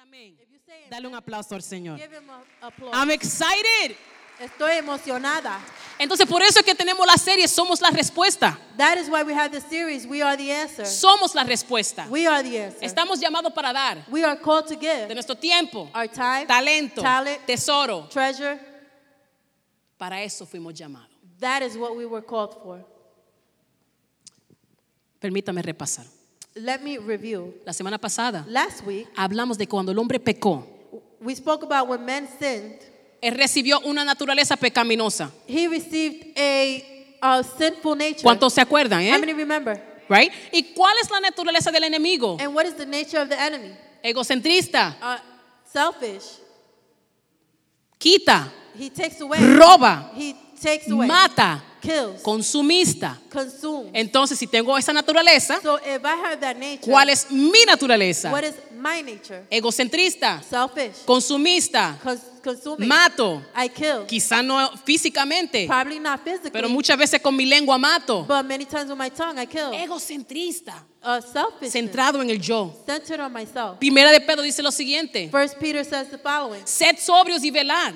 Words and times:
amén, 0.00 0.36
If 0.40 0.50
you 0.50 0.58
say 0.64 0.86
dale 0.90 1.06
un 1.08 1.14
aplauso 1.14 1.54
al 1.54 1.62
Señor. 1.62 1.98
give 1.98 2.12
him 2.12 2.28
a 2.30 2.66
applause. 2.66 2.94
I'm 2.94 3.10
excited. 3.10 3.96
Estoy 4.40 4.78
emocionada. 4.78 5.60
Entonces, 5.98 6.26
por 6.26 6.42
eso 6.42 6.58
es 6.60 6.64
que 6.64 6.74
tenemos 6.74 7.06
la 7.06 7.16
serie 7.16 7.46
Somos 7.46 7.80
la 7.80 7.90
Respuesta. 7.90 8.58
That 8.76 8.96
is 8.98 9.08
why 9.08 9.22
we 9.22 9.32
have 9.34 9.52
the 9.52 9.60
series, 9.60 10.04
We 10.06 10.20
Are 10.22 10.36
the 10.36 10.50
Answer. 10.50 10.84
Somos 10.84 11.34
la 11.34 11.44
respuesta. 11.44 12.08
We 12.10 12.26
are 12.26 12.42
the 12.42 12.58
answer. 12.64 12.82
Estamos 12.82 13.20
llamados 13.20 13.52
para 13.54 13.72
dar 13.72 14.04
We 14.10 14.24
are 14.24 14.36
called 14.40 14.66
to 14.68 14.74
de 14.74 14.80
give 14.80 15.14
nuestro 15.14 15.36
tiempo, 15.36 15.88
our 15.94 16.08
time, 16.08 16.46
talento, 16.46 17.00
talent, 17.02 17.46
tesoro. 17.46 18.08
treasure. 18.10 18.58
Para 19.96 20.20
eso 20.22 20.44
fuimos 20.46 20.74
llamados. 20.74 21.10
That 21.38 21.62
is 21.62 21.76
what 21.76 21.94
we 21.94 22.04
were 22.06 22.22
called 22.24 22.54
for. 22.62 22.84
Permítame 25.20 25.62
repasar. 25.62 26.06
Let 26.54 26.80
me 26.82 26.98
review. 26.98 27.54
La 27.64 27.72
semana 27.72 27.98
pasada 27.98 28.44
Last 28.48 28.84
week, 28.86 29.08
hablamos 29.16 29.56
de 29.56 29.66
cuando 29.66 29.90
el 29.92 29.98
hombre 29.98 30.18
pecó, 30.20 30.66
we 31.20 31.34
spoke 31.34 31.64
about 31.64 31.88
when 31.88 32.04
men 32.04 32.28
sinned, 32.38 32.78
él 33.22 33.34
recibió 33.34 33.80
una 33.84 34.04
naturaleza 34.04 34.56
pecaminosa. 34.56 35.30
he 35.46 35.66
received 35.68 36.36
a, 36.36 36.82
a 37.22 37.42
sinful 37.42 37.96
nature. 37.96 38.22
¿Cuántos 38.22 38.52
se 38.52 38.60
acuerdan, 38.60 39.00
How 39.00 39.14
eh? 39.16 39.18
many 39.18 39.32
remember? 39.32 39.80
Right? 40.08 40.30
¿Y 40.52 40.74
cuál 40.74 40.94
es 41.02 41.10
la 41.10 41.20
naturaleza 41.20 41.70
del 41.70 41.84
enemigo? 41.84 42.36
And 42.40 42.54
what 42.54 42.66
is 42.66 42.74
the 42.76 42.84
nature 42.84 43.18
of 43.22 43.28
the 43.30 43.36
enemy? 43.40 43.74
Egocentrista, 44.02 44.96
Uh, 45.00 45.16
selfish. 45.64 46.38
quita, 47.98 48.52
He 48.78 48.90
takes 48.90 49.20
away. 49.20 49.38
roba, 49.56 50.10
He 50.14 50.34
takes 50.60 50.90
away. 50.90 51.06
mata, 51.06 51.62
Kills. 51.82 52.22
consumista. 52.22 53.18
Consumes. 53.30 53.90
Entonces, 53.92 54.38
si 54.38 54.46
tengo 54.46 54.78
esa 54.78 54.92
naturaleza, 54.92 55.60
So 55.62 55.78
if 55.78 56.02
I 56.04 56.16
have 56.24 56.36
that 56.40 56.56
nature, 56.56 56.80
¿cuál 56.90 57.10
es 57.10 57.30
mi 57.30 57.64
naturaleza? 57.66 58.30
what 58.30 58.44
is 58.44 58.54
my 58.78 59.02
nature? 59.02 59.44
Egocentrista, 59.50 60.40
Selfish. 60.48 61.04
consumista, 61.04 61.98
Cons- 62.02 62.20
consuming. 62.42 62.88
mato, 62.88 63.42
I 63.56 63.68
kill. 63.68 64.06
quizá 64.06 64.42
no 64.42 64.70
físicamente, 64.84 65.66
Probably 65.66 65.98
not 65.98 66.20
physically, 66.22 66.50
pero 66.52 66.68
muchas 66.68 66.96
veces 66.96 67.20
con 67.20 67.34
mi 67.36 67.44
lengua 67.46 67.76
mato. 67.78 68.22
but 68.24 68.44
many 68.44 68.64
times 68.64 68.88
with 68.88 68.96
my 68.98 69.10
tongue 69.10 69.38
I 69.42 69.46
kill. 69.46 69.72
Egocentrista, 69.72 70.84
Uh, 71.04 71.20
centrado 71.68 72.22
en 72.22 72.30
el 72.30 72.38
yo. 72.40 72.72
Centered 72.86 73.18
on 73.20 73.32
myself. 73.32 73.76
Primera 73.80 74.12
de 74.12 74.20
Pedro 74.20 74.42
dice 74.44 74.62
lo 74.62 74.70
siguiente, 74.70 75.28
First 75.32 75.58
Peter 75.58 75.84
says 75.84 76.08
the 76.10 76.18
following. 76.18 76.62
sed 76.64 76.96
sobrios 76.98 77.42
y 77.42 77.50
velad, 77.50 77.92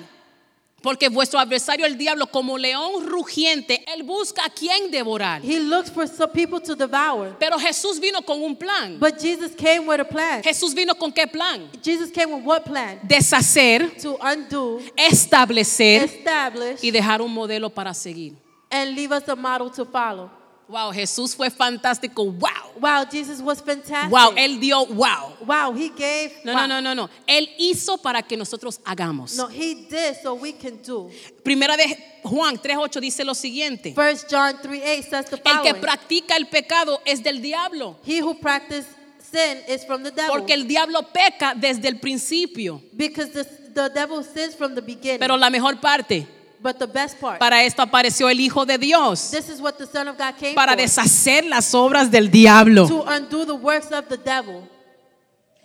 porque 0.87 1.09
vuestro 1.09 1.37
adversario 1.37 1.85
el 1.85 1.97
diablo 1.97 2.27
como 2.27 2.57
león 2.57 3.05
rugiente, 3.05 3.83
él 3.93 4.03
busca 4.03 4.45
a 4.45 4.49
quien 4.49 4.89
devorar. 4.89 5.41
He 5.43 5.59
looks 5.59 5.91
for 5.91 6.07
some 6.07 6.31
people 6.31 6.61
to 6.61 6.75
devour. 6.77 7.35
Pero 7.37 7.59
Jesús 7.59 7.99
vino 7.99 8.21
con 8.21 8.41
un 8.41 8.55
plan. 8.55 8.97
But 8.97 9.19
Jesus 9.19 9.51
came 9.53 9.81
with 9.85 9.99
a 9.99 10.05
plan. 10.05 10.41
Jesús 10.41 10.73
vino 10.73 10.95
con 10.95 11.11
qué 11.11 11.27
plan? 11.27 11.69
Jesus 11.83 12.09
came 12.09 12.27
with 12.33 12.41
what 12.45 12.63
plan? 12.63 12.99
Deshacer, 13.03 13.91
To 14.01 14.17
undo, 14.21 14.79
establecer 14.95 16.03
establish, 16.03 16.79
y 16.81 16.89
dejar 16.89 17.21
un 17.21 17.33
modelo 17.33 17.69
para 17.69 17.93
seguir. 17.93 18.33
and 18.71 18.95
leave 18.95 19.11
us 19.11 19.27
a 19.27 19.35
model 19.35 19.69
to 19.69 19.83
follow. 19.83 20.29
Wow, 20.69 20.91
Jesús 20.91 21.33
fue 21.33 21.49
fantástico. 21.49 22.25
Wow. 22.25 22.49
Wow, 22.81 23.05
Jesus 23.09 23.39
was 23.41 23.61
fantastic. 23.61 24.11
Wow, 24.11 24.33
él 24.35 24.59
dio 24.59 24.85
wow. 24.87 25.37
Wow, 25.45 25.73
he 25.73 25.89
gave. 25.89 26.33
No, 26.43 26.53
wow. 26.53 26.67
no, 26.67 26.81
no, 26.81 26.81
no, 26.81 26.93
no. 26.93 27.09
Él 27.25 27.49
hizo 27.57 27.97
para 27.97 28.21
que 28.21 28.35
nosotros 28.35 28.81
hagamos. 28.83 29.35
No, 29.37 29.47
he 29.47 29.75
did 29.89 30.17
so 30.21 30.33
we 30.33 30.51
can 30.53 30.81
do. 30.85 31.09
Primera 31.43 31.77
de 31.77 31.97
Juan 32.23 32.57
3:8 32.57 32.99
dice 32.99 33.23
lo 33.23 33.33
siguiente. 33.33 33.93
First 33.93 34.29
John 34.29 34.57
3 34.61 34.83
8 34.83 35.09
says 35.09 35.25
the 35.27 35.37
El 35.37 35.41
que 35.41 35.51
following. 35.51 35.81
practica 35.81 36.35
el 36.35 36.47
pecado 36.47 37.01
es 37.05 37.23
del 37.23 37.41
diablo, 37.41 37.97
He 38.05 38.21
who 38.21 38.37
practices 38.37 38.87
sin 39.19 39.59
is 39.69 39.85
from 39.85 40.03
the 40.03 40.11
devil. 40.11 40.31
porque 40.31 40.53
el 40.53 40.67
diablo 40.67 41.01
peca 41.13 41.53
desde 41.55 41.87
el 41.87 41.99
principio. 41.99 42.81
because 42.93 43.31
the, 43.31 43.45
the 43.73 43.89
devil 43.89 44.21
sins 44.21 44.53
from 44.53 44.75
the 44.75 44.81
beginning. 44.81 45.19
Pero 45.19 45.37
la 45.37 45.49
mejor 45.49 45.79
parte, 45.79 46.27
but 46.61 46.77
the 46.79 46.87
best 46.87 47.19
part. 47.19 47.39
para 47.39 47.63
esto 47.63 47.81
apareció 47.81 48.29
el 48.29 48.39
Hijo 48.39 48.65
de 48.65 48.77
Dios, 48.77 49.31
this 49.31 49.49
is 49.49 49.59
what 49.61 49.73
the 49.77 49.85
Son 49.85 50.07
of 50.07 50.17
God 50.17 50.35
came 50.39 50.55
para 50.55 50.73
for. 50.73 50.81
deshacer 50.81 51.45
las 51.45 51.73
obras 51.73 52.09
del 52.11 52.29
diablo. 52.29 52.87
to 52.87 53.03
undo 53.07 53.45
the 53.45 53.53
works 53.55 53.91
of 53.91 54.07
the 54.07 54.17
devil. 54.17 54.63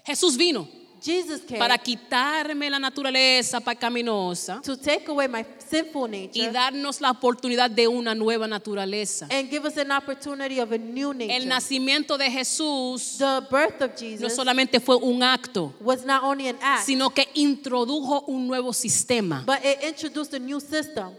Jesús 0.06 0.36
vino 0.36 0.68
Jesus 1.02 1.42
came 1.42 1.58
para 1.58 1.76
quitarme 1.78 2.70
la 2.70 2.78
naturaleza 2.78 3.60
pecaminosa 3.60 4.60
to 4.62 4.76
take 4.76 5.08
away 5.08 5.26
my 5.26 5.44
sinful 5.68 6.08
y 6.14 6.26
nature 6.26 6.52
darnos 6.52 7.00
la 7.00 7.10
oportunidad 7.10 7.70
de 7.70 7.88
una 7.88 8.14
nueva 8.14 8.46
naturaleza. 8.46 9.26
and 9.30 9.50
give 9.50 9.66
us 9.66 9.76
an 9.76 9.90
opportunity 9.90 10.60
of 10.60 10.70
a 10.70 10.78
new 10.78 11.12
nature. 11.12 11.34
El 11.34 11.48
nacimiento 11.48 12.16
de 12.16 12.30
Jesús 12.30 13.18
the 13.18 13.46
birth 13.50 13.82
of 13.82 13.90
no 13.90 13.96
Jesus 13.98 14.34
solamente 14.34 14.80
fue 14.80 14.96
un 14.96 15.22
acto, 15.22 15.74
was 15.80 16.04
not 16.04 16.22
only 16.22 16.48
an 16.48 16.58
act, 16.62 16.84
sino 16.86 17.10
que 17.10 17.26
introdujo 17.34 18.24
un 18.28 18.46
nuevo 18.46 18.72
sistema. 18.72 19.42
but 19.44 19.64
it 19.64 19.82
introduced 19.82 20.32
a 20.34 20.38
new 20.38 20.60
system. 20.60 21.14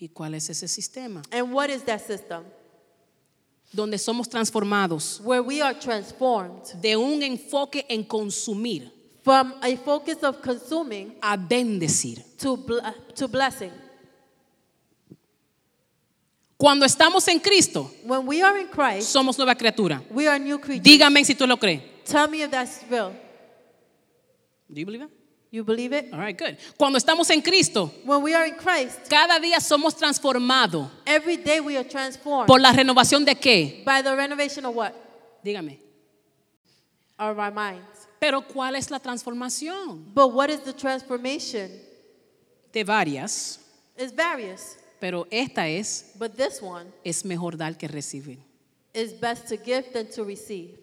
¿Y 0.00 0.08
cuál 0.10 0.34
es 0.34 0.48
ese 0.48 0.68
sistema? 0.68 1.22
And 1.32 1.52
what 1.52 1.70
is 1.70 1.82
that 1.82 2.00
system? 2.00 2.44
Donde 3.72 3.98
somos 3.98 4.28
transformados 4.28 5.20
Where 5.22 5.42
we 5.42 5.60
are 5.60 5.74
transformed 5.78 6.62
de 6.80 6.96
un 6.96 7.22
enfoque 7.22 7.84
en 7.88 8.02
consumir 8.04 8.90
from 9.22 9.52
a 9.62 9.76
focus 9.76 10.22
of 10.22 10.40
consuming 10.40 11.14
a 11.20 11.36
bendecir. 11.36 12.22
to, 12.38 12.56
bl- 12.56 12.78
to 13.14 13.28
blessing. 13.28 13.70
Cuando 16.56 16.84
estamos 16.86 17.28
en 17.28 17.38
Cristo, 17.38 17.90
When 18.04 18.26
we 18.26 18.42
are 18.42 18.58
in 18.60 18.66
Christ, 18.68 19.08
somos 19.12 19.36
nueva 19.38 19.54
criatura. 19.54 20.02
we 20.10 20.26
are 20.26 20.38
new 20.38 20.58
creatures. 20.58 20.82
Dígame 20.84 21.24
si 21.24 21.34
tú 21.34 21.46
lo 21.46 21.56
crees. 21.56 21.82
Tell 22.04 22.26
me 22.28 22.42
if 22.42 22.50
that's 22.50 22.80
real. 22.90 23.12
Do 24.72 24.80
you 24.80 24.86
believe 24.86 25.02
that? 25.02 25.10
You 25.50 25.64
believe 25.64 25.92
it? 25.94 26.12
All 26.12 26.18
right, 26.20 26.36
good. 26.36 26.56
Cuando 26.76 26.98
estamos 26.98 27.30
en 27.30 27.40
Cristo, 27.40 27.90
When 28.04 28.22
we 28.22 28.34
are 28.34 28.46
in 28.46 28.54
Christ, 28.56 29.08
cada 29.08 29.40
día 29.40 29.60
somos 29.60 29.94
transformados 29.96 30.88
every 31.06 31.36
day 31.38 31.58
we 31.60 31.76
are 31.78 31.88
transformed 31.88 32.46
por 32.46 32.60
la 32.60 32.70
renovación 32.72 33.24
de 33.24 33.34
qué? 33.34 33.82
by 33.84 34.02
the 34.02 34.14
renovation 34.14 34.66
of 34.66 34.74
what? 34.74 34.92
Dígame. 35.42 35.78
Of 37.18 37.38
our 37.38 37.50
minds. 37.50 38.06
Pero 38.20 38.42
¿cuál 38.42 38.76
es 38.76 38.90
la 38.90 38.98
transformación? 38.98 40.04
But 40.14 40.32
what 40.34 40.50
is 40.50 40.60
the 40.60 40.72
transformation? 40.74 41.70
De 42.72 42.84
varias, 42.84 43.58
It's 43.96 44.12
various. 44.14 44.76
pero 45.00 45.26
esta 45.30 45.66
es 45.66 46.12
But 46.18 46.36
this 46.36 46.60
one 46.60 46.92
es 47.04 47.24
mejor 47.24 47.56
dar 47.56 47.74
que 47.78 47.88
recibir. 47.88 48.38
is 48.92 49.12
best 49.18 49.48
to 49.48 49.56
give 49.56 49.92
than 49.94 50.08
to 50.10 50.24
receive. 50.24 50.76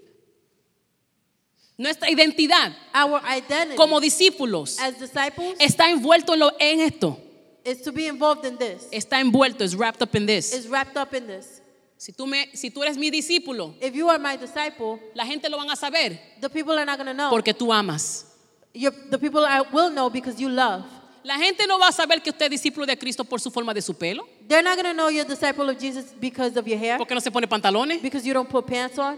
Nuestra 1.77 2.09
identidad 2.09 2.73
Our 2.93 3.21
identity 3.37 3.75
como 3.75 3.99
discípulos 3.99 4.79
as 4.79 4.97
disciples 4.99 5.55
está 5.59 5.89
envuelto 5.89 6.33
en, 6.33 6.39
lo- 6.39 6.51
en 6.59 6.79
esto. 6.79 7.19
is 7.65 7.81
to 7.81 7.91
be 7.91 8.07
involved 8.07 8.45
in 8.45 8.57
this. 8.57 8.87
Está 8.91 9.19
envuelto, 9.19 9.63
es 9.63 9.75
wrapped 9.75 10.01
up 10.01 10.15
in 10.15 10.25
this. 10.25 10.53
Is 10.53 10.67
wrapped 10.67 10.95
up 10.97 11.13
in 11.13 11.27
this. 11.27 11.61
Si 11.97 12.11
tú, 12.11 12.27
me, 12.27 12.49
si 12.53 12.69
tú 12.69 12.83
eres 12.83 12.97
mi 12.97 13.09
discípulo, 13.09 13.73
If 13.81 13.93
you 13.95 14.09
are 14.09 14.19
my 14.19 14.37
disciple, 14.37 14.99
la 15.15 15.25
gente 15.25 15.49
lo 15.49 15.57
van 15.57 15.69
a 15.69 15.75
saber 15.75 16.19
the 16.39 16.49
people 16.49 16.77
are 16.77 16.85
not 16.85 16.97
to 16.99 17.13
know. 17.13 17.29
porque 17.29 17.53
tú 17.53 17.73
amas. 17.73 18.25
The 18.73 19.17
people 19.17 19.45
will 19.71 19.89
know 19.89 20.09
because 20.09 20.39
you 20.39 20.49
love. 20.49 20.83
La 21.23 21.37
gente 21.37 21.65
no 21.65 21.79
va 21.79 21.87
a 21.87 21.91
saber 21.91 22.21
que 22.21 22.29
usted 22.29 22.45
es 22.45 22.61
discípulo 22.61 22.85
de 22.85 22.95
Cristo 22.97 23.23
por 23.23 23.39
su 23.41 23.49
forma 23.49 23.73
de 23.73 23.81
su 23.81 23.95
pelo, 23.95 24.27
They're 24.47 24.61
not 24.61 24.75
going 24.75 24.85
to 24.85 24.93
know 24.93 25.09
you're 25.09 25.25
a 25.25 25.27
disciple 25.27 25.67
of 25.69 25.79
Jesus 25.79 26.13
because 26.19 26.55
of 26.57 26.67
your 26.67 26.77
hair, 26.77 26.97
porque 26.99 27.15
no 27.15 27.19
se 27.21 27.31
pone 27.31 27.47
pantalones. 27.47 28.01
because 28.01 28.23
you 28.27 28.33
don't 28.33 28.47
put 28.49 28.67
pants 28.67 28.99
on. 28.99 29.17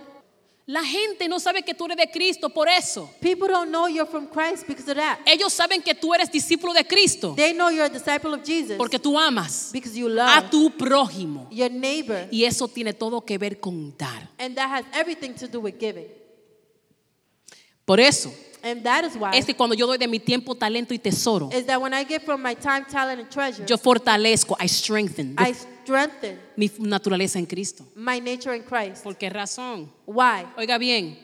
La 0.70 0.84
gente 0.84 1.30
no 1.30 1.40
sabe 1.40 1.64
que 1.64 1.74
tú 1.74 1.86
eres 1.86 1.96
de 1.96 2.12
Cristo 2.12 2.50
por 2.50 2.68
eso. 2.68 3.10
People 3.22 3.48
don't 3.48 3.70
know 3.70 3.88
you're 3.88 4.06
from 4.06 4.28
Christ 4.28 4.68
because 4.68 4.92
of 4.92 4.98
that. 4.98 5.18
Ellos 5.26 5.54
saben 5.54 5.82
que 5.82 5.96
tú 5.96 6.14
eres 6.14 6.30
discípulo 6.30 6.74
de 6.74 6.84
Cristo 6.84 7.34
They 7.38 7.54
know 7.54 7.70
you're 7.70 7.86
a 7.86 7.90
disciple 7.90 8.34
of 8.34 8.44
Jesus 8.44 8.76
porque 8.78 9.00
tú 9.00 9.18
amas 9.18 9.70
because 9.72 9.98
you 9.98 10.08
a 10.08 10.42
love 10.42 10.50
tu 10.52 10.70
prójimo. 10.72 11.48
your 11.50 11.72
neighbor. 11.72 12.28
Y 12.32 12.44
eso 12.44 12.68
tiene 12.68 12.92
todo 12.92 13.22
que 13.22 13.38
ver 13.38 13.62
con 13.62 13.96
dar. 13.98 14.30
And 14.38 14.56
that 14.56 14.70
has 14.70 14.86
everything 14.94 15.34
to 15.36 15.48
do 15.48 15.62
with 15.62 15.80
giving. 15.80 16.08
Por 17.86 18.02
eso 18.02 18.34
And 18.62 18.84
that 18.84 19.06
is 19.06 19.16
why 19.16 19.38
es 19.38 19.46
que 19.46 19.56
cuando 19.56 19.74
yo 19.74 19.88
doy 19.88 19.98
de 19.98 20.08
mi 20.08 20.20
tiempo, 20.20 20.54
talento 20.54 20.94
y 20.94 20.98
tesoro, 20.98 21.50
is 21.54 21.66
that 21.68 21.80
when 21.80 21.94
I 21.94 22.04
give 22.04 22.24
from 22.26 22.42
my 22.42 22.56
time, 22.56 22.84
talent, 22.84 23.22
and 23.22 23.30
treasure, 23.30 23.66
yo 23.66 23.78
fortalezco, 23.78 24.58
I 24.60 24.68
strengthen 24.68 25.36
I 25.38 25.56
strengthen 25.88 26.40
mi 26.58 26.70
naturaleza 26.80 27.40
en 27.40 27.46
Cristo. 27.46 27.86
my 27.96 28.20
nature 28.20 28.56
in 28.56 28.64
Christ. 28.64 29.04
¿Por 29.04 29.16
qué 29.18 29.30
razón? 29.30 29.92
Why? 30.06 30.46
Oiga 30.58 30.78
bien, 30.78 31.18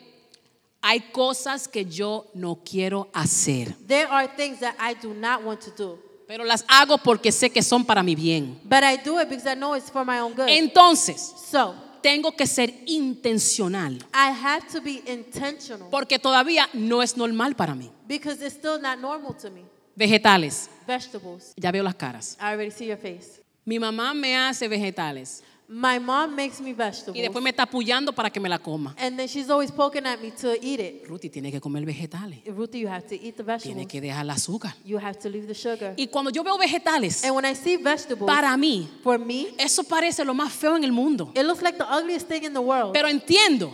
hay 0.82 1.00
cosas 1.12 1.68
que 1.68 1.86
yo 1.86 2.26
no 2.34 2.60
quiero 2.64 3.10
hacer, 3.14 3.76
There 3.88 4.08
are 4.10 4.28
things 4.28 4.60
that 4.60 4.76
I 4.80 4.96
do 5.02 5.14
not 5.14 5.44
want 5.44 5.62
to 5.62 5.72
do, 5.72 6.00
pero 6.28 6.44
las 6.46 6.64
hago 6.68 6.98
porque 6.98 7.32
sé 7.32 7.50
que 7.52 7.62
son 7.62 7.86
para 7.86 8.02
mi 8.04 8.16
bien. 8.16 8.60
but 8.64 8.84
I 8.84 8.98
do 9.04 9.20
it 9.20 9.30
because 9.30 9.46
I 9.50 9.56
know 9.56 9.76
it's 9.76 9.90
for 9.92 10.06
my 10.06 10.20
own 10.20 10.34
good. 10.34 10.48
Entonces, 10.48 11.34
so 11.52 11.76
tengo 12.02 12.34
que 12.36 12.46
ser 12.48 12.74
intencional, 12.86 13.98
I 14.14 14.32
have 14.32 14.68
to 14.74 14.82
be 14.82 15.02
intentional 15.08 15.90
porque 15.90 16.20
todavía 16.20 16.68
no 16.74 17.02
es 17.02 17.16
normal 17.18 17.56
para 17.56 17.76
mí. 17.76 17.90
because 18.08 18.42
it's 18.46 18.56
still 18.56 18.80
not 18.82 19.00
normal 19.00 19.36
to 19.38 19.50
me. 19.52 19.64
Vegetales, 19.96 20.70
Vegetables. 20.88 21.54
ya 21.56 21.72
veo 21.72 21.84
las 21.84 21.96
caras. 21.96 22.36
I 22.42 22.54
already 22.54 22.72
see 22.72 22.88
your 22.88 22.98
face. 22.98 23.43
Mi 23.66 23.80
mamá 23.80 24.14
me 24.14 24.36
hace 24.36 24.68
vegetales. 24.68 25.42
My 25.66 25.98
mom 25.98 26.36
makes 26.36 26.62
me 26.62 26.72
y 26.72 26.74
vegetables. 26.74 27.22
después 27.22 27.42
me 27.42 27.50
está 27.50 27.64
apoyando 27.64 28.14
para 28.14 28.30
que 28.30 28.40
me 28.40 28.50
la 28.50 28.60
coma. 28.60 28.94
And 29.00 29.18
then 29.18 29.28
she's 29.28 29.50
always 29.50 29.72
poking 29.72 30.06
at 30.06 30.20
me 30.20 30.30
to 30.32 30.54
eat 30.62 30.80
it. 30.80 31.08
Ruti 31.08 31.30
tiene 31.30 31.52
que 31.52 31.62
comer 31.62 31.86
vegetales. 31.86 32.44
Ruthie, 32.46 32.82
you 32.82 32.90
have 32.90 33.08
to 33.08 33.16
eat 33.16 33.38
the 33.38 33.44
Tiene 33.44 33.46
vegetables. 33.46 33.88
que 33.88 34.02
dejar 34.02 34.26
el 34.26 34.30
azúcar. 34.30 34.76
You 34.86 35.00
have 35.00 35.18
to 35.20 35.30
leave 35.30 35.48
the 35.48 35.56
sugar. 35.56 35.94
Y 35.96 36.08
cuando 36.08 36.30
yo 36.32 36.44
veo 36.44 36.58
vegetales, 36.58 37.24
And 37.24 37.34
when 37.34 37.46
I 37.46 37.56
see 37.56 37.78
vegetables, 37.78 38.28
para 38.28 38.56
mí, 38.58 38.90
for 39.02 39.18
me, 39.18 39.48
eso 39.58 39.84
parece 39.86 40.26
lo 40.26 40.34
más 40.34 40.52
feo 40.52 40.76
en 40.76 40.84
el 40.84 40.92
mundo. 40.92 41.32
it 41.34 41.44
looks 41.44 41.64
like 41.64 41.78
the 41.78 41.86
ugliest 41.86 42.28
thing 42.28 42.44
in 42.44 42.54
the 42.54 42.60
world. 42.60 42.92
Pero 42.92 43.08
entiendo 43.08 43.74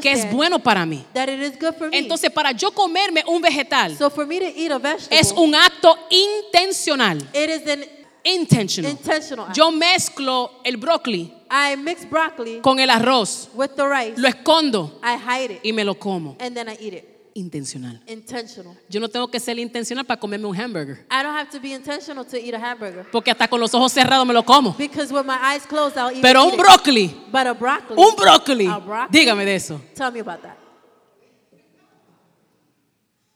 que 0.00 0.12
es 0.12 0.32
bueno 0.32 0.60
para 0.60 0.86
mí. 0.86 1.04
that 1.12 1.28
it 1.28 1.40
is 1.40 1.56
good 1.60 1.74
for 1.74 1.90
me. 1.90 1.98
Entonces, 1.98 2.30
para 2.30 2.52
yo 2.52 2.72
comerme 2.72 3.22
un 3.28 3.42
vegetal, 3.42 3.96
so 3.96 4.08
for 4.08 4.26
me 4.26 4.40
to 4.40 4.46
eat 4.46 4.72
a 4.72 4.78
vegetable, 4.78 5.20
es 5.20 5.30
un 5.32 5.54
acto 5.54 5.94
intencional. 6.10 7.18
it 7.34 7.50
is 7.50 7.68
an 7.68 7.84
Intentional. 8.24 8.90
intentional 8.90 9.46
act. 9.46 9.56
Yo 9.56 9.70
mezclo 9.72 10.50
el 10.64 10.76
brócoli 10.76 11.32
I 11.50 11.76
mix 11.76 12.08
broccoli 12.08 12.60
con 12.60 12.78
el 12.78 12.88
arroz, 12.90 13.48
with 13.54 13.70
the 13.76 13.84
rice. 13.86 14.20
lo 14.20 14.28
escondo 14.28 15.00
I 15.02 15.16
hide 15.16 15.54
it. 15.56 15.60
y 15.64 15.72
me 15.72 15.84
lo 15.84 15.94
como. 15.98 16.36
and 16.40 16.54
then 16.56 16.68
I 16.68 16.76
eat 16.80 16.94
it. 16.94 17.08
Intencional. 17.34 17.98
Intentional. 18.06 18.76
Yo 18.90 19.00
no 19.00 19.08
tengo 19.08 19.26
que 19.30 19.40
ser 19.40 19.58
intencional 19.58 20.04
para 20.04 20.20
comerme 20.20 20.46
un 20.46 20.54
hamburger. 20.54 21.06
I 21.10 21.22
don't 21.22 21.34
have 21.34 21.48
to 21.50 21.58
be 21.58 21.72
intentional 21.72 22.26
to 22.26 22.36
eat 22.36 22.52
a 22.54 22.58
hamburger. 22.58 23.06
Porque 23.10 23.30
hasta 23.30 23.48
con 23.48 23.58
los 23.58 23.72
ojos 23.74 23.90
cerrados 23.90 24.26
me 24.26 24.34
lo 24.34 24.44
como. 24.44 24.74
Because 24.76 25.10
with 25.12 25.24
my 25.24 25.38
eyes 25.42 25.64
closed, 25.66 25.96
I'll 25.96 26.12
eat, 26.14 26.20
Pero 26.20 26.40
eat 26.42 26.52
un 26.52 26.60
it. 26.60 26.60
brócoli, 26.60 27.08
But 27.32 27.46
a 27.46 27.54
broccoli. 27.54 27.98
un 27.98 28.14
brócoli. 28.16 28.66
A 28.66 28.78
broccoli. 28.78 29.18
Dígame 29.18 29.44
de 29.46 29.54
eso. 29.54 29.80
Tell 29.94 30.12
me 30.12 30.20
about 30.20 30.42
that. 30.42 30.58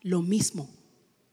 Lo 0.03 0.21
mismo 0.23 0.69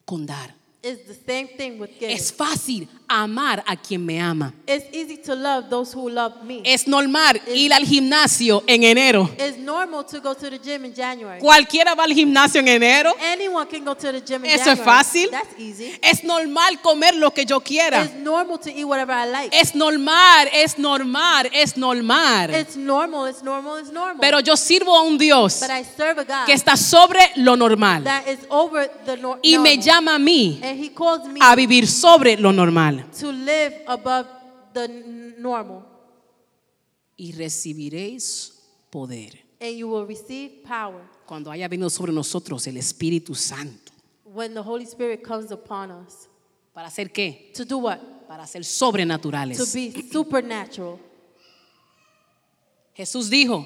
con 0.06 0.26
dar. 0.26 0.56
It's 0.82 1.06
the 1.06 1.14
same 1.14 1.48
thing 1.58 1.80
with 1.80 1.92
giving. 2.00 2.16
Es 2.16 2.32
fácil 2.34 2.88
amar 3.21 3.63
a 3.68 3.75
quien 3.75 4.06
me 4.06 4.19
ama. 4.19 4.54
It's 4.68 4.86
easy 4.94 5.18
to 5.18 5.36
love 5.36 5.69
those 5.69 5.94
who 5.94 6.10
love 6.10 6.44
me. 6.44 6.62
Es 6.65 6.88
normal 6.88 7.42
ir 7.54 7.74
al 7.74 7.86
gimnasio 7.86 8.63
en 8.68 8.83
enero. 8.83 9.30
It's 9.38 9.57
normal 9.57 10.06
to 10.06 10.19
go 10.19 10.33
to 10.33 10.50
the 10.50 10.60
gym 10.60 10.86
in 10.86 10.94
January. 10.94 11.39
Cualquiera 11.39 11.95
va 11.95 12.04
al 12.04 12.13
gimnasio 12.13 12.60
en 12.62 12.68
enero. 12.68 13.13
Anyone 13.21 13.68
can 13.68 13.83
go 13.86 13.95
to 13.95 14.12
the 14.12 14.21
gym 14.21 14.44
in 14.45 14.51
Eso 14.51 14.71
es 14.71 14.80
January. 14.80 14.86
fácil. 14.86 15.30
That's 15.31 15.60
easy. 15.60 15.94
Es 16.01 16.24
normal 16.24 16.81
comer 16.81 17.15
lo 17.15 17.31
que 17.31 17.45
yo 17.45 17.60
quiera. 17.60 18.04
It's 18.04 18.15
normal 18.15 18.60
to 18.60 18.69
eat 18.69 18.86
whatever 18.86 19.13
I 19.16 19.30
like. 19.30 19.57
Es 19.59 19.75
normal, 19.75 20.50
es 20.54 20.77
normal, 20.77 21.50
es 21.54 21.77
normal. 21.77 22.50
It's 22.54 22.75
normal, 22.75 23.27
it's 23.27 23.44
normal, 23.44 23.80
it's 23.80 23.92
normal. 23.92 24.19
Pero 24.19 24.39
yo 24.39 24.56
sirvo 24.57 24.95
a 24.95 25.01
un 25.04 25.18
Dios 25.18 25.59
but 25.59 25.69
I 25.69 25.83
serve 25.83 26.21
a 26.21 26.24
God 26.24 26.45
que 26.45 26.54
está 26.54 26.75
sobre 26.77 27.19
lo 27.36 27.56
normal 27.56 28.04
that 28.04 28.27
is 28.27 28.39
over 28.50 28.89
the 29.06 29.18
y 29.42 29.57
me 29.57 29.77
llama 29.77 30.16
a 30.16 30.19
mí 30.19 30.59
And 30.62 30.80
he 30.83 30.89
calls 30.89 31.25
me 31.27 31.39
a 31.42 31.56
vivir 31.56 31.88
sobre 31.88 32.38
lo 32.38 32.51
normal. 32.51 33.03
To 33.12 33.32
live 33.32 33.74
above 33.88 34.28
the 34.74 34.88
normal. 35.38 35.84
Y 37.18 37.32
recibiréis 37.34 38.60
poder 38.90 39.40
And 39.60 39.78
you 39.78 39.88
will 39.88 40.06
receive 40.06 40.64
power 40.68 41.02
cuando 41.26 41.50
haya 41.52 41.68
venido 41.68 41.90
sobre 41.90 42.12
nosotros 42.12 42.66
el 42.68 42.78
Espíritu 42.78 43.36
Santo. 43.36 43.92
when 44.26 44.54
the 44.54 44.62
Holy 44.64 44.84
Spirit 44.86 45.24
comes 45.24 45.52
upon 45.52 45.92
us. 45.92 46.28
¿Para 46.74 46.88
hacer 46.88 47.12
qué? 47.14 47.52
To 47.54 47.64
do 47.66 47.78
what? 47.78 48.00
Para 48.28 48.48
ser 48.48 48.62
To 48.62 48.68
sobrenaturales. 48.68 49.74
be 49.74 49.92
supernatural. 50.12 50.98
Jesús 52.96 53.30
dijo, 53.30 53.66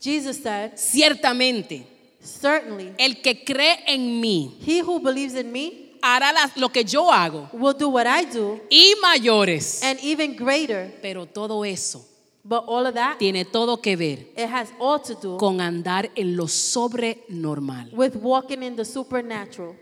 Jesus 0.00 0.38
said, 0.38 0.72
ciertamente, 0.76 1.86
Certainly, 2.20 2.94
el 2.98 3.20
que 3.22 3.44
cree 3.44 3.78
en 3.86 4.20
mí 4.20 4.58
he 4.66 4.80
who 4.82 4.98
believes 4.98 5.34
in 5.34 5.52
me 5.52 5.87
hará 6.02 6.32
las- 6.32 6.56
lo 6.56 6.68
que 6.70 6.84
yo 6.84 7.10
hago 7.12 7.48
will 7.52 7.74
do 7.76 7.88
what 7.88 8.06
I 8.06 8.24
do 8.26 8.60
y 8.70 8.94
mayores. 9.02 9.82
and 9.82 9.98
even 10.02 10.34
greater. 10.36 10.98
Pero 11.02 11.26
todo 11.26 11.64
eso 11.64 12.04
But 12.44 12.64
all 12.66 12.86
of 12.86 12.94
that, 12.94 13.18
tiene 13.18 13.44
todo 13.44 13.80
que 13.82 13.96
ver 13.96 14.20
it 14.36 14.48
has 14.50 14.68
all 14.78 15.00
to 15.02 15.14
do 15.14 15.36
con 15.36 15.60
andar 15.60 16.10
en 16.14 16.36
lo 16.36 16.46
sobrenormal. 16.48 17.90
with 17.92 18.16
walking 18.16 18.62
in 18.62 18.76
the 18.76 18.84
supernatural. 18.84 19.74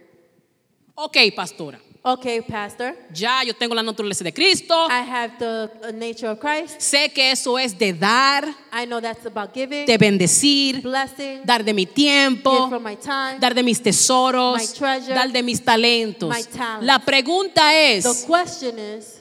Ok, 0.94 1.16
pastora, 1.34 1.78
Okay, 2.08 2.40
Pastor, 2.40 2.96
ya 3.12 3.42
yo 3.42 3.52
tengo 3.52 3.74
la 3.74 3.82
naturaleza 3.82 4.22
de 4.22 4.32
Cristo. 4.32 4.86
I 4.88 5.02
have 5.02 5.38
the 5.40 5.68
uh, 5.88 5.90
nature 5.92 6.28
of 6.28 6.38
Christ. 6.38 6.78
Sé 6.80 7.12
que 7.12 7.32
eso 7.32 7.58
es 7.58 7.76
de 7.76 7.92
dar, 7.92 8.46
I 8.72 8.86
know 8.86 9.00
that's 9.00 9.26
about 9.26 9.52
giving, 9.52 9.84
de 9.86 9.98
bendecir, 9.98 10.82
blessing, 10.82 11.40
dar 11.44 11.64
de 11.64 11.74
mi 11.74 11.82
give 11.84 11.94
tiempo, 11.94 12.68
from 12.68 12.84
my 12.84 12.94
time. 12.94 13.40
dar 13.40 13.52
de 13.54 13.62
mis 13.64 13.82
tesoros, 13.82 14.56
My 14.56 14.66
treasure, 14.78 15.14
dar 15.14 15.32
de 15.32 15.42
mis 15.42 15.60
talentos. 15.64 16.28
my. 16.32 16.44
La 16.86 17.00
pregunta 17.00 17.70
The 17.70 17.96
es, 17.96 18.24
question 18.24 18.78
is, 18.78 19.20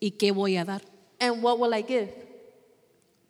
¿y 0.00 0.10
qué 0.10 0.32
voy 0.32 0.56
a 0.56 0.64
dar? 0.64 0.82
and 1.20 1.40
what 1.40 1.56
will 1.60 1.72
I 1.72 1.82
give? 1.86 2.12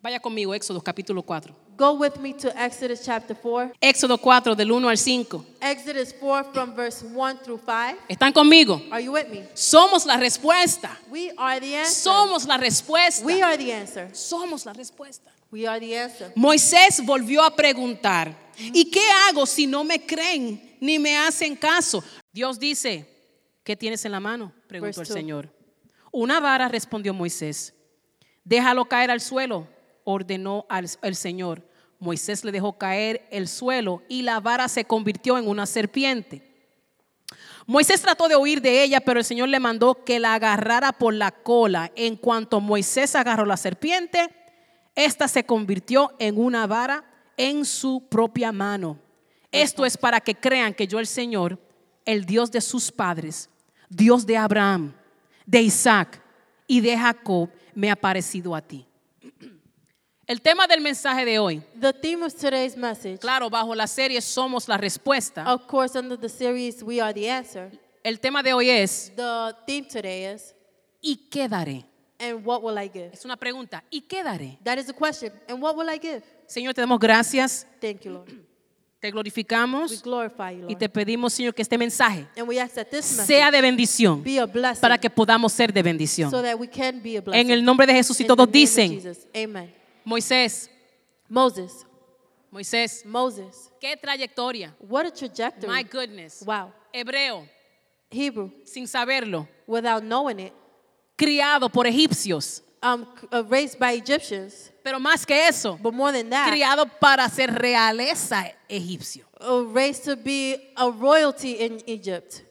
Vaya 0.01 0.19
conmigo, 0.19 0.55
Éxodo 0.55 0.81
capítulo 0.81 1.21
4. 1.21 1.53
Go 1.79 1.93
with 1.93 2.19
me 2.19 2.33
to 2.33 2.51
Exodus 2.61 3.05
chapter 3.05 3.33
4. 3.33 3.71
Éxodo 3.79 4.17
4 4.17 4.53
del 4.53 4.69
1 4.69 4.89
al 4.89 4.97
5. 4.97 5.45
Exodus 5.61 6.13
4 6.19 6.51
from 6.51 6.75
verse 6.75 7.01
1 7.01 7.37
through 7.37 7.57
5. 7.57 7.97
¿Están 8.09 8.33
conmigo? 8.33 8.81
Are 8.91 9.01
you 9.01 9.13
with 9.13 9.29
me? 9.29 9.47
Somos 9.53 10.05
la 10.05 10.17
respuesta. 10.17 10.89
We 11.09 11.31
are 11.37 11.61
the 11.61 11.77
answer. 11.77 12.11
Somos 12.11 12.45
la 12.45 12.57
respuesta. 12.57 13.25
We 13.25 13.41
are 13.41 13.57
the 13.57 13.71
answer. 13.71 14.09
Somos 14.13 14.65
la 14.65 14.73
respuesta. 14.73 15.31
We 15.51 15.65
are 15.65 15.79
the 15.79 15.97
answer. 15.97 16.33
Moisés 16.35 16.99
volvió 17.05 17.41
a 17.43 17.55
preguntar, 17.55 18.35
¿y 18.57 18.91
qué 18.91 19.09
hago 19.29 19.45
si 19.45 19.65
no 19.65 19.85
me 19.85 20.05
creen 20.05 20.75
ni 20.81 20.99
me 20.99 21.17
hacen 21.17 21.55
caso? 21.55 22.03
Dios 22.33 22.59
dice, 22.59 23.07
¿qué 23.63 23.77
tienes 23.77 24.03
en 24.03 24.11
la 24.11 24.19
mano? 24.19 24.51
Preguntó 24.67 24.99
el 24.99 25.07
two. 25.07 25.13
Señor. 25.13 25.49
Una 26.11 26.41
vara, 26.41 26.67
respondió 26.67 27.13
Moisés. 27.13 27.73
Déjalo 28.43 28.83
caer 28.83 29.11
al 29.11 29.21
suelo, 29.21 29.65
ordenó 30.03 30.65
al, 30.67 30.89
el 31.03 31.15
Señor. 31.15 31.68
Moisés 31.99 32.43
le 32.45 32.51
dejó 32.51 32.77
caer 32.77 33.27
el 33.29 33.47
suelo 33.47 34.03
y 34.07 34.21
la 34.21 34.39
vara 34.39 34.67
se 34.67 34.85
convirtió 34.85 35.37
en 35.37 35.47
una 35.47 35.65
serpiente. 35.65 36.49
Moisés 37.65 38.01
trató 38.01 38.27
de 38.27 38.35
huir 38.35 38.61
de 38.61 38.81
ella, 38.81 38.99
pero 39.01 39.19
el 39.19 39.25
Señor 39.25 39.49
le 39.49 39.59
mandó 39.59 40.03
que 40.03 40.19
la 40.19 40.33
agarrara 40.33 40.91
por 40.91 41.13
la 41.13 41.31
cola. 41.31 41.91
En 41.95 42.15
cuanto 42.15 42.59
Moisés 42.59 43.15
agarró 43.15 43.45
la 43.45 43.57
serpiente, 43.57 44.29
esta 44.95 45.27
se 45.27 45.45
convirtió 45.45 46.13
en 46.17 46.39
una 46.39 46.65
vara 46.65 47.03
en 47.37 47.65
su 47.65 48.07
propia 48.09 48.51
mano. 48.51 48.97
Esto 49.51 49.85
es 49.85 49.97
para 49.97 50.19
que 50.19 50.35
crean 50.35 50.73
que 50.73 50.87
yo 50.87 50.99
el 50.99 51.07
Señor, 51.07 51.59
el 52.05 52.25
Dios 52.25 52.51
de 52.51 52.61
sus 52.61 52.91
padres, 52.91 53.49
Dios 53.87 54.25
de 54.25 54.37
Abraham, 54.37 54.93
de 55.45 55.61
Isaac 55.61 56.23
y 56.65 56.81
de 56.81 56.97
Jacob, 56.97 57.49
me 57.75 57.91
ha 57.91 57.95
parecido 57.95 58.55
a 58.55 58.61
ti. 58.61 58.85
El 60.29 60.41
tema 60.43 60.67
del 60.67 60.79
mensaje 60.79 61.25
de 61.25 61.39
hoy, 61.39 61.59
The 61.81 61.91
theme 61.91 62.23
of 62.23 62.35
today's 62.35 62.77
message, 62.77 63.17
claro, 63.17 63.49
bajo 63.49 63.73
la 63.73 63.87
serie 63.87 64.21
Somos 64.21 64.67
la 64.67 64.77
Respuesta, 64.77 65.51
of 65.51 65.65
course, 65.65 65.97
under 65.97 66.15
the 66.15 66.29
series 66.29 66.83
We 66.83 67.01
Are 67.01 67.11
the 67.11 67.31
Answer, 67.31 67.71
el 68.03 68.19
tema 68.19 68.43
de 68.43 68.53
hoy 68.53 68.69
es, 68.69 69.11
the 69.15 69.55
theme 69.65 69.87
today 69.87 70.31
is, 70.31 70.53
¿y 71.01 71.15
qué 71.31 71.49
daré? 71.49 71.83
and 72.19 72.45
what 72.45 72.61
will 72.61 72.77
I 72.77 72.91
give? 72.93 73.09
Es 73.11 73.25
una 73.25 73.37
pregunta, 73.37 73.83
¿y 73.89 74.01
qué 74.01 74.21
daré? 74.21 74.59
That 74.63 74.77
is 74.77 74.85
the 74.85 74.93
question. 74.93 75.33
And 75.47 75.63
what 75.63 75.75
will 75.75 75.89
I 75.89 75.97
give? 75.99 76.21
Señor, 76.45 76.75
te 76.75 76.81
damos 76.81 76.99
gracias, 76.99 77.65
Thank 77.81 78.01
you, 78.01 78.11
Lord. 78.11 78.27
te 78.99 79.07
We 79.07 79.11
glorificamos 79.11 80.03
glorify 80.03 80.51
you, 80.51 80.67
y 80.67 80.73
Lord. 80.73 80.77
te 80.77 80.89
pedimos, 80.89 81.33
Señor, 81.33 81.55
que 81.55 81.63
este 81.63 81.75
mensaje 81.75 82.27
we 82.45 82.55
sea 83.01 83.49
de 83.49 83.61
bendición 83.61 84.21
be 84.23 84.39
a 84.39 84.45
blessing 84.45 84.81
para 84.81 84.99
que 84.99 85.09
podamos 85.09 85.51
ser 85.53 85.73
de 85.73 85.81
bendición. 85.81 86.29
so 86.29 86.43
that 86.43 86.53
we 86.55 86.67
can 86.69 87.01
be 87.01 87.17
a 87.17 87.21
blessing. 87.21 87.47
En 87.47 87.49
el 87.49 87.65
nombre 87.65 87.87
de 87.87 87.95
Jesús 87.95 88.19
y 88.19 88.25
todos 88.25 88.47
dicen, 88.51 88.91
Jesus. 89.01 89.25
Moisés, 90.09 90.67
Moses, 91.29 91.85
Moisés, 92.51 93.05
Moses, 93.05 93.71
qué 93.79 93.95
trayectoria. 93.95 94.73
what 94.79 95.05
a 95.05 95.11
trajectory. 95.11 95.71
My 95.71 95.83
goodness. 95.83 96.41
Wow. 96.43 96.73
Hebreo, 96.91 97.47
Hebrew, 98.09 98.49
sin 98.65 98.87
saberlo, 98.87 99.47
without 99.67 100.01
knowing 100.03 100.39
it, 100.39 100.53
criado 101.15 101.69
por 101.71 101.85
egipcios, 101.85 102.63
um, 102.81 103.05
uh, 103.31 103.43
raised 103.47 103.77
by 103.77 103.91
Egyptians, 103.91 104.71
pero 104.83 104.97
más 104.99 105.27
que 105.27 105.35
eso, 105.47 105.77
but 105.79 105.93
more 105.93 106.11
than 106.11 106.27
that, 106.31 106.49
criado 106.49 106.87
para 106.99 107.29
ser 107.29 107.47
realeza 107.51 108.51
egipcio. 108.67 109.25
uh, 109.41 109.63
raised 109.71 110.03
to 110.05 110.15
be 110.15 110.55
a 110.75 110.89
royalty 110.89 111.51
in 111.51 111.79
Egypt. 111.85 112.41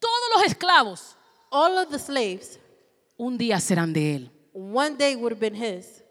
Todos 0.00 0.30
los 0.34 0.52
esclavos 0.52 1.14
All 1.52 1.78
of 1.78 1.90
the 1.90 1.98
slaves, 2.00 2.58
un 3.16 3.38
día 3.38 3.60
serán 3.60 3.92
de 3.92 4.16
él, 4.16 4.30
one 4.52 4.96
day 4.96 5.14
would 5.14 5.30
have 5.30 5.38
been 5.40 5.54
his, 5.54 6.02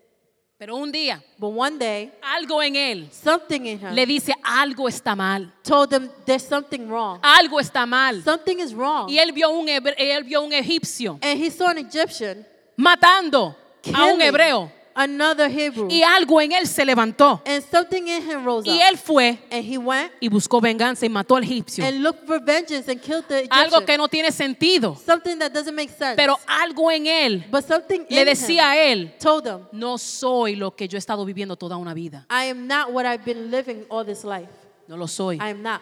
pero 0.58 0.76
un 0.78 0.90
día 0.92 1.22
but 1.38 1.52
one 1.54 1.78
day, 1.78 2.12
algo 2.22 2.62
en 2.64 2.76
él 2.76 3.10
something 3.12 3.66
in 3.66 3.80
him 3.80 3.94
le 3.94 4.06
dice 4.06 4.34
algo 4.44 4.88
está 4.88 5.16
mal, 5.16 5.52
told 5.64 5.92
him 5.94 6.10
there's 6.26 6.44
something 6.44 6.88
wrong. 6.88 7.20
algo 7.22 7.60
está 7.60 7.86
mal. 7.86 8.24
Something 8.24 8.60
is 8.60 8.74
wrong. 8.74 9.10
Y 9.10 9.20
él 9.20 9.32
vio 9.34 9.50
un 9.50 9.68
hebre- 9.68 9.96
él 9.98 10.24
vio 10.24 10.42
un 10.42 10.54
egipcio 10.54 11.20
And 11.22 11.42
he 11.42 11.50
saw 11.52 11.68
an 11.70 11.78
Egyptian 11.80 12.46
matando 12.78 13.56
a 13.94 14.06
un 14.06 14.22
hebreo 14.22 14.72
another 14.96 15.50
Hebrew. 15.52 15.88
Y 15.90 16.02
algo 16.04 16.40
en 16.42 16.52
él 16.54 16.66
se 16.68 16.86
levantó. 16.86 17.42
And 17.46 17.64
something 17.70 18.08
in 18.08 18.24
him 18.24 18.46
rose 18.46 18.68
Y 18.68 18.78
up. 18.78 18.82
él 18.90 18.98
fue 18.98 19.38
And 19.52 19.64
he 19.64 19.78
went 19.78 20.12
y 20.20 20.30
buscó 20.30 20.60
venganza 20.62 21.06
y 21.06 21.10
mató 21.10 21.36
al 21.36 21.44
egipcio. 21.44 21.86
and 21.86 22.02
looked 22.02 22.26
for 22.26 22.40
vengeance 22.44 22.90
and 22.90 23.00
killed 23.02 23.26
the 23.28 23.48
Algo 23.50 23.78
Egyptian. 23.78 23.86
que 23.86 23.98
no 23.98 24.08
tiene 24.08 24.32
sentido. 24.32 24.96
Something 25.06 25.38
that 25.40 25.52
doesn't 25.52 25.76
make 25.76 25.90
sense. 25.92 26.16
Pero 26.16 26.40
algo 26.48 26.90
en 26.92 27.06
él 27.08 27.46
but 27.52 27.66
something 27.68 28.06
le 28.10 28.22
in 28.22 28.26
decía 28.26 28.72
a 28.72 28.78
él, 28.78 29.14
told 29.20 29.46
him, 29.46 29.60
no 29.72 29.98
soy 29.98 30.56
lo 30.56 30.76
que 30.76 30.88
yo 30.88 30.98
he 30.98 31.00
estado 31.00 31.26
viviendo 31.26 31.56
toda 31.58 31.78
una 31.78 31.94
vida. 31.94 32.26
I 32.30 32.50
am 32.50 32.66
not 32.66 32.92
what 32.92 33.06
I've 33.06 33.26
been 33.26 33.52
living 33.52 33.86
all 33.90 34.06
this 34.06 34.24
life. 34.24 34.50
No 34.88 34.96
lo 34.98 35.08
soy. 35.08 35.36
I 35.38 35.50
am 35.52 35.62
not. 35.62 35.82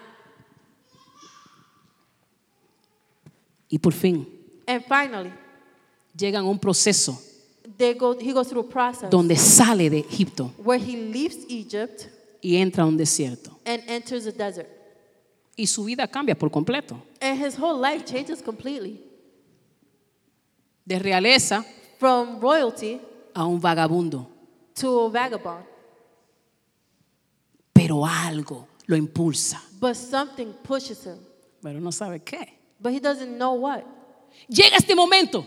Y 3.69 3.79
por 3.79 3.93
fin 3.93 4.27
And 4.67 4.83
finally, 4.85 5.33
llegan 6.15 6.45
a 6.45 6.47
un 6.47 6.59
proceso 6.59 7.19
they 7.77 7.93
go, 7.93 8.17
he 8.19 8.31
goes 8.33 8.47
through 8.49 8.65
a 8.65 8.69
process 8.69 9.09
donde 9.09 9.35
sale 9.35 9.89
de 9.89 9.99
Egipto 9.99 10.51
where 10.63 10.79
he 10.83 10.95
leaves 10.97 11.45
Egypt 11.49 12.07
y 12.41 12.57
entra 12.57 12.83
a 12.83 12.87
un 12.87 12.97
desierto. 12.97 13.57
and 13.65 13.81
enters 13.87 14.25
the 14.25 14.31
desert. 14.31 14.67
Y 15.55 15.65
su 15.67 15.83
vida 15.85 16.07
cambia 16.07 16.35
por 16.35 16.49
completo. 16.49 16.95
And 17.21 17.37
his 17.39 17.55
whole 17.57 17.79
life 17.79 18.03
changes 18.05 18.41
completely 18.41 18.99
De 20.85 20.99
realeza 20.99 21.63
from 21.99 22.39
royalty 22.41 22.99
a 23.33 23.45
un 23.45 23.59
vagabundo. 23.61 24.27
to 24.75 25.05
a 25.05 25.09
vagabond. 25.09 25.63
Pero 27.71 28.05
algo 28.05 28.67
lo 28.87 28.95
impulsa. 28.95 29.61
But 29.79 29.95
something 29.95 30.53
pushes 30.63 31.05
him. 31.05 31.17
Pero 31.61 31.79
no 31.79 31.91
sabe 31.91 32.19
qué. 32.23 32.53
But 32.79 32.93
he 32.93 32.99
doesn't 32.99 33.37
know 33.37 33.53
what. 33.53 33.83
Llega 34.49 34.77
este 34.77 34.95
momento 34.95 35.45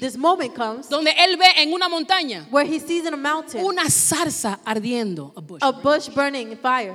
This 0.00 0.16
moment 0.16 0.54
comes 0.54 0.88
donde 0.88 1.10
él 1.10 1.36
ve 1.36 1.46
en 1.62 1.72
una 1.72 1.88
montaña 1.88 2.46
where 2.50 2.66
he 2.66 2.80
sees 2.80 3.06
in 3.06 3.14
a 3.14 3.16
mountain 3.16 3.64
una 3.64 3.88
zarza 3.90 4.58
ardiendo. 4.64 5.32
a 5.36 5.40
bush. 5.40 5.58
a 5.62 5.70
bush 5.70 6.08
burning 6.08 6.52
in 6.52 6.58
fire. 6.58 6.94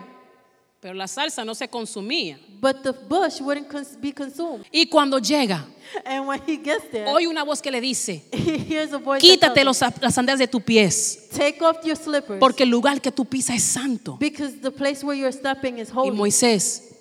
Pero 0.82 0.94
la 0.94 1.08
salsa 1.08 1.44
no 1.44 1.56
se 1.56 1.68
consumía. 1.68 2.38
But 2.62 2.84
the 2.84 2.92
bush 2.92 3.42
wouldn't 3.42 3.68
be 4.00 4.12
consumed. 4.14 4.66
Y 4.72 4.86
cuando 4.88 5.18
llega, 5.20 5.66
And 6.06 6.28
when 6.28 6.40
he 6.46 6.58
gets 6.58 6.90
there, 6.92 7.08
oye 7.08 7.28
una 7.28 7.44
voz 7.44 7.60
que 7.62 7.72
le 7.72 7.82
dice, 7.82 8.24
he 8.32 8.58
hears 8.58 8.94
a 8.94 8.98
voice 8.98 9.20
that 9.22 9.28
quítate 9.28 9.64
los, 9.64 9.80
las 9.82 10.14
sandalias 10.14 10.40
de 10.40 10.48
tus 10.48 10.62
pies, 10.62 11.28
Take 11.36 11.60
off 11.64 11.84
your 11.84 11.96
slippers 11.98 12.40
porque 12.40 12.64
el 12.64 12.70
lugar 12.70 13.02
que 13.02 13.12
tú 13.12 13.26
pisas 13.26 13.56
es 13.56 13.64
santo. 13.64 14.18
because 14.20 14.60
the 14.62 14.70
place 14.72 15.04
where 15.04 15.18
you're 15.18 15.32
stepping 15.32 15.80
is 15.80 15.90
Y 15.90 15.94
holy. 15.94 16.12
Moisés, 16.16 16.95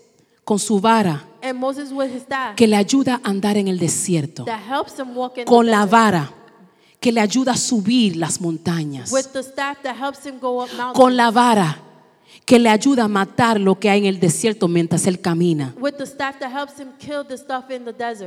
con 0.45 0.59
su 0.59 0.81
vara, 0.81 1.25
and 1.43 1.59
Moses 1.59 1.91
with 1.91 2.11
his 2.15 2.23
staff 2.23 2.55
que 2.57 2.67
le 2.67 2.77
ayuda 2.77 3.21
a 3.23 3.29
andar 3.31 3.57
en 3.57 3.69
el 3.69 3.79
desierto, 3.79 4.45
that 4.45 4.61
helps 4.71 4.99
him 4.99 5.17
walk 5.17 5.39
in 5.39 5.45
con 5.45 5.67
la 5.67 5.87
vara, 5.87 6.31
que 7.01 7.13
le 7.13 7.21
ayuda 7.21 7.53
a 7.53 7.57
subir 7.57 8.17
las 8.17 8.41
montañas, 8.41 9.11
with 9.13 9.27
the 9.33 9.41
staff 9.41 9.79
that 9.83 9.97
helps 9.97 10.25
him 10.27 10.39
go 10.41 10.63
up 10.63 10.69
mountains. 10.77 10.95
con 10.99 11.17
la 11.17 11.31
vara, 11.31 11.79
que 12.45 12.59
le 12.59 12.69
ayuda 12.69 13.05
a 13.05 13.09
matar 13.09 13.59
lo 13.59 13.79
que 13.79 13.89
hay 13.89 14.01
en 14.01 14.07
el 14.07 14.21
desierto 14.21 14.69
mientras 14.69 15.07
él 15.07 15.21
camina. 15.21 15.75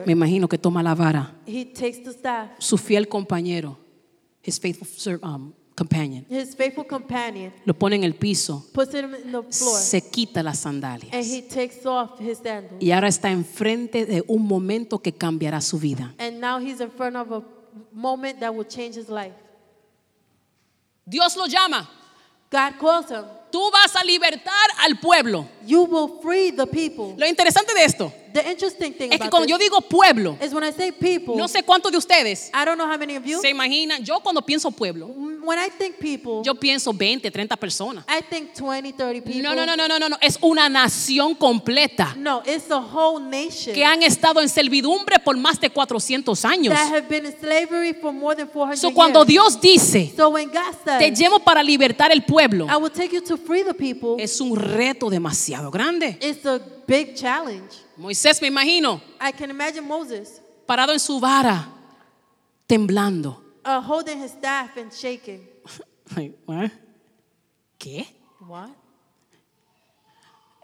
Me 0.05 0.11
imagino 0.11 0.47
que 0.47 0.57
toma 0.57 0.81
la 0.81 0.95
vara, 0.95 1.35
He 1.45 1.65
takes 1.65 2.03
the 2.03 2.11
staff. 2.11 2.49
su 2.57 2.77
fiel 2.77 3.07
compañero, 3.07 3.77
his 4.43 4.59
faithful 4.59 4.87
um, 5.21 5.53
companion, 5.77 6.25
His 6.27 6.55
faithful 6.55 6.85
companion 6.85 7.53
lo 7.63 7.73
pone 7.75 7.95
en 7.95 8.03
el 8.03 8.15
piso, 8.15 8.65
puts 8.73 8.93
him 8.93 9.13
in 9.13 9.31
the 9.31 9.43
floor 9.43 9.79
se 9.79 10.01
quita 10.01 10.41
las 10.41 10.65
and 10.65 10.81
sandalias 10.81 11.13
he 11.13 11.43
takes 11.43 11.85
off 11.85 12.19
his 12.19 12.39
sandals. 12.39 12.81
y 12.81 12.91
ahora 12.91 13.07
está 13.07 13.29
enfrente 13.29 14.05
de 14.07 14.23
un 14.27 14.45
momento 14.47 14.99
que 14.99 15.13
cambiará 15.13 15.61
su 15.61 15.77
vida. 15.77 16.13
And 16.17 16.41
now 16.41 16.59
he's 16.59 16.81
in 16.81 16.89
front 16.89 17.15
of 17.15 17.31
a 17.31 17.43
moment 17.93 18.39
that 18.39 18.53
will 18.53 18.67
change 18.67 18.97
his 18.97 19.07
life. 19.07 19.35
Dios 21.05 21.37
lo 21.37 21.45
llama. 21.45 21.87
God 22.49 22.79
calls 22.79 23.11
him. 23.11 23.23
Tú 23.51 23.71
vas 23.71 23.95
a 23.95 24.03
libertar 24.03 24.69
al 24.79 24.99
pueblo. 24.99 25.47
You 25.65 25.83
will 25.83 26.19
free 26.21 26.51
the 26.51 26.65
people. 26.65 27.15
Lo 27.17 27.25
interesante 27.25 27.73
de 27.73 27.85
esto 27.85 28.11
The 28.33 28.51
interesting 28.51 28.93
thing 28.93 29.11
es 29.11 29.19
que 29.19 29.29
cuando 29.29 29.47
yo 29.47 29.57
digo 29.57 29.81
pueblo, 29.81 30.37
is 30.41 30.53
when 30.53 30.63
I 30.63 30.71
say 30.71 30.91
people, 30.91 31.35
no 31.35 31.47
sé 31.47 31.63
cuántos 31.63 31.91
de 31.91 31.97
ustedes 31.97 32.51
I 32.53 32.65
don't 32.65 32.77
know 32.77 32.87
how 32.87 32.97
many 32.97 33.15
of 33.15 33.25
you. 33.25 33.39
se 33.39 33.49
imaginan. 33.49 34.03
Yo 34.03 34.19
cuando 34.19 34.41
pienso 34.41 34.69
pueblo, 34.71 35.07
When 35.47 35.57
I 35.57 35.69
think 35.69 35.95
people, 35.97 36.41
yo 36.43 36.55
pienso 36.55 36.91
20, 36.91 37.31
30 37.31 37.55
personas. 37.55 38.03
I 38.09 38.21
think 38.21 38.53
20, 38.53 38.91
30 38.91 39.21
people. 39.21 39.41
No, 39.41 39.55
no, 39.55 39.65
no, 39.65 39.77
no, 39.77 39.87
no, 39.87 39.97
no, 39.97 40.09
no. 40.09 40.17
Es 40.19 40.37
una 40.41 40.67
nación 40.67 41.35
completa 41.35 42.13
No, 42.17 42.43
it's 42.45 42.69
a 42.69 42.77
whole 42.77 43.23
nation 43.23 43.73
que 43.73 43.85
han 43.85 44.03
estado 44.03 44.41
en 44.41 44.49
servidumbre 44.49 45.19
por 45.19 45.37
más 45.37 45.57
de 45.61 45.69
400 45.69 46.43
años. 46.43 46.73
that 46.73 46.91
have 46.93 47.07
been 47.07 47.25
in 47.25 47.33
slavery 47.39 47.93
for 47.93 48.11
more 48.11 48.35
than 48.35 48.49
400 48.49 48.77
So, 48.77 48.93
cuando 48.93 49.19
years. 49.19 49.27
Dios 49.29 49.61
dice, 49.61 50.13
so 50.17 50.31
when 50.31 50.49
God 50.49 50.75
te 50.83 51.05
says, 51.07 51.17
llevo 51.17 51.39
para 51.39 51.63
libertar 51.63 52.11
el 52.11 52.23
pueblo, 52.25 52.67
I 52.69 52.75
will 52.75 52.91
take 52.91 53.15
you 53.15 53.21
to 53.21 53.37
free 53.37 53.63
the 53.63 53.73
people, 53.73 54.21
es 54.21 54.41
un 54.41 54.53
reto 54.53 55.09
demasiado 55.09 55.71
grande. 55.71 56.17
it's 56.19 56.45
a 56.45 56.59
big 56.85 57.15
challenge. 57.15 57.73
Moisés, 57.95 58.41
me 58.41 58.49
imagino, 58.49 59.01
I 59.21 59.31
can 59.31 59.49
imagine 59.49 59.79
Moses 59.87 60.41
parado 60.65 60.91
en 60.91 60.99
su 60.99 61.21
vara, 61.21 61.69
temblando. 62.67 63.46
Uh, 63.67 63.81
holding 63.81 64.19
his 64.23 64.31
staff 64.31 64.77
and 64.77 64.91
shaking. 64.91 65.41
Ay, 66.15 66.33
¿eh? 66.49 66.71
¿Qué? 67.77 68.07
What? 68.47 68.69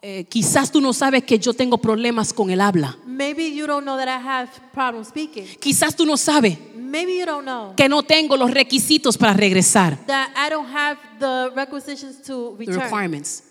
Eh, 0.01 0.25
quizás 0.25 0.69
tú 0.69 0.81
no 0.81 0.91
sabes 0.91 1.23
que 1.23 1.39
yo 1.39 1.53
tengo 1.53 1.77
problemas 1.77 2.33
con 2.33 2.49
el 2.49 2.59
habla. 2.59 2.97
Maybe 3.05 3.53
you 3.55 3.65
don't 3.65 3.85
know 3.85 3.95
that 3.97 4.07
I 4.09 4.21
have 4.21 4.49
problems 4.73 5.07
speaking. 5.07 5.45
Quizás 5.59 5.95
tú 5.95 6.05
no 6.05 6.17
sabes 6.17 6.57
Maybe 6.75 7.17
you 7.17 7.25
don't 7.25 7.45
know 7.45 7.73
que 7.75 7.87
no 7.87 8.03
tengo 8.03 8.35
los 8.35 8.51
requisitos 8.51 9.17
para 9.17 9.33
regresar. 9.33 9.97
that 10.07 10.29
I 10.35 10.49
don't 10.49 10.67
have 10.67 10.97
the 11.19 11.51
requisitions 11.55 12.21
to 12.23 12.55
The 12.57 12.65
return. 12.65 12.81
requirements. 12.81 13.43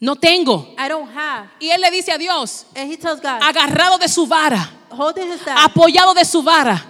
No 0.00 0.16
tengo. 0.16 0.74
I 0.78 0.88
don't 0.88 1.08
have. 1.14 1.48
Y 1.60 1.68
él 1.68 1.80
le 1.80 1.90
dice 1.90 2.10
a 2.12 2.18
Dios, 2.18 2.66
And 2.74 2.90
he 2.90 2.96
tells 2.96 3.20
God, 3.20 3.42
agarrado 3.42 3.98
de 3.98 4.08
su 4.08 4.26
vara, 4.26 4.70
holding 4.90 5.30
his 5.30 5.40
staff, 5.42 5.58
apoyado 5.62 6.14
de 6.14 6.24
su 6.24 6.42
vara, 6.42 6.82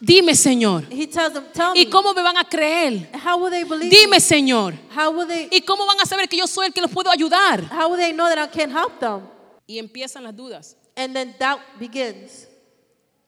dime 0.00 0.34
Señor, 0.34 0.84
he 0.90 1.06
tells 1.06 1.32
them, 1.32 1.44
tell 1.52 1.72
me, 1.72 1.80
¿y 1.80 1.86
cómo 1.86 2.14
me 2.14 2.22
van 2.22 2.36
a 2.36 2.44
creer? 2.44 3.08
how 3.24 3.36
will 3.38 3.50
they 3.50 3.64
believe 3.64 3.90
Dime 3.90 4.10
me? 4.12 4.20
Señor, 4.20 4.74
How 4.94 5.10
will 5.10 5.26
they 5.26 5.48
¿y 5.50 5.60
cómo 5.62 5.86
van 5.86 5.98
a 6.00 6.06
saber 6.06 6.28
que 6.28 6.36
yo 6.36 6.46
soy 6.46 6.66
el 6.66 6.72
que 6.72 6.80
los 6.80 6.90
puedo 6.90 7.10
ayudar? 7.10 7.64
how 7.70 7.88
will 7.90 7.98
they 7.98 8.12
know 8.12 8.28
that 8.28 8.38
I 8.38 8.48
can 8.48 8.70
help 8.70 8.98
them? 9.00 9.22
Y 9.66 9.78
empiezan 9.78 10.24
las 10.24 10.34
dudas. 10.34 10.76
And 10.96 11.14
then 11.14 11.34
doubt 11.38 11.60
begins. 11.78 12.46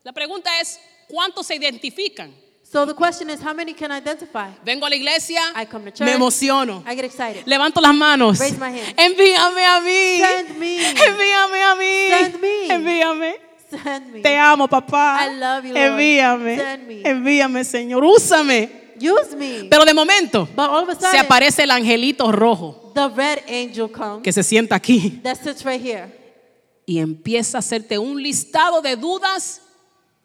La 0.03 0.13
pregunta 0.13 0.49
es, 0.61 0.79
¿cuántos 1.09 1.47
se 1.47 1.55
identifican? 1.57 2.33
So 2.63 2.87
the 2.87 2.95
question 2.95 3.29
is, 3.31 3.41
how 3.43 3.53
many 3.53 3.75
can 3.75 3.91
identify? 3.91 4.49
Vengo 4.65 4.87
a 4.87 4.91
la 4.91 4.95
iglesia, 4.97 5.41
I 5.57 5.67
come 5.67 5.87
to 5.87 5.91
church. 5.91 6.07
me 6.07 6.13
emociono. 6.13 6.85
I 6.87 6.95
get 6.95 7.05
excited. 7.05 7.45
Levanto 7.47 7.81
las 7.81 7.93
manos. 7.95 8.39
Raise 8.39 8.57
my 8.59 8.71
hand. 8.71 8.95
Envíame 8.97 9.65
a 9.67 9.81
mí. 9.81 10.19
Send 10.21 10.57
me. 10.57 10.89
Envíame 10.89 11.63
a 11.63 11.75
mí. 11.75 12.09
Send 12.09 12.41
me. 12.41 12.67
Envíame. 12.69 13.50
Send 13.71 14.13
me. 14.13 14.21
Te 14.21 14.37
amo, 14.37 14.69
papá. 14.69 15.27
I 15.27 15.39
love 15.39 15.65
you, 15.65 15.75
Lord. 15.75 15.87
Envíame. 15.93 16.57
Send 16.57 16.87
me. 16.87 17.03
Envíame, 17.05 17.65
Señor. 17.65 18.05
Úsame. 18.05 18.81
Use 18.97 19.35
me. 19.37 19.69
Pero 19.71 19.85
de 19.85 19.95
momento 19.95 20.47
se 21.11 21.19
aparece 21.19 21.63
el 21.63 21.71
angelito 21.71 22.31
rojo 22.31 22.81
the 22.95 23.09
red 23.09 23.39
angel 23.49 23.89
comes 23.91 24.23
que 24.23 24.33
se 24.33 24.43
sienta 24.43 24.75
aquí 24.75 25.21
that 25.23 25.37
sits 25.37 25.65
right 25.65 25.81
here. 25.81 26.09
y 26.87 26.99
empieza 26.99 27.59
a 27.59 27.61
hacerte 27.61 27.99
un 27.99 28.21
listado 28.23 28.83
de 28.83 28.97
dudas 28.97 29.63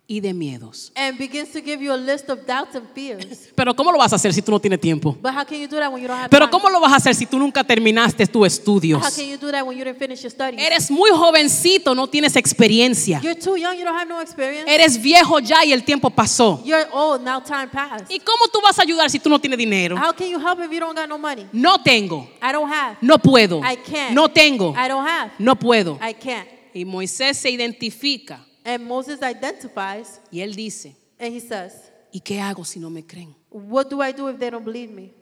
y 0.07 0.19
de 0.19 0.33
miedos. 0.33 0.91
and 0.95 1.17
begins 1.17 1.51
to 1.51 1.59
give 1.61 1.81
you 1.83 1.91
a 1.91 1.97
list 1.97 2.29
of 2.29 2.45
doubts 2.45 2.75
and 2.75 2.87
fears. 2.93 3.49
Pero 3.55 3.75
¿cómo 3.75 3.91
lo 3.91 3.97
vas 3.97 4.13
a 4.13 4.17
hacer 4.17 4.33
si 4.33 4.41
tú 4.41 4.51
no 4.51 4.59
tienes 4.59 4.79
tiempo? 4.79 5.17
But 5.19 5.33
how 5.33 5.43
can 5.43 5.59
you 5.59 5.67
do 5.67 5.77
that 5.77 5.91
when 5.91 6.01
you 6.01 6.07
don't 6.07 6.19
have 6.19 6.29
Pero 6.29 6.45
time? 6.47 6.51
¿cómo 6.51 6.69
lo 6.69 6.79
vas 6.79 6.93
a 6.93 6.97
hacer 6.97 7.15
si 7.15 7.25
tú 7.25 7.39
nunca 7.39 7.63
terminaste 7.63 8.27
tus 8.27 8.41
How 8.41 8.45
estudios? 8.45 9.01
can 9.15 9.25
you 9.27 9.37
do 9.37 9.51
that 9.51 9.65
when 9.65 9.75
you 9.77 9.83
didn't 9.83 9.97
finish 9.97 10.21
your 10.21 10.29
studies? 10.31 10.61
Eres 10.61 10.91
muy 10.91 11.09
jovencito, 11.09 11.95
no 11.95 12.07
tienes 12.07 12.35
experiencia. 12.35 13.19
You're 13.21 13.39
too 13.39 13.57
young, 13.57 13.75
you 13.77 13.83
don't 13.83 13.97
have 13.97 14.07
no 14.07 14.21
experience. 14.21 14.69
Eres 14.71 15.01
viejo 15.01 15.39
ya 15.39 15.65
y 15.65 15.73
el 15.73 15.83
tiempo 15.83 16.09
pasó. 16.11 16.61
You're 16.63 16.87
old, 16.91 17.23
now 17.23 17.39
time 17.41 17.67
passed. 17.67 18.05
¿Y 18.11 18.19
cómo 18.19 18.47
tú 18.51 18.59
vas 18.61 18.77
a 18.77 18.83
ayudar 18.83 19.09
si 19.09 19.17
tú 19.19 19.29
no 19.29 19.39
tienes 19.39 19.57
dinero? 19.57 19.97
How 19.97 20.13
can 20.13 20.27
you 20.29 20.39
help 20.39 20.59
if 20.59 20.71
you 20.71 20.79
don't 20.79 20.95
got 20.95 21.09
no 21.09 21.17
money? 21.17 21.47
No 21.51 21.77
tengo, 21.83 22.29
I 22.43 22.51
don't 22.51 22.71
have. 22.71 22.97
no 23.01 23.17
puedo, 23.17 23.59
I 23.63 23.75
can't. 23.75 24.13
no 24.13 24.27
tengo, 24.29 24.75
I 24.77 24.87
don't 24.87 25.07
have. 25.07 25.31
no 25.39 25.55
puedo. 25.55 25.97
I 25.99 26.13
can't. 26.13 26.47
Y 26.75 26.85
Moisés 26.85 27.37
se 27.37 27.49
identifica 27.49 28.45
And 28.65 28.83
Moses 28.83 29.19
identifies 29.21 30.19
y 30.31 30.41
él 30.41 30.55
dice, 30.55 30.95
and 31.19 31.33
he 31.33 31.39
says, 31.39 31.73
¿y 32.11 32.19
qué 32.19 32.41
hago 32.41 32.65
si 32.65 32.79
no 32.79 32.89
me 32.89 33.03
creen? 33.05 33.35
What 33.51 33.89
do 33.89 34.01
I 34.01 34.11
do 34.11 34.27
if 34.29 34.39
they 34.39 34.49
don't 34.49 34.65
believe 34.65 34.91
me? 34.91 35.13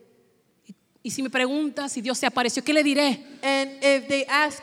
Y 1.02 1.10
si 1.10 1.22
me 1.22 1.28
preguntas 1.28 1.92
si 1.92 2.00
Dios 2.00 2.16
se 2.18 2.26
apareció, 2.26 2.64
¿qué 2.64 2.72
le 2.72 2.82
diré? 2.82 3.22
And 3.42 3.72
if 3.82 4.08
they 4.08 4.24
ask, 4.26 4.62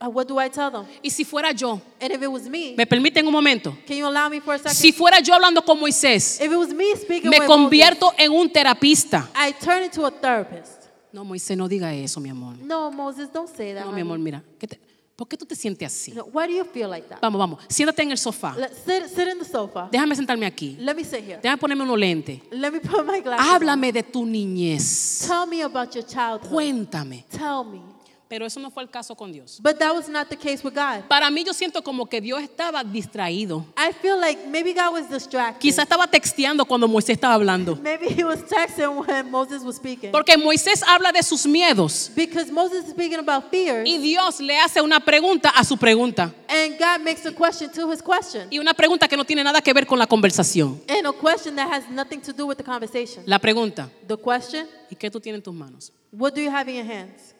uh, 0.00 0.08
What 0.08 0.26
do 0.26 0.40
I 0.40 0.50
tell 0.50 0.72
them? 0.72 0.84
Y 1.00 1.10
si 1.10 1.24
fuera 1.24 1.52
yo, 1.52 1.80
And 2.00 2.12
if 2.12 2.20
it 2.20 2.26
was 2.28 2.48
me, 2.48 2.74
¿me 2.76 2.84
permiten 2.84 3.24
un 3.24 3.32
momento? 3.32 3.76
can 3.86 3.96
you 3.96 4.04
allow 4.04 4.28
me 4.28 4.40
for 4.40 4.54
a 4.54 4.58
second? 4.58 4.74
Si 4.74 4.90
fuera 4.92 5.20
yo 5.20 5.32
hablando 5.32 5.64
con 5.64 5.78
Moisés, 5.78 6.40
if 6.40 6.50
it 6.50 6.56
was 6.58 6.74
me 6.74 6.96
speaking 6.96 7.30
me 7.30 7.38
convierto 7.46 8.12
en 8.18 8.32
un 8.32 8.50
terapista. 8.50 9.20
Moses, 9.20 9.32
I 9.36 9.52
turn 9.64 9.84
into 9.84 10.04
a 10.04 10.10
therapist. 10.10 10.82
No, 11.12 11.24
Moisés, 11.24 11.56
no 11.56 11.68
diga 11.68 11.94
eso, 11.94 12.18
mi 12.20 12.30
amor. 12.30 12.56
No, 12.58 12.90
Moses, 12.90 13.30
don't 13.32 13.48
say 13.48 13.72
that. 13.74 13.84
No, 13.84 13.92
mi 13.92 14.00
honey. 14.00 14.02
amor, 14.02 14.18
mira. 14.18 14.42
¿qué 14.58 14.66
te- 14.66 14.80
¿Por 15.16 15.28
qué 15.28 15.36
tú 15.36 15.44
te 15.44 15.54
sientes 15.54 15.86
así? 15.86 16.12
Know, 16.12 16.28
why 16.32 16.46
do 16.46 16.52
you 16.52 16.64
feel 16.64 16.88
like 16.88 17.06
that? 17.08 17.20
Vamos, 17.20 17.38
vamos. 17.38 17.60
Siéntate 17.68 18.02
en 18.02 18.10
el 18.10 18.18
sofá. 18.18 18.54
Sit, 18.54 19.08
sit 19.08 19.28
in 19.28 19.38
the 19.38 19.44
sofa. 19.44 19.88
Déjame 19.92 20.16
sentarme 20.16 20.46
aquí. 20.46 20.76
Let 20.80 20.94
me 20.94 21.04
sit 21.04 21.20
here. 21.20 21.38
Déjame 21.42 21.58
ponerme 21.58 21.84
unos 21.84 21.98
lentes. 21.98 22.40
Let 22.50 22.70
me 22.72 22.80
put 22.80 23.04
my 23.04 23.20
glasses 23.20 23.46
on. 23.46 23.54
Háblame 23.54 23.92
de 23.92 24.02
tu 24.02 24.24
niñez. 24.24 25.26
Tell 25.26 25.46
me 25.46 25.62
about 25.62 25.94
your 25.94 26.04
childhood. 26.04 26.48
Cuéntame. 26.50 27.24
Tell 27.30 27.64
me. 27.64 27.91
Pero 28.32 28.46
eso 28.46 28.58
no 28.58 28.70
fue 28.70 28.82
el 28.82 28.88
caso 28.88 29.14
con 29.14 29.30
Dios. 29.30 29.58
But 29.60 29.78
that 29.78 29.94
was 29.94 30.08
not 30.08 30.26
the 30.30 30.36
case 30.38 30.64
with 30.64 30.72
God. 30.72 31.06
Para 31.06 31.28
mí 31.30 31.44
yo 31.44 31.52
siento 31.52 31.84
como 31.84 32.06
que 32.06 32.18
Dios 32.18 32.40
estaba 32.40 32.82
distraído. 32.82 33.66
I 33.76 33.92
feel 33.92 34.18
like 34.18 34.46
maybe 34.46 34.72
God 34.72 34.94
was 34.94 35.10
distracted. 35.10 35.60
Quizá 35.60 35.82
estaba 35.82 36.06
texteando 36.06 36.64
cuando 36.64 36.88
Moisés 36.88 37.10
estaba 37.16 37.34
hablando. 37.34 37.76
Maybe 37.76 38.06
he 38.08 38.24
was 38.24 38.42
texting 38.46 39.06
when 39.06 39.30
Moses 39.30 39.62
was 39.62 39.76
speaking. 39.76 40.12
Porque 40.12 40.38
Moisés 40.38 40.82
habla 40.82 41.12
de 41.12 41.22
sus 41.22 41.44
miedos 41.46 42.10
Because 42.16 42.50
Moses 42.50 42.86
is 42.86 42.92
speaking 42.92 43.18
about 43.18 43.50
fears, 43.50 43.86
y 43.86 43.98
Dios 43.98 44.40
le 44.40 44.58
hace 44.58 44.80
una 44.80 45.00
pregunta 45.00 45.50
a 45.50 45.62
su 45.62 45.76
pregunta. 45.76 46.32
and 46.48 46.78
God 46.78 47.04
makes 47.04 47.26
a 47.26 47.32
question 47.32 47.70
to 47.70 47.92
his 47.92 48.00
question. 48.00 48.48
Y 48.50 48.58
una 48.58 48.72
pregunta 48.72 49.08
que 49.08 49.16
no 49.18 49.26
tiene 49.26 49.44
nada 49.44 49.60
que 49.60 49.74
ver 49.74 49.86
con 49.86 49.98
la 49.98 50.06
conversación. 50.06 50.80
And 50.88 51.06
a 51.06 51.12
question 51.12 51.54
that 51.56 51.70
has 51.70 51.86
nothing 51.90 52.22
to 52.22 52.32
do 52.32 52.46
with 52.46 52.56
the 52.56 52.64
conversation. 52.64 53.24
La 53.26 53.38
pregunta, 53.38 53.90
The 54.08 54.16
question, 54.16 54.66
¿y 54.90 54.96
qué 54.96 55.10
tú 55.10 55.20
tienes 55.20 55.40
en 55.40 55.42
tus 55.42 55.52
manos? 55.52 55.92
what 56.12 56.34
do 56.34 56.40
you 56.40 56.50
have 56.50 56.66
in 56.70 56.76
your 56.76 56.86
hands? 56.86 57.31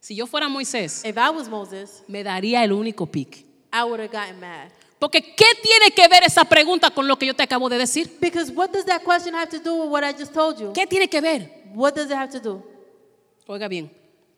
Si 0.00 0.14
yo 0.14 0.26
fuera 0.26 0.48
Moisés, 0.48 1.04
If 1.04 1.16
I 1.16 1.30
was 1.30 1.48
Moses, 1.48 2.02
me 2.06 2.22
daría 2.22 2.62
el 2.64 2.72
único 2.72 3.06
pic. 3.06 3.44
I 3.72 3.82
would 3.84 4.00
have 4.00 4.08
gotten 4.12 4.38
mad. 4.40 4.70
Porque 4.98 5.20
¿qué 5.22 5.46
tiene 5.62 5.90
que 5.92 6.08
ver 6.08 6.24
esa 6.24 6.44
pregunta 6.44 6.90
con 6.90 7.06
lo 7.06 7.16
que 7.16 7.26
yo 7.26 7.34
te 7.34 7.42
acabo 7.42 7.68
de 7.68 7.78
decir? 7.78 8.18
Because 8.20 8.50
what 8.52 8.70
does 8.70 8.84
that 8.86 9.02
question 9.04 9.34
have 9.34 9.48
to 9.50 9.58
do 9.58 9.74
with 9.74 9.90
what 9.90 10.02
I 10.04 10.12
just 10.12 10.32
told 10.32 10.58
you? 10.58 10.72
¿Qué 10.72 10.86
tiene 10.86 11.08
que 11.08 11.20
ver? 11.20 11.50
What 11.74 11.94
does 11.94 12.06
it 12.06 12.16
have 12.16 12.30
to 12.32 12.40
do? 12.40 12.64
Oiga 13.46 13.68
bien, 13.68 13.90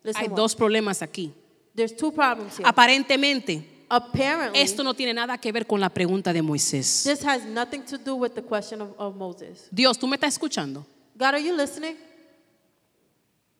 Listen 0.02 0.22
hay 0.22 0.28
dos 0.28 0.54
problemas 0.54 1.02
aquí. 1.02 1.32
There's 1.74 1.94
two 1.94 2.12
problems 2.12 2.58
here. 2.58 2.68
Aparentemente, 2.68 3.64
Apparently, 3.88 4.60
esto 4.60 4.84
no 4.84 4.94
tiene 4.94 5.12
nada 5.14 5.38
que 5.38 5.50
ver 5.50 5.66
con 5.66 5.80
la 5.80 5.88
pregunta 5.88 6.32
de 6.32 6.42
Moisés. 6.42 7.02
this 7.04 7.24
has 7.24 7.44
nothing 7.44 7.82
to 7.82 7.98
do 7.98 8.14
with 8.14 8.34
the 8.34 8.42
question 8.42 8.80
of, 8.80 8.90
of 8.98 9.16
Moses. 9.16 9.68
Dios, 9.70 9.98
¿tú 9.98 10.06
me 10.06 10.16
estás 10.16 10.34
escuchando? 10.34 10.86
God, 11.16 11.34
are 11.34 11.42
you 11.42 11.56
listening? 11.56 11.96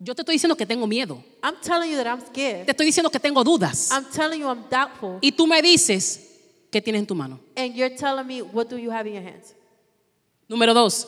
Yo 0.02 0.14
te 0.14 0.22
estoy 0.22 0.36
diciendo 0.36 0.56
que 0.56 0.64
tengo 0.64 0.86
miedo. 0.86 1.22
I'm 1.44 1.56
telling 1.60 1.90
you 1.90 1.96
that 2.02 2.06
I'm 2.06 2.20
Te 2.20 2.26
scared. 2.28 2.68
estoy 2.70 2.86
diciendo 2.86 3.10
que 3.10 3.20
tengo 3.20 3.44
dudas. 3.44 3.90
I'm 3.92 4.06
telling 4.10 4.40
you 4.40 4.48
I'm 4.48 4.64
doubtful. 4.70 5.18
Y 5.20 5.30
tú 5.32 5.46
me 5.46 5.60
dices, 5.60 6.20
¿qué 6.70 6.80
tienes 6.80 7.00
en 7.00 7.06
tu 7.06 7.14
mano? 7.14 7.38
And 7.54 7.74
you're 7.74 7.94
telling 7.94 8.26
me, 8.26 8.40
what 8.40 8.68
do 8.68 8.78
you 8.78 8.90
have 8.90 9.06
in 9.06 9.14
your 9.14 9.22
hands? 9.22 9.54
Número 10.48 10.72
dos, 10.72 11.06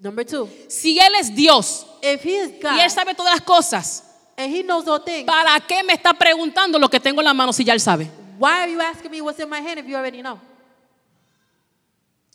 Number 0.00 0.24
two, 0.24 0.48
si 0.68 0.98
Él 0.98 1.12
es 1.20 1.34
Dios 1.34 1.84
if 2.02 2.24
he 2.24 2.36
is 2.38 2.50
y 2.62 2.80
Él 2.80 2.88
God 2.88 2.90
sabe 2.90 3.14
todas 3.14 3.34
las 3.34 3.42
cosas, 3.42 4.04
and 4.38 4.54
he 4.54 4.62
knows 4.62 4.86
all 4.88 5.00
things, 5.00 5.26
¿para 5.26 5.58
qué 5.66 5.82
me 5.84 5.92
está 5.92 6.14
preguntando 6.14 6.78
lo 6.78 6.88
que 6.88 6.98
tengo 7.00 7.20
en 7.20 7.24
la 7.26 7.34
mano 7.34 7.52
si 7.52 7.62
ya 7.64 7.74
Él 7.74 7.80
sabe? 7.80 8.08
why 8.38 8.62
are 8.62 8.72
you 8.72 8.80
asking 8.80 9.10
me 9.10 9.20
what's 9.20 9.38
in 9.40 9.50
my 9.50 9.60
hand 9.60 9.78
if 9.78 9.86
you 9.86 9.96
already 9.96 10.22
know? 10.22 10.40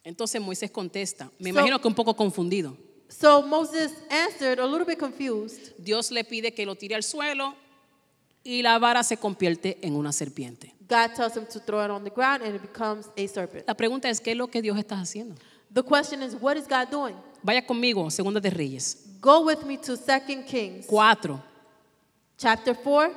Entonces 0.03 0.39
Moisés 0.41 0.69
contesta, 0.69 1.31
me 1.39 1.51
So- 1.51 1.59
imagino 1.59 1.79
que 1.81 1.87
un 1.87 1.95
poco 1.95 2.13
confundido. 2.15 2.77
So 3.09 3.41
Moses 3.41 3.91
answered 4.09 4.59
a 4.59 4.65
little 4.65 4.85
bit 4.85 4.99
confused. 4.99 5.73
Dios 5.77 6.11
le 6.11 6.23
pide 6.23 6.53
que 6.53 6.65
lo 6.65 6.75
tire 6.75 6.95
al 6.95 7.03
suelo 7.03 7.55
y 8.43 8.61
la 8.61 8.77
vara 8.79 9.03
se 9.03 9.17
convierte 9.17 9.77
en 9.81 9.95
una 9.95 10.11
serpiente. 10.11 10.73
God 10.87 11.13
tells 11.15 11.35
him 11.35 11.45
to 11.45 11.59
throw 11.59 11.83
it 11.83 11.89
on 11.89 12.03
the 12.03 12.09
ground 12.09 12.43
and 12.43 12.55
it 12.55 12.61
becomes 12.61 13.09
a 13.17 13.27
serpent. 13.27 13.65
La 13.67 13.73
pregunta 13.73 14.09
es, 14.09 14.19
¿qué 14.19 14.31
es 14.31 14.37
lo 14.37 14.47
que 14.47 14.61
Dios 14.61 14.77
está 14.77 14.99
haciendo? 14.99 15.35
The 15.73 15.83
question 15.83 16.21
is, 16.21 16.35
what 16.35 16.57
is 16.57 16.67
God 16.67 16.89
doing? 16.91 17.15
Vaya 17.41 17.65
conmigo, 17.65 18.09
Segunda 18.11 18.39
de 18.39 18.49
Reyes. 18.49 18.97
Go 19.19 19.41
with 19.45 19.63
me 19.65 19.77
to 19.77 19.95
2 19.95 20.43
Kings 20.45 20.85
4. 20.87 21.41
chapter 22.37 22.75
4. 22.75 23.13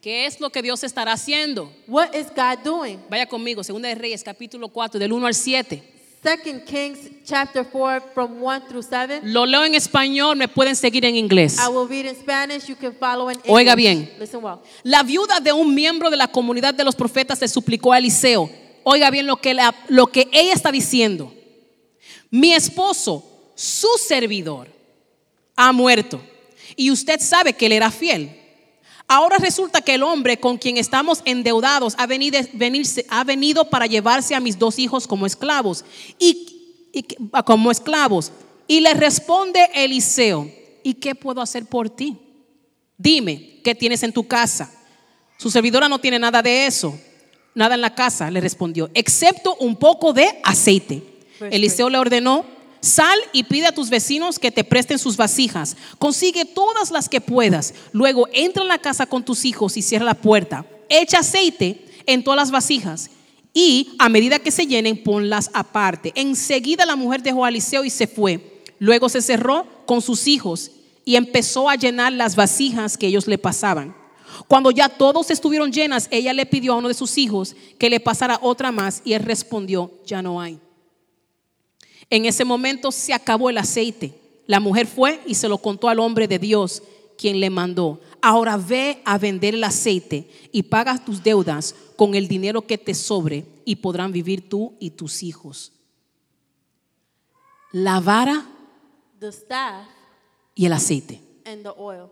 ¿Qué 0.00 0.26
es 0.26 0.40
lo 0.40 0.50
que 0.50 0.60
Dios 0.60 0.82
estará 0.84 1.12
haciendo? 1.12 1.72
What 1.86 2.14
is 2.14 2.26
God 2.28 2.62
doing? 2.62 3.00
Vaya 3.08 3.26
conmigo, 3.26 3.62
Segunda 3.64 3.88
de 3.88 3.94
Reyes, 3.94 4.22
capítulo 4.22 4.68
4, 4.68 4.98
del 4.98 5.12
1 5.12 5.26
al 5.26 5.34
7. 5.34 5.93
2 6.24 6.64
Kings 6.64 6.98
chapter 7.24 7.64
4 7.64 8.00
from 8.14 8.40
1 8.40 8.62
through 8.68 8.82
7. 8.82 9.20
Lo 9.24 9.44
leo 9.44 9.62
en 9.64 9.74
español, 9.74 10.36
me 10.36 10.48
pueden 10.48 10.74
seguir 10.74 11.04
en 11.04 11.16
inglés. 11.16 11.58
I 11.58 11.68
will 11.68 11.86
read 11.86 12.06
in 12.06 12.16
Spanish, 12.16 12.66
you 12.66 12.74
can 12.76 12.94
follow 12.94 13.28
in 13.30 13.36
English. 13.36 13.50
Oiga 13.52 13.74
bien. 13.74 14.10
Listen 14.18 14.42
well. 14.42 14.60
La 14.82 15.02
viuda 15.02 15.38
de 15.40 15.52
un 15.52 15.74
miembro 15.74 16.08
de 16.10 16.16
la 16.16 16.26
comunidad 16.28 16.72
de 16.72 16.82
los 16.84 16.94
profetas 16.96 17.40
le 17.40 17.48
suplicó 17.48 17.92
a 17.92 17.98
Eliseo. 17.98 18.50
Oiga 18.84 19.10
bien 19.10 19.26
lo 19.26 19.36
que, 19.36 19.52
la- 19.54 19.74
lo 19.88 20.06
que 20.06 20.28
ella 20.32 20.52
está 20.54 20.72
diciendo. 20.72 21.32
Mi 22.30 22.52
esposo, 22.54 23.22
su 23.54 23.88
servidor, 23.98 24.68
ha 25.56 25.72
muerto. 25.72 26.20
Y 26.74 26.90
usted 26.90 27.20
sabe 27.20 27.52
que 27.52 27.66
él 27.66 27.72
era 27.72 27.90
fiel. 27.90 28.30
Ahora 29.06 29.36
resulta 29.38 29.82
que 29.82 29.94
el 29.94 30.02
hombre 30.02 30.38
con 30.38 30.56
quien 30.56 30.76
estamos 30.78 31.20
endeudados 31.24 31.94
ha 31.98 32.06
venido, 32.06 32.38
venirse- 32.54 33.04
ha 33.08 33.22
venido 33.24 33.68
para 33.68 33.86
llevarse 33.86 34.34
a 34.34 34.40
mis 34.40 34.58
dos 34.58 34.78
hijos 34.78 35.06
como 35.06 35.26
esclavos. 35.26 35.84
Y, 36.18 36.88
y 36.92 37.02
que- 37.02 37.16
como 37.44 37.70
esclavos. 37.70 38.32
Y 38.66 38.80
le 38.80 38.94
responde 38.94 39.68
Eliseo, 39.74 40.50
¿y 40.82 40.94
qué 40.94 41.14
puedo 41.14 41.42
hacer 41.42 41.66
por 41.66 41.90
ti? 41.90 42.16
Dime, 42.96 43.60
¿qué 43.62 43.74
tienes 43.74 44.02
en 44.02 44.12
tu 44.12 44.26
casa? 44.26 44.72
Su 45.36 45.50
servidora 45.50 45.88
no 45.88 45.98
tiene 45.98 46.18
nada 46.18 46.40
de 46.40 46.66
eso. 46.66 46.98
Nada 47.54 47.74
en 47.74 47.82
la 47.82 47.94
casa, 47.94 48.30
le 48.30 48.40
respondió, 48.40 48.90
excepto 48.94 49.54
un 49.60 49.76
poco 49.76 50.12
de 50.12 50.40
aceite. 50.42 51.02
Verse 51.38 51.54
Eliseo 51.56 51.88
le 51.88 51.98
ordenó, 51.98 52.44
sal 52.84 53.18
y 53.32 53.44
pide 53.44 53.66
a 53.66 53.72
tus 53.72 53.90
vecinos 53.90 54.38
que 54.38 54.50
te 54.50 54.64
presten 54.64 54.98
sus 54.98 55.16
vasijas. 55.16 55.76
Consigue 55.98 56.44
todas 56.44 56.90
las 56.90 57.08
que 57.08 57.20
puedas. 57.20 57.74
Luego 57.92 58.28
entra 58.32 58.62
en 58.62 58.68
la 58.68 58.78
casa 58.78 59.06
con 59.06 59.24
tus 59.24 59.44
hijos 59.44 59.76
y 59.76 59.82
cierra 59.82 60.04
la 60.04 60.14
puerta. 60.14 60.66
Echa 60.88 61.20
aceite 61.20 61.84
en 62.06 62.22
todas 62.22 62.36
las 62.36 62.50
vasijas. 62.50 63.10
Y 63.52 63.94
a 63.98 64.08
medida 64.08 64.38
que 64.38 64.50
se 64.50 64.66
llenen, 64.66 65.02
ponlas 65.02 65.50
aparte. 65.54 66.12
Enseguida 66.14 66.84
la 66.84 66.96
mujer 66.96 67.22
dejó 67.22 67.44
a 67.44 67.48
Eliseo 67.48 67.84
y 67.84 67.90
se 67.90 68.06
fue. 68.06 68.62
Luego 68.78 69.08
se 69.08 69.22
cerró 69.22 69.66
con 69.86 70.02
sus 70.02 70.26
hijos 70.26 70.72
y 71.04 71.16
empezó 71.16 71.70
a 71.70 71.76
llenar 71.76 72.12
las 72.12 72.36
vasijas 72.36 72.98
que 72.98 73.06
ellos 73.06 73.26
le 73.26 73.38
pasaban. 73.38 73.96
Cuando 74.48 74.70
ya 74.70 74.88
todos 74.88 75.30
estuvieron 75.30 75.72
llenas, 75.72 76.08
ella 76.10 76.32
le 76.32 76.46
pidió 76.46 76.72
a 76.72 76.76
uno 76.76 76.88
de 76.88 76.94
sus 76.94 77.16
hijos 77.18 77.54
que 77.78 77.88
le 77.90 78.00
pasara 78.00 78.38
otra 78.42 78.72
más 78.72 79.00
y 79.04 79.12
él 79.12 79.22
respondió, 79.22 79.92
ya 80.04 80.22
no 80.22 80.40
hay. 80.40 80.58
En 82.10 82.24
ese 82.26 82.44
momento 82.44 82.90
se 82.92 83.12
acabó 83.12 83.50
el 83.50 83.58
aceite. 83.58 84.14
La 84.46 84.60
mujer 84.60 84.86
fue 84.86 85.20
y 85.26 85.34
se 85.34 85.48
lo 85.48 85.58
contó 85.58 85.88
al 85.88 85.98
hombre 86.00 86.28
de 86.28 86.38
Dios, 86.38 86.82
quien 87.16 87.40
le 87.40 87.50
mandó. 87.50 88.00
Ahora 88.20 88.56
ve 88.56 89.00
a 89.04 89.18
vender 89.18 89.54
el 89.54 89.64
aceite 89.64 90.28
y 90.52 90.62
paga 90.64 91.02
tus 91.02 91.22
deudas 91.22 91.74
con 91.96 92.14
el 92.14 92.28
dinero 92.28 92.62
que 92.66 92.78
te 92.78 92.94
sobre 92.94 93.44
y 93.64 93.76
podrán 93.76 94.12
vivir 94.12 94.48
tú 94.48 94.74
y 94.80 94.90
tus 94.90 95.22
hijos. 95.22 95.72
La 97.72 98.00
vara 98.00 98.46
The 99.18 99.28
staff 99.28 99.86
y 100.54 100.66
el 100.66 100.72
aceite. 100.72 101.20
and 101.46 101.62
the 101.62 101.72
oil. 101.76 102.08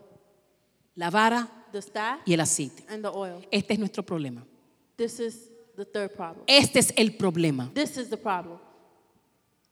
La 0.95 1.09
vara 1.09 1.47
The 1.71 1.79
staff 1.79 2.19
y 2.25 2.33
el 2.33 2.39
aceite. 2.41 2.83
and 2.89 3.03
the 3.03 3.09
oil. 3.09 3.45
Este 3.51 3.73
es 3.73 3.79
nuestro 3.79 4.03
problema. 4.03 4.45
This 4.95 5.19
is 5.19 5.49
the 5.75 5.85
third 5.85 6.11
problem. 6.15 6.43
Este 6.47 6.79
es 6.79 6.93
el 6.95 7.15
problema. 7.15 7.71
This 7.73 7.97
is 7.97 8.09
the 8.09 8.17
problem. 8.17 8.59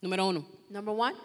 Número 0.02 0.28
uno. 0.28 0.46
Number 0.70 0.94
one, 0.98 1.16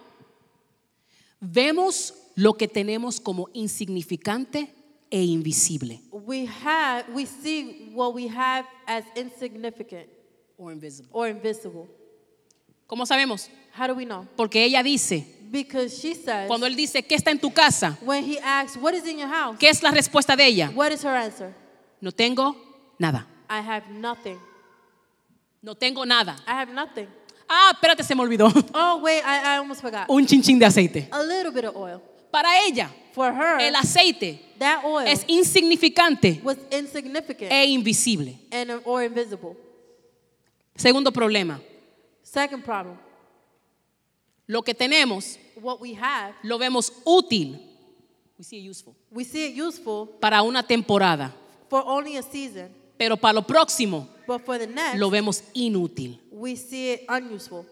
Vemos 1.40 2.14
lo 2.34 2.54
que 2.54 2.66
tenemos 2.66 3.20
como 3.20 3.48
insignificante 3.52 4.72
e 5.10 5.22
invisible. 5.22 6.00
we 6.10 6.46
have 6.64 7.04
we 7.14 7.26
see 7.26 7.90
what 7.94 8.14
we 8.14 8.26
have 8.28 8.66
as 8.86 9.04
insignificant 9.14 10.06
O 10.58 10.70
invisible. 10.70 11.10
or 11.12 11.28
invisible. 11.28 11.86
¿Cómo 12.86 13.04
sabemos? 13.06 13.48
How 13.78 13.86
do 13.88 13.94
we 13.94 14.04
know? 14.06 14.26
Porque 14.36 14.64
ella 14.64 14.82
dice, 14.82 15.26
Because 15.50 15.96
she 16.00 16.14
says 16.14 16.48
cuando 16.48 16.66
él 16.66 16.74
dice, 16.74 17.02
¿qué 17.02 17.14
está 17.14 17.30
en 17.30 17.38
tu 17.38 17.50
casa? 17.52 17.96
when 18.02 18.24
he 18.24 18.38
asks, 18.40 18.76
"What 18.80 18.94
is 18.94 19.06
in 19.06 19.18
your 19.18 19.28
house?" 19.28 19.58
¿Qué 19.58 19.68
es 19.68 19.82
la 19.82 19.90
respuesta 19.90 20.34
de 20.36 20.46
ella? 20.46 20.72
What 20.74 20.90
is 20.92 21.02
her 21.04 21.14
answer? 21.14 21.54
No 22.00 22.10
tengo 22.12 22.56
nada. 22.98 23.26
I 23.48 23.60
have 23.60 23.88
nothing. 23.90 24.38
No 25.62 25.74
tengo 25.74 26.04
nada. 26.04 26.36
I 26.46 26.52
have 26.52 26.72
nothing. 26.72 27.06
Ah, 27.48 27.70
espérate, 27.72 28.02
se 28.02 28.14
me 28.14 28.22
olvidó. 28.22 28.48
Oh 28.74 29.00
wait, 29.02 29.22
I, 29.24 29.54
I 29.54 29.56
almost 29.58 29.80
forgot. 29.80 30.06
Un 30.08 30.26
chinchín 30.26 30.58
de 30.58 30.66
aceite. 30.66 31.08
A 31.10 31.22
little 31.22 31.50
bit 31.52 31.64
of 31.64 31.76
oil. 31.76 32.00
Para 32.30 32.48
ella, 32.66 32.90
For 33.14 33.32
her, 33.32 33.60
el 33.60 33.74
aceite 33.76 34.38
that 34.58 34.84
oil 34.84 35.06
es 35.06 35.24
insignificante 35.26 36.40
was 36.42 36.56
insignificant 36.70 37.50
e 37.50 37.66
invisible. 37.66 38.36
and 38.50 38.80
or 38.84 39.02
invisible. 39.02 39.56
Segundo 40.74 41.10
problema, 41.10 41.58
Second 42.22 42.62
problem, 42.62 42.98
lo 44.46 44.62
que 44.62 44.74
tenemos 44.74 45.38
what 45.62 45.80
we 45.80 45.94
have, 45.94 46.34
lo 46.42 46.58
vemos 46.58 46.92
útil. 47.04 47.58
We 48.38 48.44
see 48.44 48.58
it 48.58 48.68
useful. 48.70 48.94
we 49.10 49.24
see 49.24 49.46
it 49.46 49.56
useful 49.56 50.06
Para 50.20 50.42
una 50.42 50.62
temporada, 50.62 51.32
for 51.70 51.82
only 51.86 52.18
a 52.18 52.22
season, 52.22 52.68
pero 52.98 53.16
para 53.16 53.32
lo 53.32 53.42
próximo 53.46 54.08
but 54.26 54.40
for 54.44 54.58
the 54.58 54.66
next, 54.66 54.98
lo 54.98 55.10
vemos 55.10 55.42
inútil. 55.54 56.18
we 56.30 56.56
see 56.56 56.92
it 56.92 57.04
unuseful. 57.08 57.64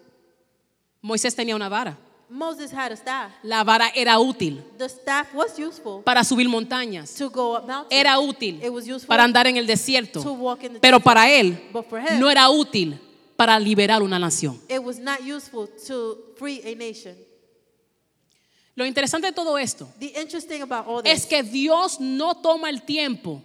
Moisés 1.01 1.35
tenía 1.35 1.55
una 1.55 1.69
vara. 1.69 1.97
Moses 2.27 2.71
had 2.73 2.91
a 2.91 2.95
staff. 2.95 3.31
La 3.43 3.63
vara 3.63 3.89
era 3.95 4.17
útil 4.19 4.63
The 4.79 4.85
staff 4.85 5.27
was 5.35 5.59
useful 5.59 6.01
para 6.03 6.23
subir 6.23 6.49
montañas. 6.49 7.13
to 7.15 7.29
go 7.29 7.55
up 7.55 7.67
mountains. 7.67 7.91
Era 7.91 8.19
útil 8.19 8.59
It 8.63 8.71
was 8.71 8.85
useful 8.87 9.07
para 9.07 9.23
andar 9.23 9.45
en 9.45 9.57
el 9.57 9.65
to 9.67 9.71
desierto. 9.73 10.21
walk 10.33 10.63
in 10.63 10.73
the 10.73 10.79
Pero 10.79 10.97
desert. 10.97 11.03
para 11.03 11.29
él 11.31 11.69
But 11.71 11.85
for 11.87 11.99
him, 11.99 12.19
no 12.19 12.29
era 12.29 12.49
útil 12.49 12.99
para 13.35 13.59
liberar 13.59 14.01
una 14.01 14.17
nación. 14.17 14.59
it 14.67 14.79
was 14.83 14.97
not 14.97 15.19
useful 15.21 15.67
to 15.87 16.33
free 16.37 16.61
a 16.65 16.73
nation. 16.75 17.15
Lo 18.73 18.85
interesante 18.85 19.27
de 19.27 19.33
todo 19.33 19.57
esto 19.59 19.87
The 19.99 20.19
interesting 20.19 20.61
about 20.63 20.85
all 20.87 21.03
this 21.03 21.13
es 21.13 21.25
que 21.27 21.43
Dios 21.43 21.99
no 21.99 22.33
toma 22.35 22.69
el 22.71 22.81
tiempo 22.81 23.43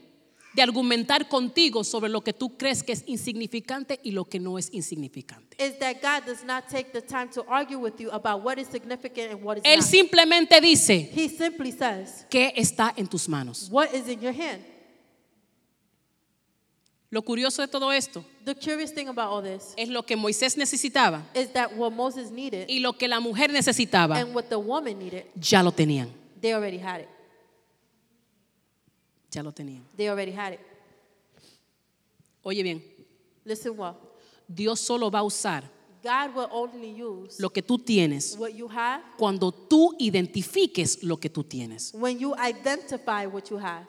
de 0.53 0.63
argumentar 0.63 1.29
contigo 1.29 1.85
sobre 1.85 2.11
lo 2.11 2.23
que 2.23 2.33
tú 2.33 2.57
crees 2.57 2.83
que 2.83 2.93
es 2.93 3.05
insignificante 3.07 4.01
y 4.03 4.11
lo 4.11 4.25
que 4.25 4.41
no 4.41 4.59
es 4.59 4.69
insignificante. 4.73 5.57
is 5.65 5.79
that 5.79 5.97
God 6.03 6.27
does 6.27 6.45
not 6.45 6.65
take 6.69 6.91
the 6.93 7.01
time 7.03 7.29
to 7.35 7.45
argue 7.49 7.79
with 7.79 7.95
you 7.99 8.11
about 8.11 8.43
what 8.45 8.59
is 8.59 8.67
significant 8.69 9.33
and 9.33 9.43
what 9.43 9.59
is 9.59 9.65
Él 9.65 9.83
simplemente 9.83 10.61
dice 10.61 11.11
He 11.15 11.29
simply 11.29 11.71
says, 11.73 12.27
que 12.29 12.53
está 12.57 12.93
en 12.97 13.07
tus 13.07 13.29
manos. 13.29 13.69
What 13.71 13.95
is 13.95 14.09
in 14.09 14.21
your 14.21 14.35
hand? 14.35 14.63
Lo 17.13 17.23
curioso 17.23 17.61
de 17.61 17.67
todo 17.69 17.91
esto 17.91 18.25
The 18.45 18.55
curious 18.55 18.93
thing 18.95 19.09
about 19.09 19.31
all 19.33 19.43
this 19.43 19.75
es 19.77 19.89
lo 19.89 20.05
que 20.05 20.17
Moisés 20.17 20.57
necesitaba 20.57 21.25
is 21.35 21.53
that 21.53 21.73
what 21.77 21.91
Moses 21.93 22.31
needed 22.31 22.67
y 22.69 22.79
lo 22.79 22.93
que 22.93 23.09
la 23.09 23.19
mujer 23.21 23.51
necesitaba 23.53 24.17
and 24.21 24.33
what 24.35 24.45
the 24.49 24.57
woman 24.59 24.99
needed, 24.99 25.25
ya 25.35 25.63
lo 25.63 25.73
tenían. 25.73 26.09
they 26.41 26.55
already 26.55 26.79
had 26.79 27.01
it. 27.01 27.09
Ya 29.31 29.43
lo 29.43 29.53
tenían. 29.53 29.83
They 29.97 30.09
already 30.09 30.33
had 30.33 30.55
it. 30.55 30.61
Oye 32.43 32.63
bien, 32.63 32.83
Listen 33.45 33.79
well. 33.79 33.95
Dios 34.49 34.81
solo 34.81 35.11
va 35.11 35.21
a 35.21 35.23
usar 35.23 35.65
God 36.03 36.35
will 36.35 36.49
only 36.51 37.03
use 37.03 37.41
lo 37.41 37.51
que 37.51 37.63
tú 37.63 37.79
tienes 37.79 38.35
what 38.39 38.53
you 38.55 38.69
have 38.69 39.03
cuando 39.19 39.53
tú 39.53 39.95
identifiques 39.99 41.03
lo 41.03 41.19
que 41.19 41.29
tú 41.29 41.45
tienes. 41.45 41.93
when 41.95 42.19
you 42.19 42.35
identify 42.37 43.27
what 43.27 43.45
you 43.51 43.59
have. 43.59 43.87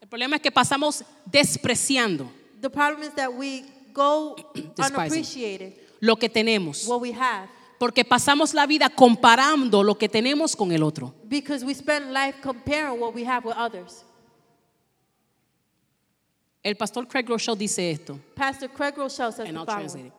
El 0.00 0.08
problema 0.08 0.36
es 0.36 0.42
que 0.42 0.52
pasamos 0.52 1.02
despreciando 1.24 2.30
The 2.60 2.70
problem 2.70 3.02
is 3.02 3.14
that 3.14 3.32
we 3.32 3.64
go 3.92 4.36
unappreciated 4.78 5.72
lo 6.00 6.16
que 6.16 6.28
tenemos, 6.28 6.86
what 6.86 7.00
we 7.00 7.12
have 7.12 7.48
porque 7.78 8.04
pasamos 8.04 8.54
la 8.54 8.66
vida 8.66 8.88
comparando 8.88 9.82
lo 9.82 9.96
que 9.96 10.08
tenemos 10.08 10.54
con 10.54 10.70
el 10.70 10.82
otro. 10.82 11.14
because 11.28 11.64
we 11.64 11.74
spend 11.74 12.12
life 12.12 12.40
comparing 12.42 13.00
what 13.00 13.14
we 13.14 13.24
have 13.24 13.44
with 13.44 13.56
others. 13.56 14.04
El 16.64 16.76
pastor 16.76 17.06
Craig 17.06 17.28
Rochelle 17.28 17.58
dice 17.58 17.90
esto, 17.90 18.18
Pastor 18.34 18.70
Craig 18.70 18.94
Rochelle 18.96 19.30
says 19.30 19.46
and 19.46 19.50
the 19.50 19.58
I'll 19.58 19.66
translate 19.66 20.06
it. 20.06 20.12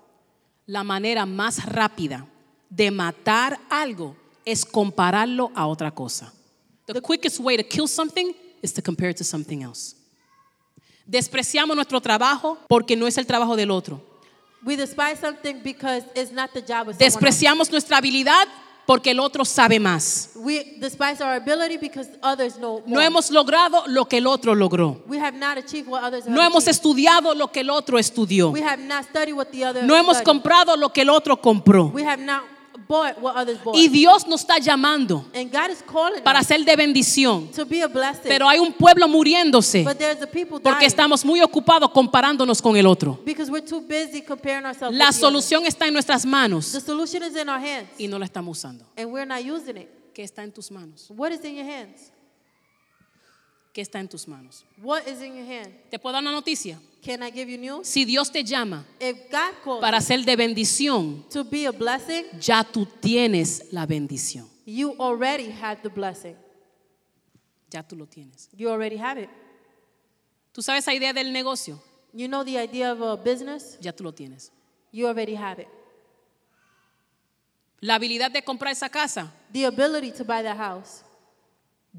La 0.67 0.84
manera 0.84 1.25
más 1.25 1.65
rápida 1.65 2.27
de 2.69 2.91
matar 2.91 3.60
algo 3.69 4.15
es 4.45 4.63
compararlo 4.63 5.51
a 5.55 5.65
otra 5.65 5.89
cosa. 5.89 6.31
The 6.86 7.01
quickest 7.01 7.39
way 7.39 7.58
to 7.58 7.63
kill 7.63 7.88
something 7.88 8.36
is 8.62 8.71
to 8.73 8.81
compare 8.84 9.10
it 9.10 9.17
to 9.17 9.23
something 9.23 9.63
else. 9.63 9.95
Despreciamos 11.08 11.75
nuestro 11.75 11.99
trabajo 11.99 12.60
porque 12.67 12.95
no 12.95 13.08
es 13.08 13.17
el 13.17 13.25
trabajo 13.25 13.55
del 13.55 13.71
otro. 13.71 13.99
We 14.63 14.75
despise 14.75 15.19
something 15.19 15.62
because 15.63 16.05
it's 16.15 16.31
not 16.31 16.51
the 16.53 16.62
job 16.62 16.89
of 16.89 16.95
else. 16.95 16.99
Despreciamos 16.99 17.71
nuestra 17.71 17.97
habilidad 17.97 18.47
porque 18.86 19.12
el 19.12 19.19
otro 19.19 19.43
sabe 19.45 19.80
más. 19.80 20.30
We 20.36 20.76
despise 20.80 21.21
our 21.24 21.36
ability 21.36 21.78
because 21.78 22.08
others 22.21 22.56
know 22.58 22.84
No 22.86 23.02
hemos 23.02 23.32
logrado 23.32 23.84
lo 23.88 24.06
que 24.06 24.17
el 24.17 24.28
otro 24.28 24.54
logró. 24.54 25.02
we 25.08 25.17
have 25.19 25.36
not 25.38 25.58
achieved 25.58 25.88
what 25.89 26.04
others 26.04 26.24
have 26.26 26.32
No 26.36 26.41
hemos 26.41 26.63
achieved. 26.67 26.76
estudiado 26.76 27.34
lo 27.34 27.52
que 27.52 27.62
el 27.62 27.69
otro 27.69 27.98
estudió. 27.98 28.52
We 28.52 28.62
have 28.62 28.78
not 28.84 29.06
studied 29.06 29.34
what 29.34 29.48
the 29.52 29.65
other 29.65 29.84
No 29.84 29.95
hemos 29.95 30.17
studied. 30.17 30.26
comprado 30.26 30.76
lo 30.78 30.93
que 30.93 31.02
el 31.02 31.10
otro 31.10 31.41
compró. 31.41 31.86
We 31.93 32.04
have 32.06 32.21
not 32.24 32.43
bought 32.88 33.19
what 33.19 33.36
others 33.36 33.58
bought. 33.63 33.76
Y 33.78 33.88
Dios 33.88 34.28
nos 34.28 34.41
está 34.41 34.60
llamando 34.60 35.26
and 35.34 35.52
God 35.52 35.71
is 35.71 35.82
calling 35.86 36.21
para 36.24 36.39
us 36.39 36.48
ser 36.48 36.63
de 36.63 36.76
bendición. 36.76 37.48
to 37.52 37.65
be 37.65 37.82
a 37.82 37.88
blessing. 37.88 38.28
Pero 38.28 38.48
hay 38.48 38.60
un 38.60 38.74
pueblo 38.74 39.08
muriéndose 39.08 39.84
but 39.84 39.98
there's 39.98 40.19
the 40.19 40.28
people 40.28 40.60
porque 40.60 40.80
dying 40.80 40.88
estamos 40.88 41.26
muy 41.26 41.41
ocupados 41.41 41.89
comparándonos 41.91 42.62
con 42.62 42.76
el 42.78 42.86
otro. 42.88 43.19
because 43.26 43.50
we're 43.52 43.65
too 43.65 43.82
busy 43.82 44.21
comparing 44.21 44.65
ourselves 44.65 44.98
La 44.98 45.08
with 45.08 45.13
the 45.15 45.19
solución 45.19 45.65
está 45.65 45.88
en 45.88 45.93
nuestras 45.93 46.26
manos 46.26 46.71
The 46.71 46.82
solution 46.82 47.24
is 47.24 47.36
in 47.36 47.50
our 47.50 47.60
hands 47.60 47.89
y 47.98 48.08
no 48.08 48.17
la 48.19 48.26
estamos 48.26 48.58
usando. 48.58 48.86
and 48.98 49.12
we're 49.12 49.26
not 49.26 49.43
using 49.43 49.78
it. 49.78 49.89
¿Qué 50.13 50.24
está 50.24 50.43
en 50.43 50.52
tus 50.54 50.71
manos? 50.71 51.08
What 51.10 51.32
is 51.34 51.43
in 51.43 51.56
your 51.56 51.65
hands? 51.65 52.10
¿Qué 53.75 53.81
está 53.81 53.99
en 53.99 54.07
tus 54.07 54.25
manos? 54.25 54.63
What 54.81 55.05
is 55.05 55.21
in 55.21 55.35
your 55.35 55.45
hand? 55.45 55.73
Te 55.89 55.99
puedo 55.99 56.13
dar 56.13 56.21
una 56.21 56.31
noticia. 56.31 56.79
Can 57.03 57.21
I 57.21 57.29
give 57.29 57.51
you 57.51 57.57
news? 57.57 57.85
Si 57.85 58.05
Dios 58.05 58.31
te 58.31 58.41
llama 58.41 58.85
If 59.01 59.29
God 59.29 59.63
calls 59.65 59.81
para 59.81 59.99
ser 59.99 60.23
de 60.23 60.38
bendición, 60.38 61.25
to 61.29 61.43
be 61.43 61.67
a 61.67 61.73
blessing, 61.73 62.23
ya 62.39 62.63
tú 62.63 62.85
tienes 62.85 63.73
la 63.73 63.85
bendición. 63.85 64.47
you 64.65 64.95
already 64.97 65.51
have 65.51 65.81
the 65.81 65.89
blessing. 65.89 66.38
Ya 67.69 67.83
tú 67.83 67.97
lo 67.97 68.05
tienes. 68.05 68.47
You 68.53 68.69
already 68.69 68.95
have 68.95 69.21
it. 69.21 69.29
¿Tú 70.53 70.61
sabes 70.61 70.85
esa 70.85 70.93
idea 70.93 71.11
del 71.11 71.33
negocio? 71.33 71.83
You 72.13 72.29
know 72.29 72.45
the 72.45 72.57
idea 72.57 72.93
of 72.93 73.01
a 73.01 73.17
business? 73.17 73.77
Ya 73.81 73.91
tú 73.91 74.05
lo 74.05 74.13
tienes. 74.13 74.53
You 74.93 75.07
already 75.07 75.35
have 75.35 75.61
it. 75.61 75.67
La 77.81 77.95
habilidad 77.95 78.31
de 78.31 78.41
comprar 78.41 78.71
esa 78.71 78.88
casa, 78.88 79.33
The 79.51 79.65
ability 79.65 80.13
to 80.13 80.23
buy 80.23 80.43
that 80.43 80.55
house, 80.55 81.03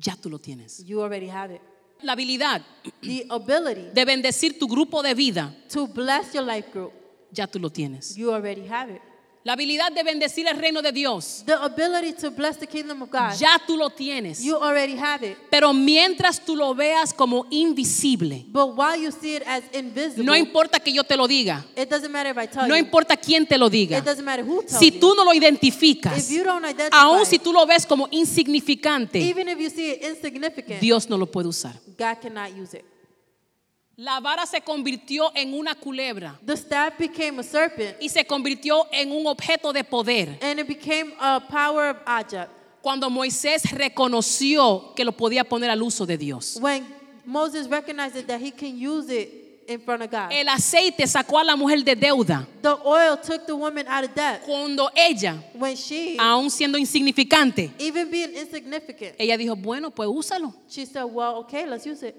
ya 0.00 0.16
tú 0.16 0.28
lo 0.30 0.38
tienes. 0.38 0.84
you 0.86 1.00
already 1.02 1.28
have 1.28 1.54
it. 1.54 1.60
La 2.02 2.12
habilidad 2.12 2.62
The 3.00 3.26
ability 3.30 3.90
de 3.94 4.04
bendecir 4.04 4.58
tu 4.58 4.66
grupo 4.68 5.02
de 5.02 5.14
vida, 5.14 5.54
to 5.72 5.86
bless 5.86 6.34
your 6.34 6.44
life 6.44 6.70
group, 6.72 6.92
ya 7.32 7.46
tú 7.46 7.58
lo 7.58 7.70
tienes. 7.70 8.16
you 8.16 8.32
already 8.32 8.66
have 8.66 8.92
it. 8.92 9.00
La 9.46 9.52
habilidad 9.52 9.92
de 9.92 10.02
bendecir 10.02 10.44
el 10.48 10.58
reino 10.58 10.82
de 10.82 10.90
Dios, 10.90 11.44
The 11.46 11.52
ability 11.52 12.14
to 12.14 12.32
bless 12.32 12.58
the 12.58 12.66
kingdom 12.66 13.00
of 13.02 13.10
God, 13.12 13.32
ya 13.38 13.60
tú 13.64 13.76
lo 13.76 13.90
tienes. 13.90 14.42
you 14.42 14.56
already 14.56 14.96
have 14.96 15.24
it. 15.24 15.38
Pero 15.50 15.72
mientras 15.72 16.44
tú 16.44 16.56
lo 16.56 16.74
veas 16.74 17.14
como 17.14 17.46
invisible, 17.50 18.44
But 18.48 18.76
while 18.76 19.00
you 19.00 19.12
see 19.12 19.36
it 19.36 19.44
as 19.46 19.62
invisible, 19.72 20.24
no 20.24 20.34
importa 20.34 20.80
que 20.80 20.92
yo 20.92 21.04
te 21.04 21.16
lo 21.16 21.28
diga, 21.28 21.64
it 21.76 21.88
doesn't 21.88 22.10
matter 22.10 22.32
if 22.32 22.36
I 22.36 22.48
tell 22.48 22.66
no 22.66 22.74
you. 22.74 22.82
importa 22.82 23.16
quién 23.16 23.46
te 23.46 23.56
lo 23.56 23.70
diga, 23.70 23.98
It 23.98 24.04
doesn't 24.04 24.24
matter 24.24 24.44
who 24.44 24.62
tells 24.64 24.80
si 24.80 24.90
tú 24.90 25.14
no 25.14 25.24
lo 25.24 25.32
identificas, 25.32 26.18
if 26.18 26.28
you 26.28 26.42
don't 26.42 26.64
identify, 26.64 26.96
aun 26.96 27.24
si 27.24 27.38
tú 27.38 27.52
lo 27.52 27.64
ves 27.66 27.86
como 27.86 28.08
insignificante, 28.10 29.20
even 29.20 29.48
if 29.48 29.60
you 29.60 29.70
see 29.70 29.92
it 29.92 30.02
insignificant, 30.02 30.80
Dios 30.80 31.08
no 31.08 31.16
lo 31.16 31.26
puede 31.26 31.46
usar. 31.46 31.74
God 31.96 32.16
cannot 32.20 32.50
use 32.50 32.76
it. 32.76 32.84
La 33.98 34.20
vara 34.20 34.44
se 34.44 34.60
convirtió 34.60 35.32
en 35.34 35.54
una 35.54 35.74
culebra 35.74 36.38
The 36.44 36.52
staff 36.52 36.98
became 36.98 37.40
a 37.40 37.42
serpent, 37.42 37.96
y 37.98 38.10
se 38.10 38.26
convirtió 38.26 38.86
en 38.92 39.10
un 39.10 39.26
objeto 39.26 39.72
de 39.72 39.82
poder. 39.84 40.38
and 40.42 40.60
it 40.60 40.68
became 40.68 41.14
a 41.18 41.40
power 41.40 41.96
of. 42.06 42.48
Cuando 42.82 43.08
Moisés 43.08 43.62
reconoció 43.72 44.92
que 44.94 45.02
lo 45.04 45.12
podía 45.12 45.44
poner 45.44 45.70
al 45.70 45.82
uso 45.82 46.04
de 46.04 46.18
Dios. 46.18 46.58
When 46.60 46.86
Moses 47.24 47.68
recognized 47.68 48.26
that 48.26 48.40
he 48.40 48.50
can 48.52 48.76
use 48.78 49.08
it 49.10 49.64
in 49.66 49.80
front 49.80 50.02
of 50.02 50.10
God, 50.10 50.30
El 50.30 50.48
aceite 50.50 51.06
sacó 51.06 51.38
a 51.38 51.44
la 51.44 51.56
mujer 51.56 51.82
de 51.82 51.96
deuda. 51.96 52.46
the 52.60 52.76
oil 52.84 53.16
took 53.16 53.46
the 53.46 53.54
woman 53.54 53.88
out 53.88 54.04
of 54.04 54.14
debt. 54.14 54.42
Cuando 54.44 54.90
ella, 54.94 55.42
When 55.54 55.74
she, 55.74 56.18
aún 56.18 56.50
siendo 56.50 56.76
insignificante, 56.76 57.72
even 57.78 58.10
being 58.10 58.34
insignificant, 58.36 59.14
ella 59.18 59.38
dijo, 59.38 59.56
bueno, 59.56 59.90
pues 59.90 60.06
úsalo. 60.06 60.52
she 60.68 60.84
said, 60.84 61.04
Well, 61.04 61.36
okay, 61.38 61.64
let's 61.64 61.86
use 61.86 62.02
it. 62.06 62.14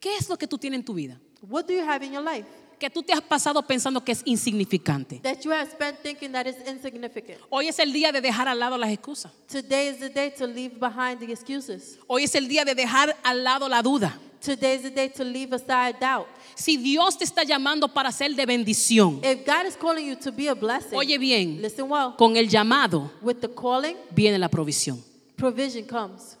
¿Qué 0.00 0.16
es 0.16 0.28
lo 0.28 0.36
que 0.36 0.46
tú 0.46 0.58
tienes 0.58 0.78
en 0.80 0.84
tu 0.84 0.94
vida? 0.94 1.18
What 1.42 1.66
do 1.66 1.72
you 1.74 1.82
have 1.82 2.04
in 2.04 2.12
your 2.12 2.22
life 2.22 2.46
Que 2.78 2.88
tú 2.88 3.02
te 3.02 3.12
has 3.12 3.20
pasado 3.20 3.60
pensando 3.66 4.04
que 4.04 4.12
es 4.12 4.22
insignificante. 4.24 5.20
that 5.24 5.40
you 5.44 5.50
have 5.50 5.68
spent 5.68 5.98
thinking 6.00 6.30
that 6.32 6.46
is 6.46 6.54
insignificant? 6.68 7.38
Hoy 7.50 7.66
es 7.68 7.78
el 7.80 7.92
día 7.92 8.12
de 8.12 8.20
dejar 8.20 8.46
al 8.46 8.58
lado 8.60 8.78
las 8.78 8.90
excusas. 8.90 9.32
Today 9.48 9.88
is 9.88 9.98
the 9.98 10.08
day 10.08 10.30
to 10.38 10.46
leave 10.46 10.78
behind 10.78 11.18
the 11.18 11.32
excuses. 11.32 11.98
Hoy 12.06 12.24
es 12.24 12.34
el 12.36 12.46
día 12.46 12.64
de 12.64 12.74
dejar 12.76 13.16
al 13.24 13.42
lado 13.42 13.68
la 13.68 13.82
duda. 13.82 14.16
Today 14.40 14.76
is 14.76 14.82
the 14.82 14.90
day 14.90 15.08
to 15.08 15.24
leave 15.24 15.52
aside 15.52 15.96
doubt. 16.00 16.28
Si 16.54 16.76
Dios 16.76 17.18
te 17.18 17.24
está 17.24 17.42
llamando 17.42 17.88
para 17.92 18.12
ser 18.12 18.32
de 18.36 18.46
bendición, 18.46 19.20
If 19.24 19.44
God 19.44 19.66
is 19.66 19.76
calling 19.76 20.06
you 20.06 20.14
to 20.14 20.30
be 20.30 20.48
a 20.48 20.54
blessing, 20.54 20.96
oye 20.96 21.18
bien, 21.18 21.60
listen 21.60 21.90
well. 21.90 22.14
con 22.16 22.36
el 22.36 22.48
llamado 22.48 23.10
With 23.20 23.40
the 23.40 23.48
calling, 23.52 23.96
viene 24.12 24.38
la 24.38 24.48
provisión. 24.48 25.02
provision 25.36 25.84
comes. 25.84 26.37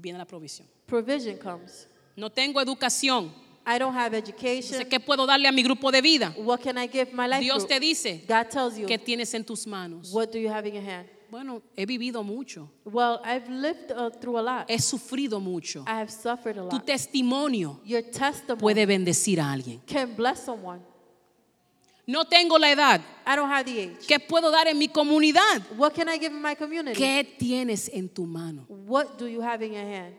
Viene 0.00 0.18
la 0.18 0.24
provisión. 0.24 0.66
Provision 0.86 1.36
comes. 1.38 1.88
No 2.16 2.30
tengo 2.30 2.60
educación. 2.60 3.32
I 3.66 3.78
don't 3.78 3.94
have 3.94 4.16
education. 4.16 4.78
sé 4.78 4.88
qué 4.88 4.98
puedo 5.00 5.26
darle 5.26 5.46
a 5.48 5.52
mi 5.52 5.62
grupo 5.62 5.90
de 5.90 6.00
vida. 6.00 6.32
What 6.38 6.60
can 6.62 6.78
I 6.78 6.86
give 6.88 7.12
my 7.12 7.26
life 7.26 7.40
Dios 7.40 7.58
group? 7.58 7.68
te 7.68 7.80
dice, 7.80 8.24
God 8.26 8.48
tells 8.48 8.76
you, 8.78 8.86
¿qué 8.86 8.98
tienes 8.98 9.34
en 9.34 9.44
tus 9.44 9.66
manos? 9.66 10.12
what 10.12 10.30
do 10.32 10.38
you 10.38 10.48
have 10.50 10.66
in 10.66 10.74
your 10.76 10.84
hand? 10.84 11.06
Bueno, 11.30 11.60
he 11.76 11.84
vivido 11.84 12.22
mucho. 12.24 12.70
Well, 12.86 13.20
I've 13.22 13.50
lived 13.50 13.92
uh, 13.92 14.08
through 14.18 14.38
a 14.38 14.42
lot. 14.42 14.70
He 14.70 14.78
sufrido 14.78 15.38
mucho. 15.40 15.84
I 15.86 15.98
have 16.00 16.10
suffered 16.10 16.56
a 16.56 16.68
Tu 16.70 16.76
lot. 16.76 16.86
testimonio 16.86 17.80
Your 17.84 18.02
testimony 18.02 18.60
puede 18.60 18.86
bendecir 18.86 19.38
a 19.40 19.52
alguien. 19.52 19.80
can 19.86 20.14
bless 20.16 20.40
someone. 20.44 20.80
No 22.08 22.24
tengo 22.24 22.58
la 22.58 22.70
edad. 22.70 23.02
I 23.26 23.36
don't 23.36 23.50
have 23.50 23.66
the 23.66 23.78
age. 23.82 24.06
¿Qué 24.06 24.18
puedo 24.18 24.50
dar 24.50 24.66
en 24.66 24.78
mi 24.78 24.88
comunidad? 24.88 25.60
What 25.76 25.92
can 25.92 26.08
I 26.08 26.18
give 26.18 26.34
in 26.34 26.40
my 26.40 26.56
community? 26.56 26.98
¿Qué 26.98 27.22
tienes 27.22 27.90
en 27.92 28.08
tu 28.08 28.24
mano? 28.24 28.64
What 28.66 29.18
do 29.18 29.26
you 29.26 29.42
have 29.42 29.62
in 29.62 29.74
your 29.74 29.84
hand? 29.84 30.14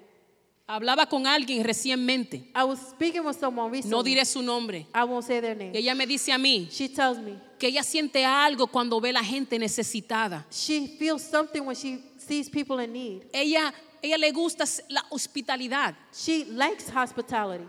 Hablaba 0.68 1.10
con 1.10 1.26
alguien 1.26 1.64
recientemente. 1.64 2.52
I 2.54 2.64
was 2.64 2.80
speaking 2.92 3.26
with 3.26 3.40
someone 3.40 3.72
recently. 3.72 3.90
No 3.90 4.04
diré 4.04 4.24
su 4.24 4.44
nombre. 4.44 4.86
I 4.94 5.04
won't 5.04 5.26
say 5.26 5.42
their 5.42 5.56
name. 5.56 5.72
ella 5.76 5.96
me 5.96 6.06
dice 6.06 6.32
a 6.32 6.38
mí, 6.38 6.70
She 6.70 6.90
tells 6.90 7.18
me, 7.18 7.40
que 7.58 7.70
ella 7.70 7.82
siente 7.82 8.24
algo 8.24 8.68
cuando 8.68 9.02
ve 9.02 9.12
la 9.12 9.24
gente 9.24 9.58
necesitada. 9.58 10.46
She 10.52 10.96
feels 11.00 11.24
something 11.24 11.66
when 11.66 11.76
she 11.76 12.04
sees 12.20 12.48
people 12.48 12.80
in 12.84 12.94
need. 12.94 13.26
Ella, 13.34 13.74
ella 14.04 14.18
le 14.20 14.32
gusta 14.32 14.66
la 14.90 15.04
hospitalidad. 15.10 15.96
She 16.14 16.46
likes 16.46 16.88
hospitality. 16.88 17.66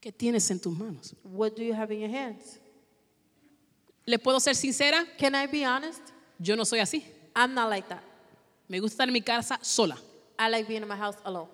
¿Qué 0.00 0.12
tienes 0.12 0.50
en 0.50 0.60
tus 0.60 0.76
manos? 0.76 1.14
What 1.24 1.56
do 1.56 1.62
you 1.62 1.74
have 1.74 1.92
in 1.92 2.00
your 2.00 2.10
hands? 2.10 2.58
¿Le 4.06 4.18
puedo 4.18 4.40
ser 4.40 4.54
sincera? 4.54 5.04
Can 5.18 5.34
I 5.34 5.46
be 5.46 5.66
honest? 5.66 6.00
Yo 6.38 6.56
no 6.56 6.64
soy 6.64 6.78
así. 6.78 7.04
I'm 7.34 7.52
not 7.52 7.68
like 7.68 7.88
that. 7.88 8.02
Me 8.68 8.80
gusta 8.80 8.94
estar 8.94 9.08
en 9.08 9.12
mi 9.12 9.20
casa 9.20 9.58
sola. 9.62 9.98
I 10.38 10.48
like 10.48 10.68
being 10.68 10.82
in 10.82 10.88
my 10.88 10.96
house 10.96 11.16
alone. 11.24 11.48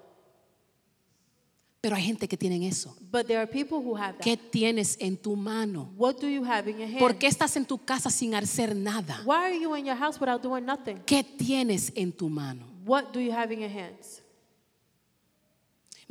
Pero 1.81 1.97
hay 1.97 2.03
gente 2.03 2.27
que 2.27 2.37
tienen 2.37 2.63
eso. 2.63 2.95
But 3.11 3.27
there 3.27 3.39
are 3.39 3.47
people 3.47 3.79
who 3.79 3.95
have 3.95 4.17
that. 4.19 4.25
¿Qué 4.25 4.37
tienes 4.37 4.97
en 5.01 5.17
tu 5.17 5.37
mano? 5.37 5.91
What 5.97 6.21
do 6.21 6.29
you 6.29 6.43
have 6.45 6.69
in 6.69 6.79
your 6.79 6.89
hands? 6.89 6.99
¿Por 6.99 7.19
qué 7.19 7.27
estás 7.27 7.57
en 7.57 7.67
tu 7.67 7.79
casa 7.79 8.11
sin 8.11 8.35
hacer 8.35 8.75
nada? 8.75 9.21
Why 9.25 9.51
are 9.51 9.59
you 9.59 9.75
in 9.75 9.85
your 9.85 9.97
house 9.97 10.19
without 10.19 10.43
doing 10.43 10.65
nothing? 10.65 11.03
¿Qué 11.07 11.23
tienes 11.23 11.93
en 11.95 12.13
tu 12.13 12.29
mano? 12.29 12.65
What 12.87 13.13
do 13.13 13.21
you 13.21 13.33
have 13.33 13.53
in 13.53 13.61
your 13.61 13.71
hands? 13.71 14.23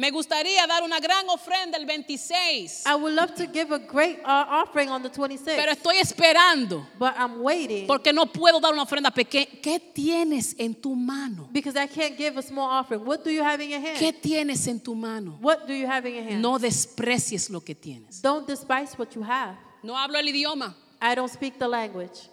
Me 0.03 0.11
gustaría 0.11 0.67
dar 0.67 0.83
una 0.83 0.99
gran 0.99 1.29
ofrenda 1.29 1.77
el 1.77 1.85
26, 1.85 2.83
I 2.85 2.93
would 2.95 3.13
love 3.13 3.33
to 3.35 3.45
give 3.45 3.73
a 3.73 3.79
great 3.79 4.19
uh, 4.25 4.45
offering 4.49 4.89
on 4.89 5.01
the 5.01 5.09
26th, 5.09 5.55
pero 5.55 5.71
estoy 5.71 5.95
esperando 5.97 6.85
but 6.99 7.13
I'm 7.17 7.41
waiting 7.41 7.87
porque 7.87 8.11
no 8.11 8.25
puedo 8.25 8.59
dar 8.59 8.73
una 8.73 8.81
ofrenda 8.83 9.11
pequeña. 9.11 9.47
¿Qué 9.61 9.79
tienes 9.79 10.55
en 10.59 10.75
tu 10.75 10.93
mano? 10.93 11.47
because 11.53 11.77
I 11.77 11.87
can't 11.87 12.17
give 12.17 12.37
a 12.37 12.41
small 12.41 12.69
offering. 12.69 13.05
What 13.05 13.23
do 13.23 13.31
you 13.31 13.43
have 13.43 13.63
in 13.63 13.69
your 13.69 13.79
hands? 13.79 13.97
¿Qué 13.97 14.11
tienes 14.11 14.67
en 14.67 14.81
tu 14.81 14.93
mano? 14.93 15.37
What 15.39 15.67
do 15.67 15.73
you 15.73 15.87
have 15.87 16.05
in 16.05 16.15
your 16.15 16.23
hands? 16.25 16.41
No 16.41 16.59
desprecies 16.59 17.49
lo 17.49 17.61
que 17.61 17.73
tienes. 17.73 18.21
Don't 18.21 18.45
despise 18.45 18.97
what 18.97 19.15
you 19.15 19.23
have. 19.23 19.55
No 19.83 19.95
hablo 19.95 20.19
el 20.19 20.27
idioma. 20.27 20.75
I 21.01 21.15
don't 21.15 21.31
speak 21.31 21.57
the 21.57 21.67
language. 21.69 22.27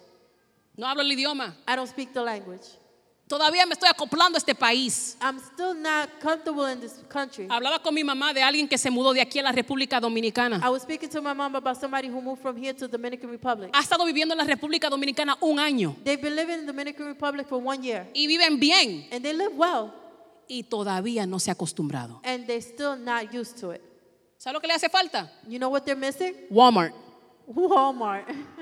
No 0.75 0.87
hablo 0.87 1.03
el 1.03 1.11
idioma. 1.11 1.55
I 1.65 1.77
don't 1.77 1.87
speak 1.87 2.11
the 2.11 2.21
language. 2.21 2.67
Todavía 3.31 3.65
me 3.65 3.75
estoy 3.75 3.87
acoplando 3.89 4.35
a 4.35 4.39
este 4.39 4.53
país. 4.53 5.15
I'm 5.21 5.39
still 5.39 5.73
not 5.73 6.09
comfortable 6.21 6.69
in 6.69 6.81
this 6.81 6.99
country. 7.07 7.47
Hablaba 7.49 7.81
con 7.81 7.93
mi 7.95 8.03
mamá 8.03 8.33
de 8.33 8.43
alguien 8.43 8.67
que 8.67 8.77
se 8.77 8.91
mudó 8.91 9.13
de 9.13 9.21
aquí 9.21 9.39
a 9.39 9.43
la 9.43 9.53
República 9.53 10.01
Dominicana. 10.01 10.59
I 10.61 10.69
was 10.69 10.81
speaking 10.81 11.07
to 11.07 11.21
my 11.21 11.33
mom 11.33 11.55
about 11.55 11.79
somebody 11.79 12.09
who 12.09 12.21
moved 12.21 12.41
from 12.41 12.57
here 12.57 12.73
to 12.73 12.89
Dominican 12.89 13.29
Republic. 13.29 13.71
Ha 13.73 13.79
estado 13.79 14.03
viviendo 14.03 14.33
en 14.33 14.37
la 14.37 14.43
República 14.43 14.89
Dominicana 14.89 15.37
un 15.39 15.59
año 15.59 15.95
They've 16.03 16.21
been 16.21 16.35
living 16.35 16.55
in 16.55 16.65
the 16.65 16.73
Dominican 16.73 17.05
Republic 17.05 17.47
for 17.47 17.65
one 17.65 17.81
year, 17.81 18.05
y 18.13 18.27
viven 18.27 18.59
bien 18.59 19.07
and 19.13 19.23
they 19.23 19.33
live 19.33 19.53
well, 19.55 19.93
y 20.49 20.63
todavía 20.63 21.25
no 21.25 21.39
se 21.39 21.51
ha 21.51 21.53
acostumbrado. 21.53 22.19
and 22.25 22.45
they're 22.47 22.61
still 22.61 22.97
not 22.97 23.33
used 23.33 23.57
to 23.61 23.71
it. 23.71 23.81
¿Sabe 24.39 24.55
lo 24.55 24.59
que 24.59 24.67
le 24.67 24.73
hace 24.73 24.89
falta? 24.89 25.31
You 25.47 25.57
know 25.57 25.69
what 25.69 25.85
they're 25.85 25.95
missing? 25.95 26.33
Walmart. 26.49 26.91
Walmart. 27.47 28.25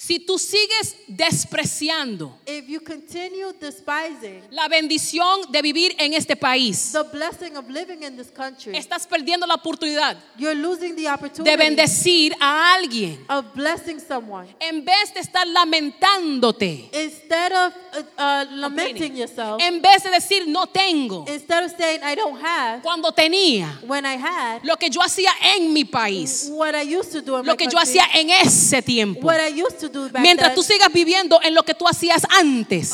Si 0.00 0.20
tú 0.20 0.38
sigues 0.38 0.94
despreciando 1.08 2.38
if 2.46 2.68
you 2.68 2.80
continue 2.80 3.52
despising 3.60 4.40
la 4.52 4.68
bendición 4.68 5.50
de 5.50 5.60
vivir 5.60 5.92
en 5.98 6.14
este 6.14 6.36
país, 6.36 6.92
the 6.92 7.02
blessing 7.02 7.56
of 7.56 7.68
living 7.68 8.04
in 8.04 8.16
this 8.16 8.30
country, 8.30 8.76
estás 8.76 9.08
perdiendo 9.08 9.44
la 9.44 9.54
oportunidad 9.54 10.16
you're 10.36 10.54
losing 10.54 10.94
the 10.94 11.10
opportunity 11.10 11.50
de 11.50 11.56
bendecir 11.56 12.32
a 12.38 12.74
alguien 12.74 13.18
of 13.28 13.44
blessing 13.56 13.98
someone. 13.98 14.46
en 14.60 14.84
vez 14.84 15.12
de 15.14 15.18
estar 15.18 15.44
lamentándote. 15.48 16.90
Instead 16.92 17.50
of 17.50 17.74
uh, 17.96 18.22
uh, 18.22 18.44
lamenting 18.52 19.16
yourself, 19.16 19.60
En 19.60 19.82
vez 19.82 20.04
de 20.04 20.10
decir 20.10 20.46
no 20.46 20.68
tengo 20.68 21.24
instead 21.28 21.64
of 21.64 21.72
saying, 21.76 22.02
I 22.04 22.14
don't 22.14 22.40
have, 22.40 22.82
cuando 22.82 23.10
tenía 23.10 23.80
when 23.82 24.06
I 24.06 24.16
had, 24.16 24.60
lo 24.62 24.76
que 24.76 24.90
yo 24.90 25.02
hacía 25.02 25.32
en 25.56 25.72
mi 25.72 25.84
país, 25.84 26.50
what 26.52 26.76
I 26.76 26.82
used 26.82 27.10
to 27.10 27.20
do 27.20 27.36
in 27.40 27.44
lo 27.44 27.54
my 27.54 27.56
que 27.56 27.66
yo 27.66 27.80
hacía 27.80 28.04
en 28.14 28.30
ese 28.30 28.80
tiempo. 28.80 29.26
what 29.26 29.40
I 29.40 29.48
used 29.48 29.80
to 29.80 29.87
Mientras 30.20 30.54
tú 30.54 30.62
sigas 30.62 30.92
viviendo 30.92 31.40
en 31.42 31.54
lo 31.54 31.62
que 31.62 31.74
tú 31.74 31.86
hacías 31.86 32.22
antes, 32.30 32.92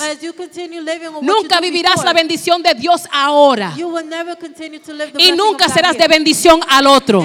nunca 1.20 1.60
vivirás 1.60 2.04
la 2.04 2.12
bendición 2.12 2.62
de 2.62 2.74
Dios 2.74 3.02
ahora 3.12 3.74
y 5.18 5.32
nunca 5.32 5.68
serás 5.68 5.96
de 5.96 6.08
bendición 6.08 6.60
al 6.68 6.86
otro. 6.86 7.24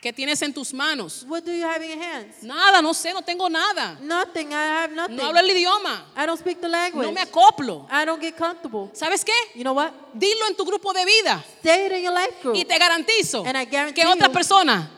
¿Qué 0.00 0.12
tienes 0.12 0.40
en 0.42 0.54
tus 0.54 0.72
manos? 0.72 1.24
What 1.28 1.42
do 1.42 1.52
you 1.52 1.64
have 1.64 1.84
in 1.84 1.98
your 1.98 2.00
hands? 2.00 2.42
Nada, 2.42 2.80
no 2.80 2.94
sé, 2.94 3.12
no 3.12 3.20
tengo 3.20 3.50
nada. 3.50 3.98
Nothing. 4.00 4.52
I 4.52 4.54
have 4.54 4.94
nothing. 4.94 5.16
No 5.16 5.24
hablo 5.24 5.40
el 5.40 5.50
idioma. 5.50 6.06
I 6.16 6.24
don't 6.24 6.38
speak 6.38 6.60
the 6.60 6.68
language. 6.68 7.04
No 7.04 7.12
me 7.12 7.20
acoplo. 7.20 7.88
I 7.90 8.04
don't 8.04 8.22
get 8.22 8.36
comfortable. 8.36 8.90
¿Sabes 8.92 9.24
qué? 9.24 9.32
You 9.56 9.62
know 9.64 9.74
what? 9.74 9.90
Dilo 10.14 10.46
en 10.46 10.54
tu 10.54 10.64
grupo 10.64 10.92
de 10.92 11.04
vida 11.04 11.44
Say 11.64 11.86
it 11.86 11.92
in 11.92 12.02
your 12.02 12.14
life 12.14 12.32
group 12.40 12.56
y 12.56 12.64
te 12.64 12.78
garantizo 12.78 13.44
And 13.44 13.56
I 13.56 13.64
guarantee 13.66 14.02
que 14.02 14.06
otra 14.06 14.28
persona 14.28 14.97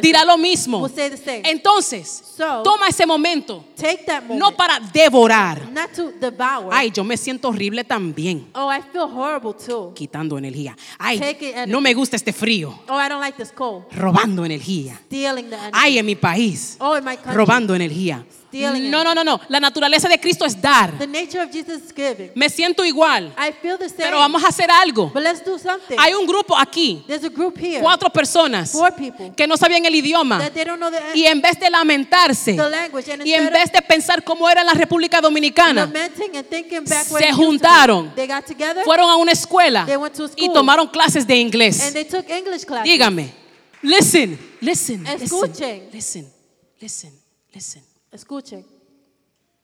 dirá 0.00 0.24
lo 0.24 0.38
mismo. 0.38 0.80
will 0.80 0.94
say 0.94 1.10
the 1.10 1.16
same. 1.16 1.42
Entonces, 1.44 2.22
So- 2.36 2.62
toma 2.62 2.88
ese 2.88 3.04
momento, 3.06 3.64
Take 3.76 4.04
that 4.06 4.22
moment. 4.22 4.40
no 4.40 4.52
para 4.56 4.78
devorar. 4.80 5.70
not 5.70 5.90
to 5.92 6.12
devour. 6.12 6.68
Ay, 6.72 6.90
yo 6.90 7.04
me 7.04 7.16
siento 7.16 7.48
horrible 7.48 7.84
también, 7.84 8.48
oh, 8.54 8.70
I 8.72 8.80
feel 8.92 9.02
horrible 9.04 9.54
too. 9.54 9.92
quitando 9.94 10.38
energía. 10.38 10.76
Ay, 10.98 11.20
no 11.66 11.80
me 11.80 11.92
gusta 11.94 12.16
este 12.16 12.32
frío, 12.32 12.78
Oh, 12.88 12.98
I 12.98 13.08
don't 13.08 13.20
like 13.20 13.36
this 13.36 13.52
cold. 13.52 13.84
robando 13.92 14.44
energía. 14.44 14.98
Stealing 15.06 15.48
the 15.50 15.56
energy. 15.56 15.72
Ay, 15.72 15.98
en 15.98 16.06
mi 16.06 16.14
país, 16.14 16.76
oh, 16.80 16.96
in 16.96 17.04
my 17.04 17.16
country. 17.16 17.34
robando 17.34 17.74
energía. 17.74 18.24
Stealing 18.52 18.90
No, 18.90 19.02
no, 19.02 19.14
no, 19.14 19.24
no. 19.24 19.40
La 19.48 19.58
naturaleza 19.60 20.08
de 20.10 20.20
Cristo 20.20 20.44
es 20.44 20.60
dar. 20.60 20.98
The 20.98 21.06
nature 21.06 21.40
of 21.42 21.50
Jesus 21.50 21.84
is 21.84 21.94
giving. 21.94 22.30
Me 22.34 22.50
siento 22.50 22.84
igual, 22.84 23.32
I 23.38 23.50
feel 23.52 23.78
the 23.78 23.88
same. 23.88 24.02
pero 24.02 24.18
vamos 24.18 24.44
a 24.44 24.48
hacer 24.48 24.70
algo. 24.70 25.10
But 25.12 25.22
let's 25.22 25.42
do 25.42 25.58
something. 25.58 25.96
Hay 25.98 26.12
un 26.12 26.26
grupo 26.26 26.54
aquí, 26.58 27.02
There's 27.06 27.24
a 27.24 27.30
group 27.30 27.56
here. 27.58 27.80
cuatro 27.80 28.10
personas 28.10 28.72
Four 28.72 28.94
people. 28.94 29.32
que 29.34 29.46
no 29.46 29.56
sabían 29.56 29.86
el 29.86 29.94
idioma 29.94 30.38
That 30.38 30.52
they 30.52 30.64
don't 30.64 30.78
know 30.78 30.90
the, 30.90 31.18
y 31.18 31.24
en 31.24 31.40
vez 31.40 31.58
de 31.58 31.70
lamentarse 31.70 32.52
the 32.52 32.68
language. 32.68 33.10
And 33.10 33.26
y 33.26 33.32
en 33.32 33.48
vez 33.50 33.72
de 33.72 33.80
pensar 33.80 34.22
cómo 34.22 34.48
era 34.50 34.60
en 34.60 34.66
la 34.66 34.74
República 34.74 35.22
Dominicana, 35.22 35.84
and 35.84 36.46
thinking 36.50 36.84
back 36.84 37.06
se 37.06 37.28
it 37.28 37.34
juntaron. 37.34 38.14
They 38.14 38.26
got 38.26 38.44
together 38.44 38.84
fueron 38.84 39.08
a 39.08 39.16
una 39.16 39.32
escuela 39.32 39.86
They 39.86 39.96
went 39.96 40.14
to 40.16 40.24
y 40.36 40.44
school. 40.44 40.52
tomaron 40.52 40.88
clases 40.88 41.26
de 41.26 41.32
and 41.32 41.40
inglés. 41.42 41.92
they 41.94 42.04
took 42.04 42.28
English 42.28 42.66
classes. 42.66 42.84
Dígame, 42.84 43.32
listen, 43.80 44.38
listen, 44.60 45.06
Escuchen. 45.06 45.88
listen, 45.90 46.30
listen, 46.78 47.12
listen. 47.54 47.91
Escuchen. 48.12 48.64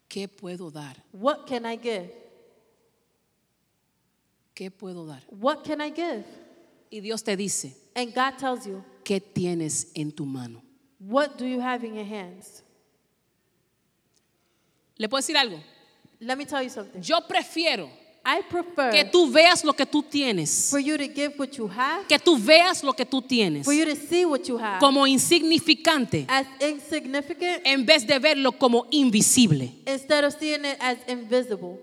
¿Qué 0.08 0.26
puedo 0.26 0.70
dar? 0.70 0.96
What 1.12 1.46
can 1.46 1.66
I 1.66 1.76
give? 1.76 2.10
¿Qué 4.54 4.70
puedo 4.70 5.06
dar? 5.06 5.22
What 5.30 5.62
can 5.64 5.80
I 5.80 5.90
give? 5.90 6.24
Y 6.90 7.00
Dios 7.00 7.22
te 7.22 7.36
dice, 7.36 7.76
And 7.94 8.14
God 8.14 8.38
tells 8.38 8.66
you, 8.66 8.82
¿qué 9.04 9.20
tienes 9.20 9.92
en 9.94 10.10
tu 10.10 10.24
mano? 10.24 10.62
what 10.98 11.38
do 11.38 11.46
you 11.46 11.60
have 11.60 11.84
in 11.84 11.94
your 11.94 12.04
hands? 12.04 12.62
¿Le 14.98 15.08
puedo 15.08 15.20
decir 15.20 15.36
algo? 15.36 15.60
Let 16.20 16.36
me 16.36 16.44
tell 16.44 16.62
you 16.62 16.70
something. 16.70 17.00
Yo 17.02 17.20
prefiero 17.28 17.88
I 18.30 18.42
prefer 18.42 18.90
que 18.90 19.04
tú 19.04 19.30
veas 19.30 19.64
lo 19.64 19.72
que 19.72 19.86
tú 19.86 20.02
tienes, 20.02 20.68
for 20.70 20.78
you 20.78 20.98
to 20.98 21.04
give 21.08 21.32
what 21.38 21.56
you 21.56 21.66
have, 21.66 22.06
que 22.06 22.18
tú 22.18 22.36
veas 22.36 22.84
lo 22.84 22.92
que 22.92 23.06
tú 23.06 23.22
tienes 23.22 23.64
for 23.64 23.72
you 23.72 23.86
to 23.86 23.96
see 23.96 24.26
what 24.26 24.42
you 24.46 24.58
have 24.58 24.80
como 24.80 25.06
insignificante 25.06 26.26
as 26.28 26.46
insignificant 26.60 27.62
en 27.64 27.86
vez 27.86 28.06
de 28.06 28.18
verlo 28.18 28.52
como 28.52 28.86
invisible. 28.90 29.72
instead 29.86 30.24
of 30.24 30.34
seeing 30.38 30.62
it 30.66 30.76
as 30.78 30.98
invisible. 31.08 31.78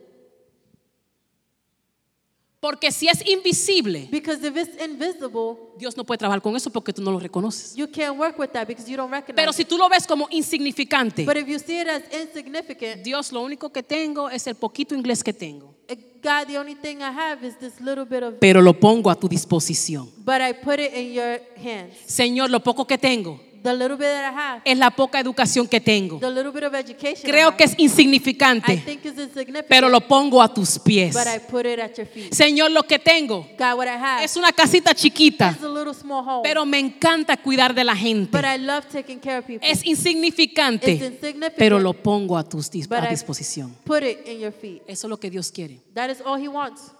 Porque 2.65 2.91
si 2.91 3.07
es 3.07 3.23
invisible, 3.27 4.07
Because 4.09 4.43
if 4.43 4.57
it's 4.57 4.83
invisible, 4.83 5.55
Dios 5.77 5.95
no 5.95 6.03
puede 6.03 6.17
trabajar 6.17 6.41
con 6.41 6.55
eso 6.55 6.71
porque 6.71 6.91
tú 6.91 6.99
no 6.99 7.11
lo 7.11 7.19
reconoces. 7.19 7.75
you 7.75 7.85
can't 7.87 8.17
work 8.17 8.39
with 8.39 8.47
that 8.53 8.67
because 8.67 8.89
you 8.89 8.97
don't 8.97 9.11
recognize 9.11 9.35
Pero 9.35 9.53
si 9.53 9.65
tú 9.65 9.77
lo 9.77 9.87
ves 9.87 10.07
como 10.07 10.27
insignificante, 10.31 11.25
But 11.25 11.37
if 11.37 11.47
you 11.47 11.59
see 11.59 11.79
it 11.81 11.87
as 11.87 12.01
insignificant, 12.11 13.03
Dios 13.03 13.31
lo 13.31 13.43
único 13.43 13.71
que 13.71 13.83
tengo 13.83 14.31
es 14.31 14.47
el 14.47 14.55
poquito 14.55 14.95
inglés 14.95 15.23
que 15.23 15.31
tengo. 15.31 15.75
God, 16.23 16.47
the 16.47 16.57
only 16.57 16.73
thing 16.73 17.01
I 17.03 17.11
have 17.11 17.45
is 17.45 17.55
this 17.59 17.79
little 17.79 18.03
bit 18.03 18.23
of, 18.23 18.39
Pero 18.39 18.59
lo 18.59 18.73
pongo 18.73 19.11
a 19.11 19.15
tu 19.15 19.27
disposición. 19.29 20.09
but 20.25 20.41
I 20.41 20.53
put 20.53 20.79
it 20.79 20.91
in 20.91 21.13
your 21.13 21.39
hands. 21.63 21.93
Señor, 22.07 22.49
lo 22.49 22.61
poco 22.63 22.87
que 22.87 22.97
tengo 22.97 23.39
The 23.65 23.73
little 23.73 23.97
bit 23.97 24.05
that 24.05 24.31
I 24.31 24.35
have, 24.37 24.61
es 24.63 24.77
la 24.77 24.91
poca 24.91 25.19
educación 25.19 25.67
que 25.67 25.81
tengo. 25.81 26.19
the 26.19 26.29
little 26.29 26.51
bit 26.51 26.65
of 26.65 26.75
education 26.75 27.27
I 27.27 27.31
Creo 27.31 27.57
que 27.57 27.63
es 27.63 27.71
I 27.79 27.85
insignificante, 27.85 28.77
think 28.77 29.03
is 29.05 29.13
insignificant, 29.17 29.65
pero 29.67 29.89
lo 29.89 30.01
pongo 30.01 30.39
a 30.39 30.53
tus 30.53 30.77
pies. 30.77 31.15
but 31.15 31.25
I 31.25 31.39
put 31.39 31.65
it 31.65 31.79
at 31.79 31.95
your 31.97 32.05
feet. 32.05 32.31
Señor, 32.31 32.69
lo 32.69 32.83
que 32.83 32.99
tengo 32.99 33.47
God, 33.57 33.73
what 33.77 33.87
I 33.87 33.97
have 33.97 34.23
es 34.23 34.37
una 34.37 34.51
casita 34.51 34.93
chiquita, 34.93 35.49
is 35.57 35.63
a 35.63 35.67
little 35.67 35.95
small 35.95 36.23
home, 36.23 36.43
pero 36.43 36.63
me 36.63 36.77
encanta 36.77 37.35
cuidar 37.37 37.73
de 37.73 37.83
la 37.83 37.95
gente. 37.95 38.29
but 38.31 38.45
I 38.45 38.59
love 38.59 38.85
taking 38.91 39.19
care 39.19 39.39
of 39.39 39.45
people. 39.47 39.67
Es 39.67 39.79
It's 39.79 39.87
insignificante, 39.87 40.91
insignificant, 40.91 41.55
pero 41.57 41.79
lo 41.79 41.93
pongo 41.93 42.37
a 42.37 42.43
tu 42.47 42.59
dis- 42.71 42.87
but 42.87 42.99
a 42.99 43.07
I 43.07 43.09
disposición. 43.09 43.75
put 43.83 44.03
it 44.03 44.27
in 44.27 44.39
your 44.41 44.51
feet. 44.53 44.83
Eso 44.85 45.07
es 45.07 45.09
lo 45.09 45.17
que 45.19 45.31
Dios 45.31 45.51
quiere. 45.51 45.81
That 45.95 46.11
is 46.11 46.21
all 46.23 46.39
He 46.39 46.47
wants. 46.47 46.91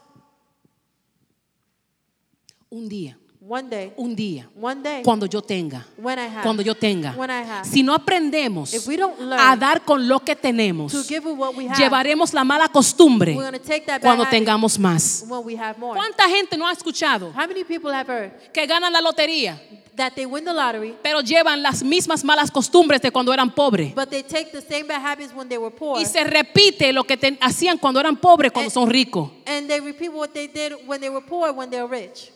Un 2.72 2.90
día, 2.90 3.18
One 3.48 3.70
day, 3.70 3.94
un 3.96 4.16
día, 4.16 4.50
one 4.60 4.82
day, 4.82 5.04
cuando 5.04 5.28
yo 5.28 5.40
tenga, 5.40 5.86
when 5.98 6.18
I 6.18 6.24
have, 6.26 6.42
cuando 6.42 6.64
yo 6.64 6.74
tenga. 6.74 7.14
when 7.16 7.30
I 7.30 7.44
have, 7.44 7.64
Si 7.68 7.84
no 7.84 7.94
aprendemos 7.94 8.74
if 8.74 8.88
we 8.88 8.98
don't 8.98 9.20
learn 9.20 9.40
a 9.40 9.56
dar 9.56 9.82
con 9.86 10.08
lo 10.08 10.20
que 10.22 10.36
tenemos, 10.36 10.92
to 10.92 11.04
give 11.04 11.28
what 11.32 11.54
we 11.56 11.68
have, 11.68 11.78
llevaremos 11.78 12.34
la 12.34 12.44
mala 12.44 12.68
costumbre 12.70 13.36
we're 13.36 13.44
going 13.52 13.54
to 13.54 13.60
take 13.60 13.86
that 13.86 14.02
cuando 14.02 14.26
tengamos 14.26 14.80
más. 14.80 15.26
when 15.30 15.44
we 15.46 15.56
have 15.56 15.78
more. 15.78 15.96
¿Cuánta 15.96 16.28
gente 16.28 16.58
no 16.58 16.66
ha 16.66 16.72
escuchado 16.72 17.32
How 17.36 17.46
many 17.48 17.64
people 17.64 17.92
have 17.94 18.08
heard 18.12 18.32
que 18.52 18.66
ganan 18.66 18.92
la 18.92 19.00
lotería, 19.00 19.62
that 19.96 20.14
they 20.16 20.26
win 20.26 20.44
the 20.44 20.52
lottery, 20.52 20.96
pero 21.04 21.22
llevan 21.22 21.62
las 21.62 21.84
mismas 21.84 22.24
malas 22.24 22.50
costumbres 22.50 23.00
de 23.00 23.12
cuando 23.12 23.32
eran 23.32 23.54
pobres? 23.54 23.94
but 23.94 24.10
they 24.10 24.24
take 24.24 24.52
the 24.52 24.62
same 24.62 24.88
bad 24.88 25.02
habits 25.04 25.32
when 25.36 25.48
they 25.48 25.60
were 25.60 25.70
poor, 25.70 26.00
Y 26.02 26.06
se 26.08 26.24
repite 26.24 26.92
lo 26.92 27.04
que 27.04 27.16
hacían 27.42 27.78
cuando 27.78 28.00
eran 28.00 28.18
pobres 28.18 28.52
cuando 28.52 28.70
Eh, 28.70 28.74
son 28.74 28.90
ricos. 28.90 29.30
and 29.46 29.68
they 29.70 29.80
repeat 29.80 30.12
what 30.12 30.30
they 30.34 30.48
did 30.48 30.74
when 30.88 31.00
they 31.00 31.12
were 31.12 31.24
poor 31.24 31.52
when 31.54 31.70
they're 31.70 31.86
rich? 31.88 32.32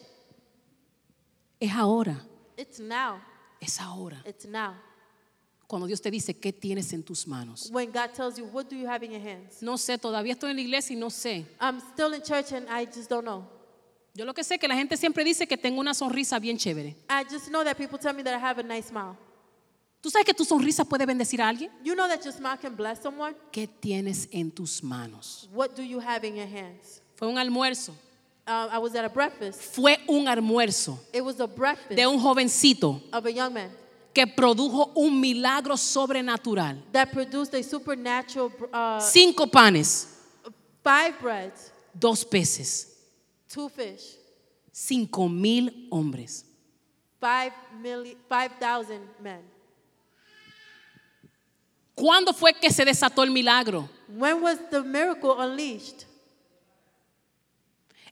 Es 1.59 1.71
ahora, 1.73 2.25
It's 2.57 2.79
now. 2.79 3.19
es 3.59 3.79
ahora. 3.79 4.21
It's 4.25 4.45
now. 4.45 4.73
Cuando 5.67 5.85
Dios 5.85 6.01
te 6.01 6.09
dice, 6.09 6.33
¿qué 6.33 6.51
tienes 6.51 6.91
en 6.93 7.03
tus 7.03 7.27
manos? 7.27 7.69
When 7.71 7.91
God 7.91 8.11
tells 8.15 8.37
you, 8.37 8.45
what 8.45 8.65
do 8.69 8.75
you 8.75 8.87
have 8.87 9.05
in 9.05 9.11
your 9.11 9.21
hands? 9.21 9.61
No 9.61 9.77
sé, 9.77 9.97
todavía 9.97 10.33
estoy 10.33 10.49
en 10.51 10.55
la 10.55 10.61
iglesia 10.63 10.95
y 10.95 10.99
no 10.99 11.09
sé. 11.09 11.45
I'm 11.61 11.79
still 11.93 12.13
in 12.13 12.21
church 12.23 12.53
and 12.53 12.67
I 12.69 12.85
just 12.85 13.09
don't 13.09 13.23
know. 13.23 13.45
Yo 14.15 14.25
lo 14.25 14.33
que 14.33 14.43
sé 14.43 14.55
es 14.55 14.59
que 14.59 14.67
la 14.67 14.75
gente 14.75 14.97
siempre 14.97 15.23
dice 15.23 15.47
que 15.47 15.57
tengo 15.57 15.79
una 15.79 15.93
sonrisa 15.93 16.39
bien 16.39 16.57
chévere. 16.57 16.95
I 17.09 17.23
just 17.29 17.49
know 17.49 17.63
that 17.63 17.77
people 17.77 17.99
tell 17.99 18.13
me 18.15 18.23
that 18.23 18.33
I 18.33 18.39
have 18.43 18.59
a 18.59 18.63
nice 18.63 18.87
smile. 18.87 19.15
¿Tú 20.01 20.09
sabes 20.09 20.25
que 20.25 20.33
tu 20.33 20.45
sonrisa 20.45 20.85
puede 20.85 21.05
bendecir 21.05 21.41
a 21.41 21.49
alguien? 21.49 21.69
You 21.83 21.93
know 21.93 22.07
that 22.07 22.23
your 22.23 22.33
smile 22.33 22.57
can 22.57 22.75
bless 22.75 23.01
someone? 23.03 23.35
¿Qué 23.51 23.67
tienes 23.67 24.27
en 24.31 24.49
tus 24.49 24.81
manos? 24.81 25.47
What 25.53 25.75
do 25.75 25.83
you 25.83 25.99
have 25.99 26.25
in 26.25 26.35
your 26.35 26.47
hands? 26.47 27.01
Fue 27.15 27.27
un 27.27 27.37
almuerzo. 27.37 27.93
Uh, 28.49 28.67
I 28.71 28.79
was 28.79 28.95
at 28.95 29.05
a 29.05 29.09
breakfast. 29.09 29.61
Fue 29.75 29.95
un 30.07 30.27
almuerzo 30.27 30.97
It 31.13 31.21
was 31.23 31.39
a 31.39 31.45
breakfast 31.45 31.95
de 31.95 32.03
un 32.07 32.19
jovencito 32.19 32.99
of 33.13 33.23
a 33.27 33.31
young 33.31 33.53
man 33.53 33.69
que 34.11 34.25
produjo 34.25 34.91
un 34.95 35.21
milagro 35.21 35.75
sobrenatural. 35.77 36.77
that 36.91 37.11
produced 37.11 37.53
a 37.53 37.61
supernatural 37.61 38.51
uh, 38.73 38.99
Cinco 38.99 39.45
panes, 39.45 40.07
five 40.83 41.19
breads, 41.21 41.71
dos 41.93 42.23
peces, 42.23 42.87
two 43.47 43.69
fish, 43.69 44.15
cinco 44.71 45.27
mil 45.27 45.69
hombres. 45.91 46.43
five 47.21 47.53
million, 47.79 48.15
five 48.27 48.51
thousand 48.59 49.01
men. 49.21 49.41
¿Cuándo 51.95 52.33
fue 52.33 52.53
que 52.53 52.71
se 52.71 52.83
desató 52.83 53.21
el 53.23 53.29
milagro? 53.29 53.87
When 54.07 54.41
was 54.41 54.57
the 54.71 54.81
miracle 54.81 55.39
unleashed? 55.39 56.05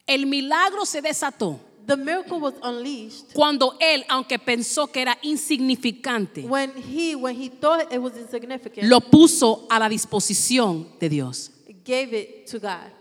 El 0.07 0.25
milagro 0.25 0.85
se 0.85 1.01
desató 1.01 1.59
The 1.87 1.95
miracle 1.95 2.37
was 2.39 2.55
unleashed 2.63 3.31
cuando 3.33 3.77
él, 3.79 4.03
aunque 4.09 4.37
pensó 4.37 4.91
que 4.91 5.01
era 5.01 5.17
insignificante, 5.21 6.41
when 6.41 6.73
he, 6.75 7.15
when 7.15 7.33
he 7.33 7.49
thought 7.49 7.91
it 7.93 7.99
was 7.99 8.17
insignificant, 8.17 8.89
lo 8.89 8.99
puso 8.99 9.65
a 9.69 9.79
la 9.79 9.87
disposición 9.87 10.85
de 10.99 11.07
Dios. 11.07 11.51
gave 11.85 12.13
it 12.13 12.45
to 12.51 12.59
God. 12.59 12.91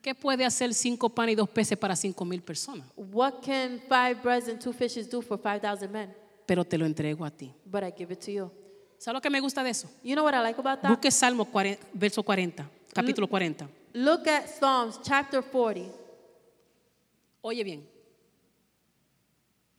¿Qué 0.00 0.14
puede 0.14 0.46
hacer 0.46 0.72
cinco 0.72 1.10
panes 1.10 1.34
y 1.34 1.36
dos 1.36 1.48
peces 1.50 1.76
para 1.76 1.94
cinco 1.94 2.24
mil 2.24 2.42
personas? 2.42 2.86
What 2.96 3.42
can 3.42 3.78
five 3.90 4.22
breads 4.22 4.48
and 4.48 4.58
two 4.58 4.72
fishes 4.72 5.08
do 5.10 5.20
for 5.20 5.38
five 5.38 5.60
thousand 5.60 5.90
men? 5.92 6.14
Pero 6.46 6.64
te 6.64 6.78
lo 6.78 6.86
entrego 6.86 7.26
a 7.26 7.30
ti. 7.30 7.52
But 7.66 7.84
I 7.84 7.92
give 7.94 8.10
it 8.10 8.20
to 8.20 8.30
you. 8.30 8.50
¿Sabes 8.96 9.16
lo 9.16 9.20
que 9.20 9.28
me 9.28 9.40
gusta 9.40 9.62
de 9.62 9.68
eso? 9.68 9.90
You 10.02 10.14
know 10.14 10.24
what 10.24 10.34
I 10.34 10.40
like 10.40 10.58
about 10.58 10.80
that? 10.80 10.88
Busque 10.88 11.10
Salmo 11.10 11.44
40, 11.44 11.88
verso 11.92 12.22
40, 12.22 12.66
capítulo 12.94 13.28
40. 13.28 13.68
Look 13.94 14.26
at 14.26 14.48
Psalms 14.48 14.98
chapter 15.04 15.40
40. 15.40 15.88
Oye 17.44 17.62
bien. 17.62 17.93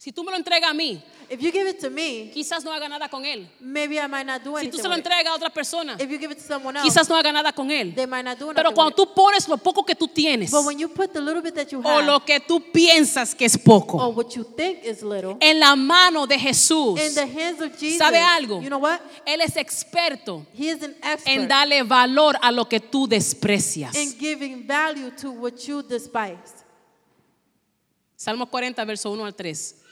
Si 0.05 0.11
tú 0.11 0.23
me 0.23 0.29
lo 0.29 0.37
entregas 0.37 0.69
a 0.69 0.73
mí, 0.75 1.01
If 1.31 1.41
you 1.41 1.51
give 1.51 1.67
it 1.67 1.79
to 1.79 1.89
me, 1.89 2.29
quizás 2.31 2.63
no 2.63 2.71
haga 2.71 2.87
nada 2.87 3.09
con 3.09 3.25
él. 3.25 3.49
maybe 3.59 3.97
I 3.97 4.07
might 4.07 4.27
not 4.27 4.43
do 4.43 4.55
Si 4.59 4.67
tú 4.67 4.77
se 4.77 4.87
lo 4.87 4.93
entregas 4.93 5.25
a 5.25 5.33
otra 5.33 5.49
persona, 5.49 5.95
If 5.99 6.07
you 6.11 6.19
give 6.19 6.31
it 6.31 6.37
to 6.37 6.43
someone 6.43 6.77
else, 6.77 6.87
quizás 6.87 7.09
no 7.09 7.15
haga 7.15 7.31
nada 7.31 7.51
con 7.51 7.71
él. 7.71 7.95
they 7.95 8.05
might 8.05 8.23
not 8.23 8.37
do 8.37 8.53
Pero 8.53 8.71
cuando 8.71 8.93
tú 8.93 9.11
pones 9.15 9.47
lo 9.47 9.57
poco 9.57 9.83
que 9.83 9.95
tú 9.95 10.07
tienes 10.07 10.51
But 10.51 10.63
when 10.63 10.77
you 10.77 10.89
put 10.89 11.11
the 11.11 11.19
little 11.19 11.41
bit 11.41 11.55
that 11.55 11.71
you 11.71 11.79
o 11.79 11.89
have, 11.89 12.05
lo 12.05 12.19
que 12.23 12.39
tú 12.39 12.71
piensas 12.71 13.33
que 13.33 13.45
es 13.45 13.57
poco 13.57 13.97
or 13.97 14.13
what 14.13 14.35
you 14.35 14.43
think 14.43 14.85
is 14.85 15.01
little, 15.01 15.37
en 15.39 15.59
la 15.59 15.75
mano 15.75 16.27
de 16.27 16.37
Jesús, 16.37 16.99
in 16.99 17.15
the 17.15 17.25
hands 17.25 17.59
of 17.59 17.71
Jesus, 17.71 17.97
¿sabe 17.97 18.19
algo? 18.19 18.61
you 18.61 18.69
know 18.69 18.77
what? 18.77 18.99
Él 19.25 19.41
es 19.41 19.57
experto 19.57 20.45
He 20.53 20.69
is 20.69 20.83
an 20.83 20.93
expert 21.01 21.27
en 21.29 21.47
darle 21.47 21.81
valor 21.81 22.37
a 22.43 22.51
lo 22.51 22.65
que 22.65 22.79
tú 22.79 23.07
desprecias. 23.07 23.95
in 23.95 24.15
giving 24.19 24.67
value 24.67 25.09
to 25.19 25.31
what 25.31 25.53
you 25.67 25.81
despise. 25.81 26.63
Salmo 28.15 28.45
40, 28.45 28.85
verso 28.85 29.11
1 29.11 29.25
al 29.25 29.33
3. 29.33 29.84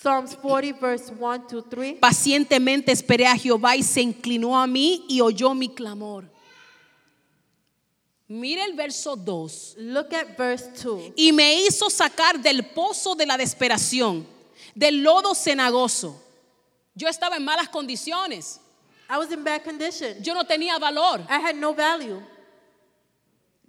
Psalms 0.00 0.34
40, 0.34 0.80
verse 0.80 1.10
1 1.10 1.46
to 1.48 1.62
3. 1.62 1.98
Pacientemente 2.00 2.90
esperé 2.90 3.26
a 3.26 3.36
Jehová 3.36 3.76
y 3.76 3.82
se 3.82 4.00
inclinó 4.00 4.58
a 4.58 4.66
mí 4.66 5.04
y 5.08 5.20
oyó 5.20 5.54
mi 5.54 5.68
clamor. 5.68 6.24
Mire 8.26 8.64
el 8.64 8.72
verso 8.72 9.14
2. 9.14 9.74
Look 9.76 10.14
at 10.14 10.38
verse 10.38 10.70
2. 10.82 11.12
Y 11.16 11.32
me 11.32 11.60
hizo 11.66 11.90
sacar 11.90 12.40
del 12.40 12.64
pozo 12.64 13.14
de 13.14 13.26
la 13.26 13.36
desesperación, 13.36 14.26
del 14.74 15.02
lodo 15.02 15.34
cenagoso. 15.34 16.18
Yo 16.94 17.06
estaba 17.06 17.36
en 17.36 17.44
malas 17.44 17.68
condiciones. 17.68 18.58
I 19.10 19.18
was 19.18 19.30
in 19.30 19.44
bad 19.44 19.62
condition. 19.64 20.22
Yo 20.22 20.32
no 20.32 20.44
tenía 20.44 20.78
valor. 20.78 21.20
I 21.28 21.40
had 21.40 21.56
no 21.56 21.74
value. 21.74 22.22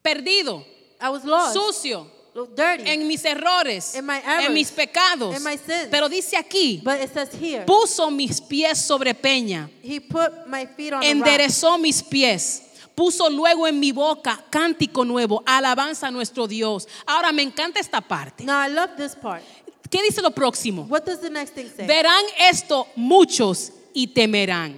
Perdido, 0.01 0.63
I 1.01 1.09
was 1.09 1.25
lost, 1.25 1.55
sucio, 1.55 2.07
dirty. 2.55 2.89
en 2.89 3.07
mis 3.07 3.23
errores, 3.25 3.95
In 3.95 4.05
my 4.05 4.17
errors, 4.17 4.47
en 4.47 4.53
mis 4.53 4.71
pecados. 4.71 5.35
in 5.35 5.43
my 5.43 5.57
sins. 5.57 5.87
Pero 5.89 6.09
dice 6.09 6.37
aquí, 6.37 6.81
but 6.83 6.99
it 7.01 7.13
says 7.13 7.29
here, 7.33 7.65
puso 7.65 8.09
mis 8.11 8.41
pies 8.41 8.79
sobre 8.79 9.13
peña. 9.13 9.69
He 9.83 9.99
put 9.99 10.47
my 10.47 10.65
feet 10.65 10.93
on 10.93 11.03
enderezó 11.03 11.77
mis 11.77 12.01
pies. 12.01 12.63
Puso 12.95 13.29
luego 13.29 13.67
en 13.67 13.79
mi 13.79 13.91
boca 13.91 14.43
cántico 14.49 15.05
nuevo, 15.05 15.41
alabanza 15.45 16.07
a 16.07 16.11
nuestro 16.11 16.45
Dios. 16.47 16.87
Ahora 17.05 17.31
me 17.31 17.41
encanta 17.41 17.79
esta 17.79 18.01
parte. 18.01 18.43
Now 18.43 18.61
I 18.61 18.69
love 18.69 18.91
this 18.97 19.15
part. 19.15 19.41
¿Qué 19.89 20.01
dice 20.03 20.21
lo 20.21 20.31
próximo? 20.31 20.85
What 20.89 21.05
does 21.05 21.19
the 21.19 21.29
next 21.29 21.53
thing 21.53 21.67
say? 21.75 21.85
Verán 21.87 22.23
esto 22.49 22.87
muchos 22.95 23.71
y 23.93 24.07
temerán. 24.07 24.75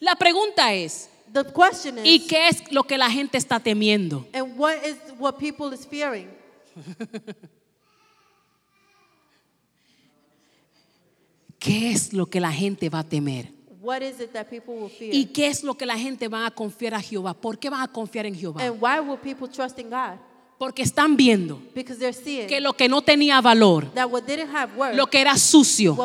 La 0.00 0.14
pregunta 0.14 0.72
es, 0.72 1.08
the 1.32 1.44
question 1.44 1.98
is, 1.98 2.04
¿y 2.04 2.26
qué 2.26 2.48
es 2.48 2.70
lo 2.70 2.84
que 2.84 2.96
la 2.96 3.10
gente 3.10 3.36
está 3.36 3.58
temiendo? 3.60 4.26
and 4.32 4.56
what 4.56 4.76
is 4.86 4.96
what 5.18 5.38
people 5.38 5.72
is 5.74 5.86
fearing? 5.86 6.28
¿Qué 11.58 11.90
es 11.90 12.12
lo 12.12 12.26
que 12.26 12.40
la 12.40 12.52
gente 12.52 12.88
va 12.88 13.00
a 13.00 13.04
temer? 13.04 13.52
What 13.80 14.02
is 14.02 14.20
it 14.20 14.32
that 14.32 14.48
people 14.48 14.74
will 14.74 14.90
fear? 14.90 15.14
¿Y 15.14 15.26
qué 15.26 15.48
es 15.48 15.62
lo 15.62 15.74
que 15.74 15.86
la 15.86 15.96
gente 15.98 16.28
va 16.28 16.46
a 16.46 16.50
confiar 16.50 16.94
a 16.94 17.00
Jehová? 17.00 17.34
¿Por 17.34 17.58
qué 17.58 17.70
van 17.70 17.82
a 17.82 17.88
confiar 17.88 18.26
en 18.26 18.34
Jehová? 18.34 18.62
and 18.64 18.80
why 18.80 19.00
will 19.00 19.18
people 19.18 19.48
trust 19.48 19.78
in 19.78 19.90
God? 19.90 20.18
Porque 20.58 20.82
están 20.82 21.16
viendo 21.16 21.62
que 21.72 22.60
lo 22.60 22.72
que 22.72 22.88
no 22.88 23.00
tenía 23.00 23.40
valor, 23.40 23.86
lo 24.92 25.06
que 25.06 25.20
era 25.20 25.36
sucio, 25.36 25.96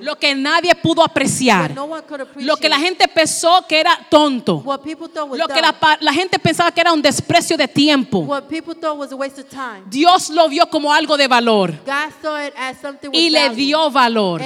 lo 0.00 0.16
que 0.16 0.36
nadie 0.36 0.72
pudo 0.76 1.02
apreciar, 1.02 1.74
lo 2.36 2.56
que 2.56 2.68
la 2.68 2.78
gente 2.78 3.08
pensó 3.08 3.64
que 3.68 3.80
era 3.80 4.06
tonto, 4.08 4.62
lo 4.64 5.48
que 5.48 5.60
la, 6.00 6.12
gente 6.12 6.38
pensaba 6.38 6.70
que 6.70 6.80
era 6.80 6.92
un 6.92 7.02
desprecio 7.02 7.56
de 7.56 7.66
tiempo. 7.66 8.24
Dios 9.90 10.30
lo 10.30 10.48
vio 10.48 10.70
como 10.70 10.92
algo 10.92 11.16
de 11.16 11.26
valor 11.26 11.74
y 13.10 13.30
le 13.30 13.50
dio 13.50 13.90
valor. 13.90 14.42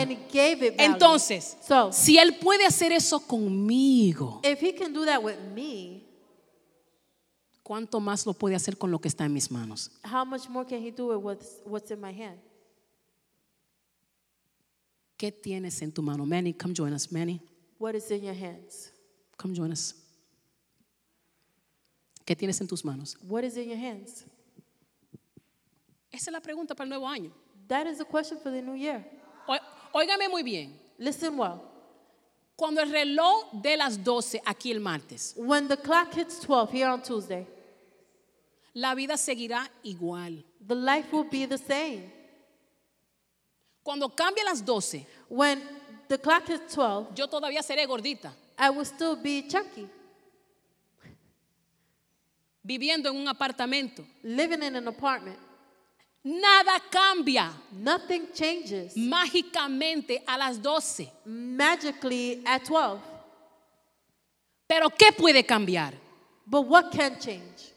Entonces, 0.79 1.59
si 1.91 2.17
Él 2.17 2.37
puede 2.37 2.65
hacer 2.65 2.93
eso 2.93 3.21
conmigo, 3.21 4.41
if 4.43 4.63
He 4.63 4.75
can 4.75 4.95
do 4.95 5.05
that 5.05 5.23
with 5.23 5.37
me, 5.55 6.03
¿cuánto 7.63 8.01
más 8.01 8.27
lo 8.27 8.33
puede 8.35 8.55
hacer 8.55 8.77
con 8.77 8.91
lo 8.91 9.01
que 9.01 9.09
está 9.09 9.25
en 9.25 9.33
mis 9.33 9.51
manos? 9.51 9.91
how 10.05 10.25
much 10.25 10.49
more 10.49 10.67
can 10.67 10.81
He 10.85 10.91
do 10.91 11.13
it 11.15 11.23
with 11.23 11.41
what's 11.65 11.91
in 11.91 12.01
my 12.01 12.13
hand? 12.13 12.39
¿Qué 15.17 15.31
tienes 15.31 15.81
en 15.83 15.93
tu 15.93 16.03
mano? 16.03 16.27
Manny, 16.27 16.53
come 16.53 16.75
join 16.75 16.93
us. 16.93 17.11
Manny, 17.13 17.41
What 17.79 17.95
is 17.95 18.11
in 18.11 18.23
your 18.25 18.35
hands? 18.35 18.91
come 19.37 19.55
join 19.55 19.71
us. 19.73 19.95
¿Qué 22.25 22.37
tienes 22.37 22.61
en 22.61 22.67
tus 22.69 22.85
manos? 22.85 23.17
What 23.29 23.45
is 23.45 23.57
in 23.57 23.69
your 23.69 23.79
hands? 23.79 24.25
Esa 26.11 26.31
es 26.31 26.33
la 26.33 26.41
pregunta 26.41 26.75
para 26.75 26.85
el 26.85 26.89
nuevo 26.91 27.07
año. 27.09 27.33
That 27.69 27.87
is 27.87 28.01
a 28.01 28.05
question 28.05 28.39
for 28.39 28.51
the 28.53 28.63
new 28.63 28.75
year. 28.75 29.05
Ó- 29.49 29.59
Óigame 29.95 30.29
muy 30.29 30.43
bien. 30.43 30.79
Listen 30.99 31.37
well. 31.39 31.61
Cuando 32.63 32.81
el 32.81 32.93
reloj 32.93 33.51
de 33.51 33.77
las 33.77 34.05
12 34.05 34.41
aquí 34.47 34.71
el 34.71 34.79
martes, 34.79 35.35
When 35.37 35.67
the 35.67 35.77
clock 35.77 36.15
hits 36.17 36.39
12 36.39 36.71
here 36.71 36.87
on 36.87 37.03
Tuesday, 37.03 37.45
la 38.73 38.95
vida 38.95 39.17
seguirá 39.17 39.69
igual. 39.83 40.45
the 40.65 40.77
life 40.77 41.13
will 41.13 41.29
be 41.29 41.45
the 41.45 41.59
same. 41.59 42.09
Cuando 43.83 44.09
cambie 44.11 44.45
las 44.45 44.65
12, 44.65 45.05
When 45.29 45.61
the 46.07 46.19
clock 46.19 46.49
hits 46.49 46.73
12, 46.77 47.17
yo 47.17 47.27
todavía 47.27 47.65
seré 47.65 47.85
gordita, 47.85 48.33
I 48.57 48.71
will 48.71 48.85
still 48.85 49.17
be 49.17 49.43
chunky, 49.49 49.89
viviendo 52.65 53.11
en 53.11 53.17
un 53.17 53.27
apartamento, 53.27 54.05
living 54.23 54.63
in 54.63 54.77
an 54.77 54.87
apartment, 54.87 55.37
Nada 56.25 56.79
cambia 56.91 57.53
Nothing 57.73 58.29
changes 58.33 58.97
mágicamente 58.97 60.23
a 60.27 60.37
las 60.39 60.61
12. 60.63 61.11
magically 61.25 62.43
at 62.47 62.63
12. 62.65 63.01
Pero 64.69 64.89
¿qué 64.91 65.13
puede 65.13 65.45
cambiar? 65.45 65.95
But 66.47 66.67
what 66.69 66.93
can 66.93 67.19
change? 67.19 67.73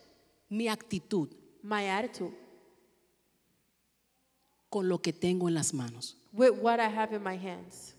Mi 0.49 0.67
actitud 0.67 1.29
My 1.63 1.87
attitude 1.89 2.33
con 4.69 4.87
lo 4.89 4.99
que 4.99 5.11
tengo 5.13 5.47
en 5.47 5.55
las 5.55 5.73
manos. 5.73 6.15
with 6.33 6.51
what 6.61 6.79
I 6.79 6.87
have 6.89 7.13
in 7.15 7.23
my 7.23 7.35
hands. 7.37 7.93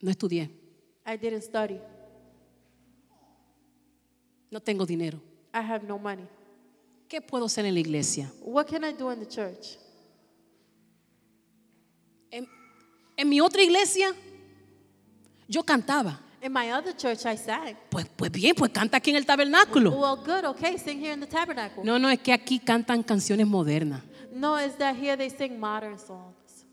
No 0.00 0.10
estudié, 0.10 0.50
I 1.06 1.16
didn't 1.16 1.42
study. 1.42 1.78
no 4.50 4.60
tengo 4.60 4.86
dinero. 4.86 5.20
I 5.58 5.62
have 5.62 5.84
no 5.84 5.98
money. 5.98 6.26
¿Qué 7.08 7.20
puedo 7.20 7.46
hacer 7.46 7.64
en 7.64 7.74
la 7.74 7.80
iglesia? 7.80 8.30
What 8.42 8.66
can 8.66 8.84
I 8.84 8.92
do 8.92 9.10
in 9.10 9.18
the 9.18 9.26
church? 9.26 9.78
En, 12.30 12.46
en 13.16 13.28
mi 13.28 13.40
otra 13.40 13.62
iglesia, 13.62 14.14
yo 15.48 15.62
cantaba. 15.62 16.20
In 16.40 16.52
my 16.52 16.70
other 16.70 16.94
church, 16.94 17.24
I 17.26 17.36
sang. 17.36 17.76
Pues, 17.90 18.06
pues 18.14 18.30
bien, 18.30 18.54
pues 18.54 18.70
canta 18.70 18.98
aquí 18.98 19.10
en 19.10 19.16
el 19.16 19.26
tabernáculo. 19.26 19.90
Well, 19.90 20.16
good, 20.16 20.44
okay, 20.44 20.78
sing 20.78 21.00
here 21.00 21.12
in 21.12 21.20
the 21.20 21.26
tabernacle. 21.26 21.82
No, 21.82 21.98
no, 21.98 22.08
es 22.10 22.20
que 22.20 22.32
aquí 22.32 22.60
cantan 22.60 23.02
canciones 23.02 23.46
modernas. 23.46 24.02
No, 24.32 24.56
it's 24.56 24.76
that 24.76 24.94
here 24.94 25.16
they 25.16 25.30
sing 25.30 25.58
modern 25.58 25.98
songs. 25.98 26.66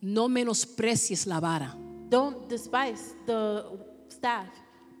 No 0.00 0.28
menosprecies 0.28 1.26
la 1.26 1.40
vara, 1.40 1.76
Don't 2.08 2.48
despise 2.48 3.14
the 3.26 3.64
staff 4.08 4.48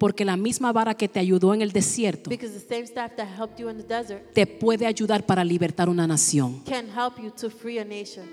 porque 0.00 0.24
la 0.24 0.38
misma 0.38 0.72
vara 0.72 0.94
que 0.94 1.08
te 1.10 1.20
ayudó 1.20 1.52
en 1.52 1.60
el 1.60 1.72
desierto 1.72 2.30
because 2.30 2.58
the 2.58 2.66
same 2.66 2.84
staff 2.84 3.14
that 3.16 3.28
helped 3.28 3.60
you 3.60 3.68
in 3.68 3.76
the 3.76 3.82
desert 3.82 4.32
te 4.32 4.46
puede 4.46 4.86
ayudar 4.86 5.26
para 5.26 5.44
libertar 5.44 5.90
una 5.90 6.06
nación. 6.06 6.64
can 6.64 6.86
help 6.88 7.18
you 7.22 7.30
to 7.30 7.50
free 7.50 7.78
a 7.78 7.84
nation. 7.84 8.26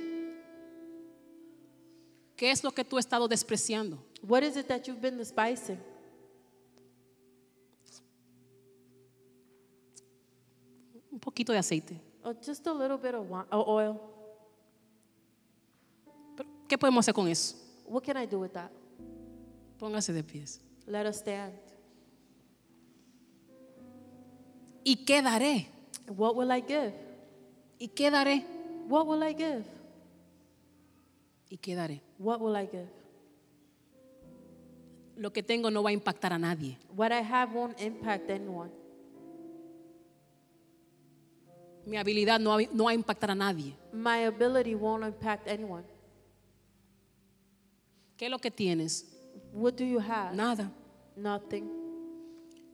¿Qué 2.38 2.51
es 2.51 2.63
lo 2.63 2.72
que 2.72 2.86
tú 2.86 2.97
has 2.97 3.05
estado 3.05 3.28
despreciando? 3.28 3.97
What 4.22 4.43
is 4.43 4.55
it 4.55 4.68
that 4.68 4.84
you've 4.88 5.01
been 5.01 5.18
despising? 5.18 5.78
Un 11.11 11.20
poquito 11.20 11.51
de 11.51 11.57
aceite. 11.57 11.99
Oh, 12.24 12.34
just 12.34 12.65
a 12.65 12.74
little 12.74 12.97
bit 12.97 13.13
of 13.13 13.28
oil. 13.51 13.99
¿Qué 16.70 16.78
podemos 16.78 17.03
hacer 17.03 17.13
con 17.13 17.28
eso? 17.28 17.57
What 17.86 18.03
can 18.03 18.15
I 18.15 18.26
do 18.26 18.39
with 18.39 18.51
that? 18.51 18.72
Póngase 19.78 20.13
de 20.13 20.24
pies. 20.24 20.61
Let 20.88 21.05
us 21.05 21.17
stand. 21.17 21.53
¿Y 24.85 25.03
qué 25.05 25.21
daré? 25.21 25.67
What 26.07 26.35
will 26.35 26.49
I 26.49 26.61
give? 26.61 26.93
¿Y 27.77 27.89
qué 27.89 28.09
daré? 28.09 28.45
What 28.88 29.05
will 29.05 29.21
I 29.21 29.33
give? 29.33 29.65
¿Y 31.49 31.57
qué 31.57 31.75
daré? 31.75 32.01
What 32.17 32.39
will 32.39 32.55
I 32.55 32.67
give? 32.67 32.88
Lo 35.17 35.33
que 35.33 35.43
tengo 35.43 35.69
no 35.69 35.83
va 35.83 35.89
a 35.89 35.93
impactar 35.93 36.31
a 36.31 36.39
nadie. 36.39 36.77
What 36.95 37.11
I 37.11 37.21
have 37.21 37.53
won't 37.53 37.79
impact 37.81 38.29
anyone. 38.29 38.71
Mi 41.85 41.97
habilidad 41.97 42.39
no 42.39 42.57
no 42.71 42.85
va 42.85 42.91
a 42.91 42.93
impactar 42.93 43.31
a 43.31 43.35
nadie. 43.35 43.75
My 43.91 44.25
ability 44.25 44.73
won't 44.75 45.03
impact 45.03 45.47
anyone. 45.49 45.83
¿Qué 48.15 48.25
es 48.25 48.31
lo 48.31 48.39
que 48.39 48.51
tienes? 48.51 49.16
What 49.57 49.75
do 49.75 49.83
you 49.83 49.99
have? 49.99 50.35
Nada. 50.35 50.69
Nothing. 51.15 51.67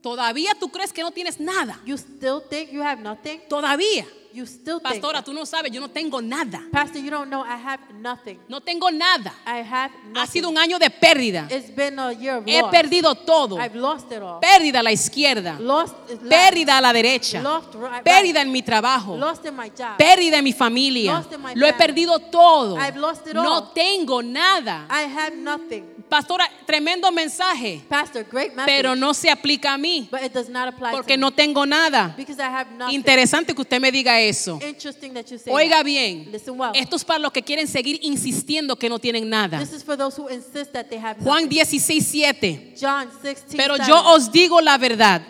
Todavía 0.01 0.51
tú 0.59 0.69
crees 0.69 0.91
que 0.91 1.01
no 1.01 1.11
tienes 1.11 1.39
nada. 1.39 1.79
You 1.85 1.97
still 1.97 2.41
think 2.41 2.71
you 2.73 2.81
have 2.83 3.01
nothing? 3.01 3.39
Todavía. 3.47 4.05
You 4.33 4.45
still 4.47 4.79
think. 4.81 4.99
Pastora, 5.01 5.23
tú 5.23 5.31
no 5.31 5.45
sabes, 5.45 5.71
yo 5.71 5.79
no 5.79 5.87
tengo 5.89 6.19
nada. 6.21 6.59
Pastor, 6.71 6.99
you 6.99 7.09
don't 7.11 7.29
know 7.29 7.41
I 7.45 7.55
have 7.55 7.79
nothing. 7.93 8.39
No 8.49 8.59
tengo 8.59 8.89
nada. 8.91 9.31
I 9.45 9.59
have 9.61 9.93
nothing. 10.07 10.17
Ha 10.17 10.25
sido 10.27 10.49
un 10.49 10.57
año 10.57 10.77
de 10.79 10.89
pérdida. 10.89 11.47
It's 11.49 11.69
been 11.73 11.97
a 11.99 12.11
year 12.11 12.37
of 12.37 12.43
He 12.47 12.59
loss. 12.59 12.71
perdido 12.71 13.13
todo. 13.15 13.57
I've 13.57 13.75
lost 13.75 14.11
it 14.11 14.21
all. 14.21 14.39
Pérdida 14.41 14.79
a 14.79 14.83
la 14.83 14.91
izquierda. 14.91 15.57
Lost. 15.59 15.95
Pérdida 16.27 16.79
a 16.79 16.81
la 16.81 16.91
derecha. 16.91 17.41
Lost 17.41 17.75
right- 17.75 18.03
Pérdida 18.03 18.41
en 18.41 18.51
mi 18.51 18.63
trabajo. 18.63 19.15
Lost 19.15 19.45
in 19.45 19.55
my 19.55 19.69
job. 19.69 19.97
Pérdida 19.97 20.39
en 20.39 20.43
mi 20.43 20.51
familia. 20.51 21.13
Lost 21.13 21.31
in 21.31 21.41
my 21.41 21.53
Lo 21.55 21.65
he 21.67 21.73
perdido 21.73 22.19
todo. 22.19 22.75
I've 22.77 22.97
lost 22.99 23.27
it 23.27 23.35
No 23.35 23.53
all. 23.53 23.71
tengo 23.73 24.21
nada. 24.23 24.85
I 24.89 25.03
have 25.03 25.35
nothing. 25.37 25.92
Pastora, 26.09 26.47
tremendo 26.67 27.11
mensaje. 27.11 27.81
Pastor, 27.89 28.23
great 28.29 28.53
message. 28.53 28.65
Pero 28.65 28.95
no 28.95 29.13
se 29.13 29.31
aplica 29.31 29.73
a 29.73 29.77
mí. 29.77 30.07
but 30.11 30.21
it 30.21 30.31
does 30.31 30.47
not 30.47 30.67
apply 30.67 30.91
Porque 30.91 31.15
to 31.15 31.19
no 31.19 31.31
tengo 31.31 31.65
nada. 31.65 32.13
Because 32.15 32.39
I 32.39 32.45
have 32.45 32.69
nothing. 32.71 32.95
Interesante 32.95 33.55
que 33.55 33.61
usted 33.61 33.81
me 33.81 33.91
diga 33.91 34.19
eso. 34.21 34.59
Interesting 34.61 35.13
that 35.13 35.25
you 35.31 35.39
say 35.39 35.51
Oiga 35.51 35.77
that. 35.77 35.85
bien. 35.85 36.31
Listen 36.31 36.59
well. 36.59 36.71
Esto 36.75 36.95
es 36.95 37.03
para 37.03 37.19
los 37.19 37.31
que 37.31 37.41
quieren 37.41 37.67
seguir 37.67 37.99
insistiendo 38.03 38.77
que 38.77 38.89
no 38.89 38.99
tienen 38.99 39.29
nada. 39.29 39.59
This 39.59 39.73
is 39.73 39.83
for 39.83 39.97
those 39.97 40.15
who 40.15 40.29
insist 40.29 40.71
that 40.73 40.87
they 40.89 40.99
have 40.99 41.19
Juan 41.23 41.45
nothing. 41.45 41.65
16, 41.65 42.05
7. 42.05 42.75
John 42.79 43.09
16. 43.21 43.57
Pero 43.57 43.75
7. 43.77 43.87
yo 43.89 43.99
os 44.13 44.31
digo 44.31 44.61
la 44.61 44.77
verdad. 44.77 45.21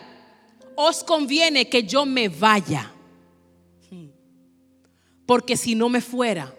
Os 0.76 1.02
conviene 1.02 1.68
que 1.68 1.84
yo 1.84 2.04
me 2.04 2.28
vaya. 2.28 2.90
Porque 5.26 5.56
si 5.56 5.74
no 5.74 5.88
me 5.88 6.02
fuera, 6.02 6.54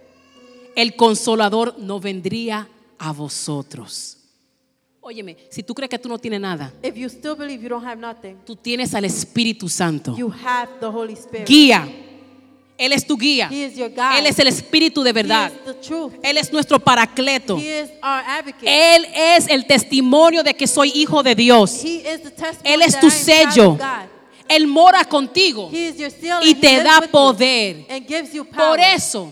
el 0.75 0.95
consolador 0.95 1.77
no 1.77 1.99
vendría 1.99 2.67
a 2.99 3.11
vosotros. 3.11 4.17
Óyeme, 5.01 5.37
si 5.51 5.61
tú 5.61 5.75
crees 5.75 5.89
que 5.89 5.99
tú 5.99 6.09
no 6.09 6.17
tienes 6.17 6.39
nada, 6.41 6.73
If 6.81 6.95
you 6.95 7.07
still 7.09 7.35
believe 7.35 7.61
you 7.61 7.69
don't 7.69 7.85
have 7.85 7.97
nothing, 8.01 8.37
tú 8.45 8.55
tienes 8.55 8.93
al 8.95 9.05
Espíritu 9.05 9.69
Santo. 9.69 10.15
you 10.17 10.29
have 10.31 10.67
the 10.79 10.87
Holy 10.87 11.13
Spirit. 11.13 11.47
Guía. 11.47 11.87
Él 12.77 12.91
es 12.91 13.05
tu 13.07 13.15
guía. 13.15 13.47
He 13.49 13.65
is 13.67 13.75
your 13.77 13.89
guide. 13.89 14.19
Él 14.19 14.25
es 14.25 14.37
el 14.39 14.47
Espíritu 14.47 15.01
de 15.03 15.13
verdad. 15.13 15.49
He 15.51 15.55
is 15.55 15.63
the 15.65 15.73
truth. 15.87 16.13
Él 16.23 16.37
es 16.37 16.51
nuestro 16.51 16.77
paracleto. 16.79 17.57
He 17.57 17.81
is 17.83 17.89
our 18.03 18.21
advocate. 18.27 18.65
Él 18.95 19.05
es 19.15 19.47
el 19.47 19.65
testimonio 19.65 20.43
de 20.43 20.53
que 20.55 20.67
soy 20.67 20.91
hijo 20.95 21.23
de 21.23 21.35
Dios. 21.35 21.83
He 21.85 21.97
is 21.99 22.23
the 22.23 22.31
testimony 22.31 22.73
Él 22.73 22.81
es 22.81 22.93
that 22.93 23.01
tu 23.01 23.07
I 23.07 23.09
am 23.11 23.15
child 23.15 23.53
sello. 23.53 23.69
of 23.73 23.77
God. 23.79 24.09
Él 24.49 24.67
mora 24.67 25.05
contigo 25.05 25.69
He 25.71 25.87
is 25.89 25.97
your 25.97 26.11
seal 26.11 26.39
y 26.43 26.49
and 26.51 26.57
he 26.57 26.61
te 26.61 26.67
lives 26.71 26.83
da 26.83 26.97
with 26.99 27.05
you 27.05 27.11
poder. 27.11 27.85
and 27.89 28.07
gives 28.07 28.33
you 28.33 28.43
power. 28.43 28.77
Por 28.77 28.79
eso, 28.79 29.31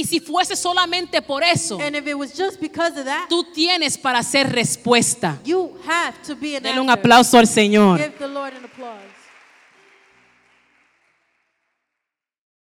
y 0.00 0.04
si 0.04 0.18
fuese 0.18 0.56
solamente 0.56 1.20
por 1.20 1.42
eso, 1.42 1.78
And 1.78 1.94
if 1.94 2.06
it 2.06 2.14
was 2.14 2.32
just 2.32 2.58
because 2.58 2.98
of 2.98 3.04
that, 3.04 3.28
tú 3.28 3.44
tienes 3.52 3.98
para 3.98 4.20
hacer 4.20 4.50
respuesta. 4.50 5.38
you 5.44 5.76
have 5.86 6.14
to 6.26 6.34
be 6.34 6.56
an 6.56 6.62
Denle 6.62 6.80
un 6.80 6.88
aplauso 6.88 7.36
al 7.38 7.46
Señor. 7.46 8.00